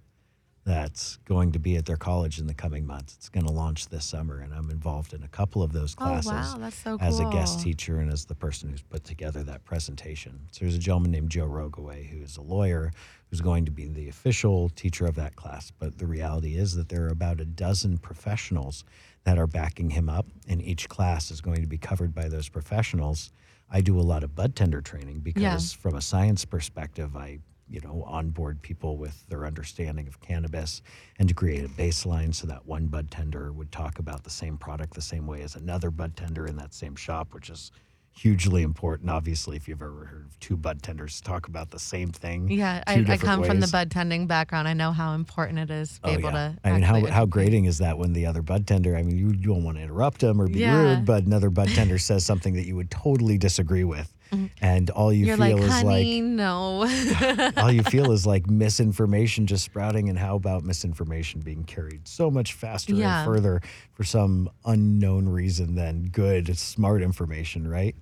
that's 0.65 1.19
going 1.27 1.53
to 1.53 1.59
be 1.59 1.77
at 1.77 1.85
their 1.85 1.97
college 1.97 2.39
in 2.39 2.47
the 2.47 2.55
coming 2.55 2.87
months. 2.87 3.15
It's 3.19 3.29
going 3.29 3.47
to 3.47 3.53
launch 3.53 3.89
this 3.89 4.05
summer, 4.05 4.41
and 4.41 4.53
I'm 4.55 4.71
involved 4.71 5.13
in 5.13 5.23
a 5.23 5.29
couple 5.29 5.63
of 5.63 5.73
those 5.73 5.95
Oh 5.99 6.05
classes 6.05 6.31
wow, 6.31 6.57
that's 6.59 6.77
so 6.77 6.97
cool. 6.97 7.07
as 7.07 7.21
a 7.21 7.25
guest 7.27 7.61
teacher 7.61 7.99
and 7.99 8.11
as 8.11 8.25
the 8.25 8.35
person 8.35 8.71
who's 8.71 8.83
put 8.83 9.05
together 9.05 9.43
that 9.43 9.65
presentation. 9.65 10.41
So 10.53 10.65
there's 10.65 10.75
a 10.75 10.79
gentleman 10.79 11.11
named 11.11 11.31
Joe 11.31 11.47
Rogaway 11.47 12.05
who's 12.05 12.39
a 12.39 12.43
lawyer 12.43 12.93
who's 13.35 13.41
going 13.41 13.65
to 13.65 13.73
be 13.73 13.89
the 13.89 14.09
official 14.09 14.69
teacher 14.77 15.07
of 15.07 15.17
that 15.17 15.35
class. 15.35 15.73
But 15.77 15.99
the 15.99 16.07
reality 16.07 16.57
is 16.57 16.77
that 16.77 16.89
there 16.89 17.07
are 17.07 17.09
about 17.09 17.41
a 17.41 17.45
dozen 17.45 17.99
professionals 17.99 18.85
that 19.25 19.39
are 19.41 19.49
backing 19.49 19.91
him 19.91 20.09
up, 20.09 20.27
and 20.47 20.63
each 20.63 20.89
class 20.89 21.33
is 21.33 21.41
going 21.41 21.61
to 21.61 21.67
be 21.67 21.77
covered 21.77 22.15
by 22.15 22.29
those 22.29 22.49
professionals. 22.49 23.33
I 23.69 23.81
do 23.81 23.99
a 23.99 24.03
lot 24.03 24.23
of 24.23 24.37
bud 24.37 24.55
tender 24.55 24.81
training 24.81 25.19
because, 25.19 25.73
from 25.73 25.97
a 25.97 26.01
science 26.01 26.45
perspective, 26.45 27.17
I 27.17 27.41
you 27.69 27.81
know 27.81 28.05
onboard 28.07 28.63
people 28.63 28.99
with 28.99 29.27
their 29.29 29.47
understanding 29.47 30.07
of 30.07 30.21
cannabis 30.21 30.81
and 31.19 31.29
to 31.29 31.35
create 31.35 31.65
a 31.65 31.69
baseline 31.69 32.33
so 32.33 32.47
that 32.47 32.65
one 32.67 32.87
bud 32.87 33.11
tender 33.11 33.51
would 33.51 33.73
talk 33.73 33.99
about 33.99 34.23
the 34.23 34.31
same 34.31 34.57
product 34.59 34.95
the 34.95 35.01
same 35.01 35.27
way 35.27 35.43
as 35.43 35.57
another 35.57 35.91
bud 35.91 36.15
tender 36.15 36.47
in 36.47 36.57
that 36.57 36.75
same 36.75 36.95
shop 36.95 37.33
which 37.33 37.49
is 37.49 37.73
hugely 38.17 38.63
important 38.63 39.11
obviously 39.11 39.57
if 39.57 39.67
you've 39.67 39.83
ever 39.83 40.05
heard 40.07 40.25
of 40.27 40.39
two 40.39 40.57
bud 40.57 40.81
tenders 40.83 41.21
talk 41.21 41.49
about 41.49 41.71
the 41.71 41.79
same 41.79 42.11
thing 42.11 42.49
Yeah, 42.49 42.83
I, 42.87 43.05
I 43.09 43.17
come 43.17 43.43
from 43.43 43.59
the 43.61 43.67
bud 43.69 43.91
tending 43.91 44.27
background. 44.29 44.69
I 44.69 44.73
know 44.73 44.93
how 44.93 45.15
important 45.15 45.59
it 45.59 45.71
is 45.71 45.95
to 45.97 46.01
be 46.03 46.09
Oh, 46.11 46.13
able 46.13 46.23
yeah. 46.31 46.31
to. 46.53 46.59
I 46.65 46.73
mean, 46.73 46.83
how, 46.83 46.95
actually 46.97 47.11
how 47.11 47.27
grating 47.27 47.65
is 47.65 47.79
that 47.79 47.99
when 47.99 48.13
the 48.13 48.27
other 48.27 48.41
bud 48.43 48.67
tender, 48.67 48.97
I 48.97 49.03
mean, 49.03 49.19
you 49.19 49.33
don't 49.35 49.65
want 49.65 49.79
to 49.79 49.83
interrupt 49.83 50.21
them 50.21 50.41
or 50.41 50.47
be 50.49 50.61
Yeah. 50.61 50.97
rude, 50.97 51.05
but 51.05 51.25
another 51.25 51.51
bud 51.51 51.69
tender 51.71 51.99
says 51.99 52.25
something 52.25 52.55
that 52.55 52.67
you 52.67 52.77
would 52.77 52.91
totally 52.91 53.37
disagree 53.37 53.85
with. 53.85 54.13
And 54.61 54.91
all 54.91 55.13
you 55.13 55.27
Mm-hmm. 55.27 55.29
You're 55.43 55.49
feel 55.49 55.59
like, 55.59 55.65
is 55.69 55.73
honey, 55.73 56.21
no. 56.21 56.79
like, 56.81 57.57
all 57.63 57.71
you 57.71 57.85
feel 57.85 58.11
is 58.11 58.27
like 58.27 58.49
misinformation 58.49 59.47
just 59.47 59.65
sprouting. 59.65 60.09
And 60.09 60.19
how 60.19 60.35
about 60.35 60.65
misinformation 60.65 61.41
being 61.41 61.63
carried 61.63 62.09
so 62.09 62.33
much 62.33 62.53
faster 62.55 62.95
Yeah. 62.95 63.23
and 63.23 63.27
further 63.33 63.61
for 63.93 64.03
some 64.03 64.51
unknown 64.65 65.29
reason 65.29 65.77
than 65.77 66.07
good, 66.09 66.57
smart 66.59 67.01
information, 67.03 67.69
right? 67.69 67.95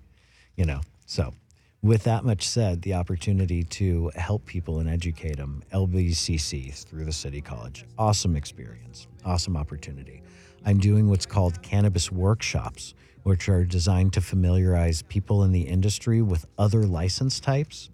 You 0.57 0.67
know, 0.67 0.81
so 1.07 1.33
with 1.83 2.05
that 2.05 2.25
much 2.25 2.47
said, 2.47 2.83
the 2.83 2.95
opportunity 2.95 3.65
to 3.65 4.11
help 4.15 4.45
people 4.47 4.79
and 4.79 4.89
educate 4.89 5.37
them, 5.37 5.63
LBCC 5.73 6.73
through 6.85 7.05
the 7.05 7.13
City 7.13 7.41
College, 7.41 7.85
awesome 7.99 8.37
experience, 8.37 9.07
awesome 9.25 9.57
opportunity. 9.57 10.23
I'm 10.65 10.79
doing 10.79 11.09
what's 11.09 11.27
called 11.27 11.61
cannabis 11.63 12.13
workshops, 12.13 12.95
which 13.25 13.49
are 13.49 13.65
designed 13.65 14.13
to 14.13 14.21
familiarize 14.21 15.03
people 15.03 15.43
in 15.45 15.53
the 15.53 15.63
industry 15.63 16.23
with 16.23 16.47
other 16.59 16.85
license 16.85 17.41
types. 17.41 17.91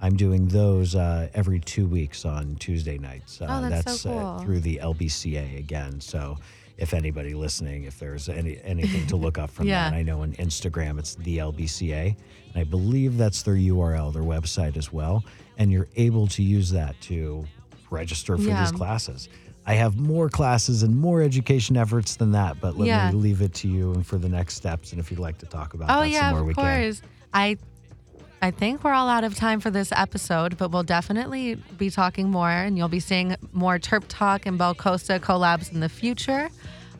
I'm 0.00 0.16
doing 0.16 0.46
those 0.48 0.94
uh, 0.94 1.28
every 1.34 1.60
two 1.60 1.86
weeks 1.86 2.24
on 2.24 2.56
Tuesday 2.56 2.98
nights. 2.98 3.40
Uh, 3.40 3.46
Oh, 3.48 3.68
that's 3.68 4.00
so 4.00 4.10
uh, 4.10 4.36
cool. 4.36 4.38
through 4.44 4.60
the 4.60 4.78
LBCA 4.82 5.58
again. 5.58 6.00
So 6.00 6.38
if 6.78 6.92
anybody 6.94 7.34
listening, 7.34 7.84
if 7.84 7.98
there's 7.98 8.28
any 8.28 8.58
anything 8.62 9.06
to 9.08 9.16
look 9.16 9.38
up 9.38 9.50
from 9.50 9.66
Yeah. 9.68 9.90
that, 9.90 9.96
I 9.96 10.02
know 10.02 10.22
on 10.22 10.32
Instagram 10.34 10.98
it's 10.98 11.14
the 11.16 11.38
LBCA, 11.38 12.08
and 12.52 12.56
I 12.56 12.64
believe 12.64 13.16
that's 13.16 13.42
their 13.42 13.54
URL, 13.56 14.12
their 14.12 14.22
website 14.22 14.76
as 14.76 14.92
well. 14.92 15.24
And 15.58 15.72
you're 15.72 15.88
able 15.96 16.26
to 16.28 16.42
use 16.42 16.70
that 16.70 17.00
to 17.02 17.44
register 17.90 18.36
for 18.36 18.42
Yeah. 18.42 18.60
these 18.60 18.72
classes. 18.72 19.28
I 19.68 19.74
have 19.74 19.96
more 19.96 20.28
classes 20.28 20.82
and 20.82 20.96
more 20.96 21.22
education 21.22 21.76
efforts 21.76 22.16
than 22.16 22.32
that, 22.32 22.60
but 22.60 22.76
let 22.78 22.86
Yeah. 22.88 23.10
me 23.10 23.16
leave 23.18 23.42
it 23.42 23.52
to 23.54 23.68
you 23.68 23.92
and 23.94 24.06
for 24.06 24.16
the 24.18 24.28
next 24.28 24.54
steps. 24.54 24.92
And 24.92 25.00
if 25.00 25.10
you'd 25.10 25.18
like 25.20 25.38
to 25.38 25.46
talk 25.46 25.74
about 25.74 25.90
oh 25.90 26.02
that 26.02 26.10
yeah, 26.10 26.20
some 26.20 26.30
more, 26.30 26.40
of 26.40 26.46
we 26.46 26.54
can. 26.54 26.82
course. 26.84 27.02
I 27.34 27.56
I 28.42 28.50
think 28.50 28.84
we're 28.84 28.92
all 28.92 29.08
out 29.08 29.24
of 29.24 29.34
time 29.34 29.60
for 29.60 29.70
this 29.70 29.90
episode, 29.92 30.56
but 30.58 30.70
we'll 30.70 30.82
definitely 30.82 31.54
be 31.54 31.90
talking 31.90 32.30
more 32.30 32.50
and 32.50 32.76
you'll 32.76 32.88
be 32.88 33.00
seeing 33.00 33.34
more 33.52 33.78
Terp 33.78 34.04
Talk 34.08 34.46
and 34.46 34.58
Belcosta 34.58 35.18
collabs 35.18 35.72
in 35.72 35.80
the 35.80 35.88
future. 35.88 36.48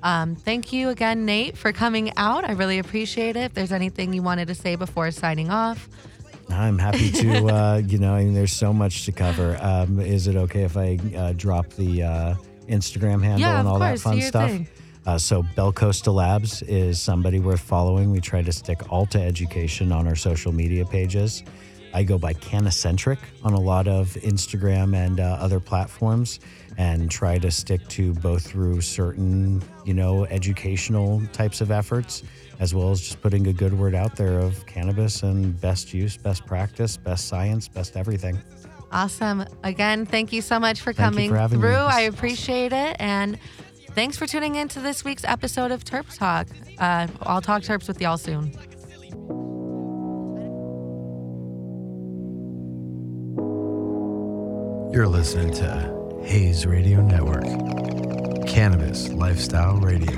Um, 0.03 0.35
thank 0.35 0.73
you 0.73 0.89
again, 0.89 1.25
Nate, 1.25 1.57
for 1.57 1.73
coming 1.73 2.13
out. 2.17 2.45
I 2.45 2.53
really 2.53 2.79
appreciate 2.79 3.37
it. 3.37 3.41
If 3.45 3.55
there's 3.55 3.73
anything 3.73 4.13
you 4.13 4.23
wanted 4.23 4.49
to 4.49 4.55
say 4.55 4.77
before 4.77 5.11
signing 5.11 5.51
off, 5.51 5.89
I'm 6.49 6.79
happy 6.79 7.11
to, 7.11 7.47
uh, 7.49 7.83
you 7.85 7.99
know, 7.99 8.15
I 8.15 8.25
mean, 8.25 8.35
there's 8.35 8.53
so 8.53 8.73
much 8.73 9.05
to 9.05 9.13
cover. 9.13 9.59
Um, 9.61 10.01
is 10.01 10.27
it 10.29 10.37
okay 10.37 10.63
if 10.63 10.77
I 10.77 10.99
uh, 11.17 11.33
drop 11.33 11.69
the 11.71 12.03
uh, 12.03 12.35
Instagram 12.69 13.23
handle 13.23 13.41
Yeah, 13.41 13.59
and 13.61 13.69
all 13.69 13.79
course. 13.79 14.03
that 14.03 14.09
fun 14.11 14.21
stuff? 14.23 14.51
thing. 14.51 14.69
Uh, 15.07 15.17
so 15.17 15.43
Belcosta 15.43 16.13
Labs 16.13 16.63
is 16.63 17.01
somebody 17.01 17.39
worth 17.39 17.61
following. 17.61 18.11
We 18.11 18.21
try 18.21 18.43
to 18.43 18.53
stick 18.53 18.93
all 18.93 19.07
to 19.07 19.21
education 19.23 19.93
on 19.93 20.07
our 20.09 20.17
social 20.17 20.53
media 20.53 20.85
pages. 20.85 21.45
I 21.95 22.03
go 22.03 22.19
by 22.19 22.35
Canacentric 22.35 23.19
on 23.43 23.55
a 23.55 23.61
lot 23.61 23.87
of 23.89 24.09
Instagram 24.23 24.95
and 24.95 25.21
uh, 25.21 25.39
other 25.41 25.61
platforms, 25.61 26.41
and 26.77 27.11
try 27.11 27.39
to 27.39 27.51
stick 27.51 27.87
to 27.89 28.13
both 28.15 28.47
through 28.47 28.83
certain, 28.83 29.63
you 29.87 29.95
know, 29.95 30.27
educational 30.27 31.23
types 31.33 31.63
of 31.63 31.71
efforts, 31.71 32.23
as 32.59 32.75
well 32.75 32.91
as 32.91 33.01
just 33.01 33.23
putting 33.23 33.47
a 33.47 33.53
good 33.53 33.73
word 33.79 33.95
out 33.95 34.15
there 34.17 34.41
of 34.41 34.67
cannabis 34.67 35.23
and 35.23 35.59
best 35.61 35.95
use, 35.95 36.17
best 36.19 36.45
practice, 36.45 36.97
best 36.99 37.29
science, 37.29 37.69
best 37.69 37.97
everything. 37.97 38.39
awesome. 38.93 39.45
Again, 39.65 40.05
thank 40.05 40.33
you 40.33 40.43
so 40.43 40.59
much 40.61 40.81
for 40.81 40.93
Thank 40.93 41.15
coming 41.15 41.31
for 41.31 41.49
me. 41.49 41.57
through. 41.57 41.75
I 41.75 42.01
appreciate 42.03 42.73
it. 42.75 42.97
And 42.99 43.39
thanks 43.97 44.19
for 44.19 44.27
tuning 44.27 44.57
in 44.57 44.69
to 44.69 44.79
this 44.79 45.05
week's 45.05 45.25
episode 45.25 45.73
of 45.73 45.83
Terp 45.83 46.17
Talk. 46.17 46.47
Uh, 46.79 47.09
I'll 47.23 47.41
talk 47.41 47.63
Terps 47.63 47.89
with 47.89 47.99
y'all 48.01 48.19
soon. 48.19 48.53
You're 54.93 55.09
listening 55.09 55.53
to 55.55 56.21
Hayes 56.25 56.67
Radio 56.67 57.01
Network, 57.01 57.45
Cannabis 58.47 59.09
Lifestyle 59.09 59.79
Radio. 59.79 60.15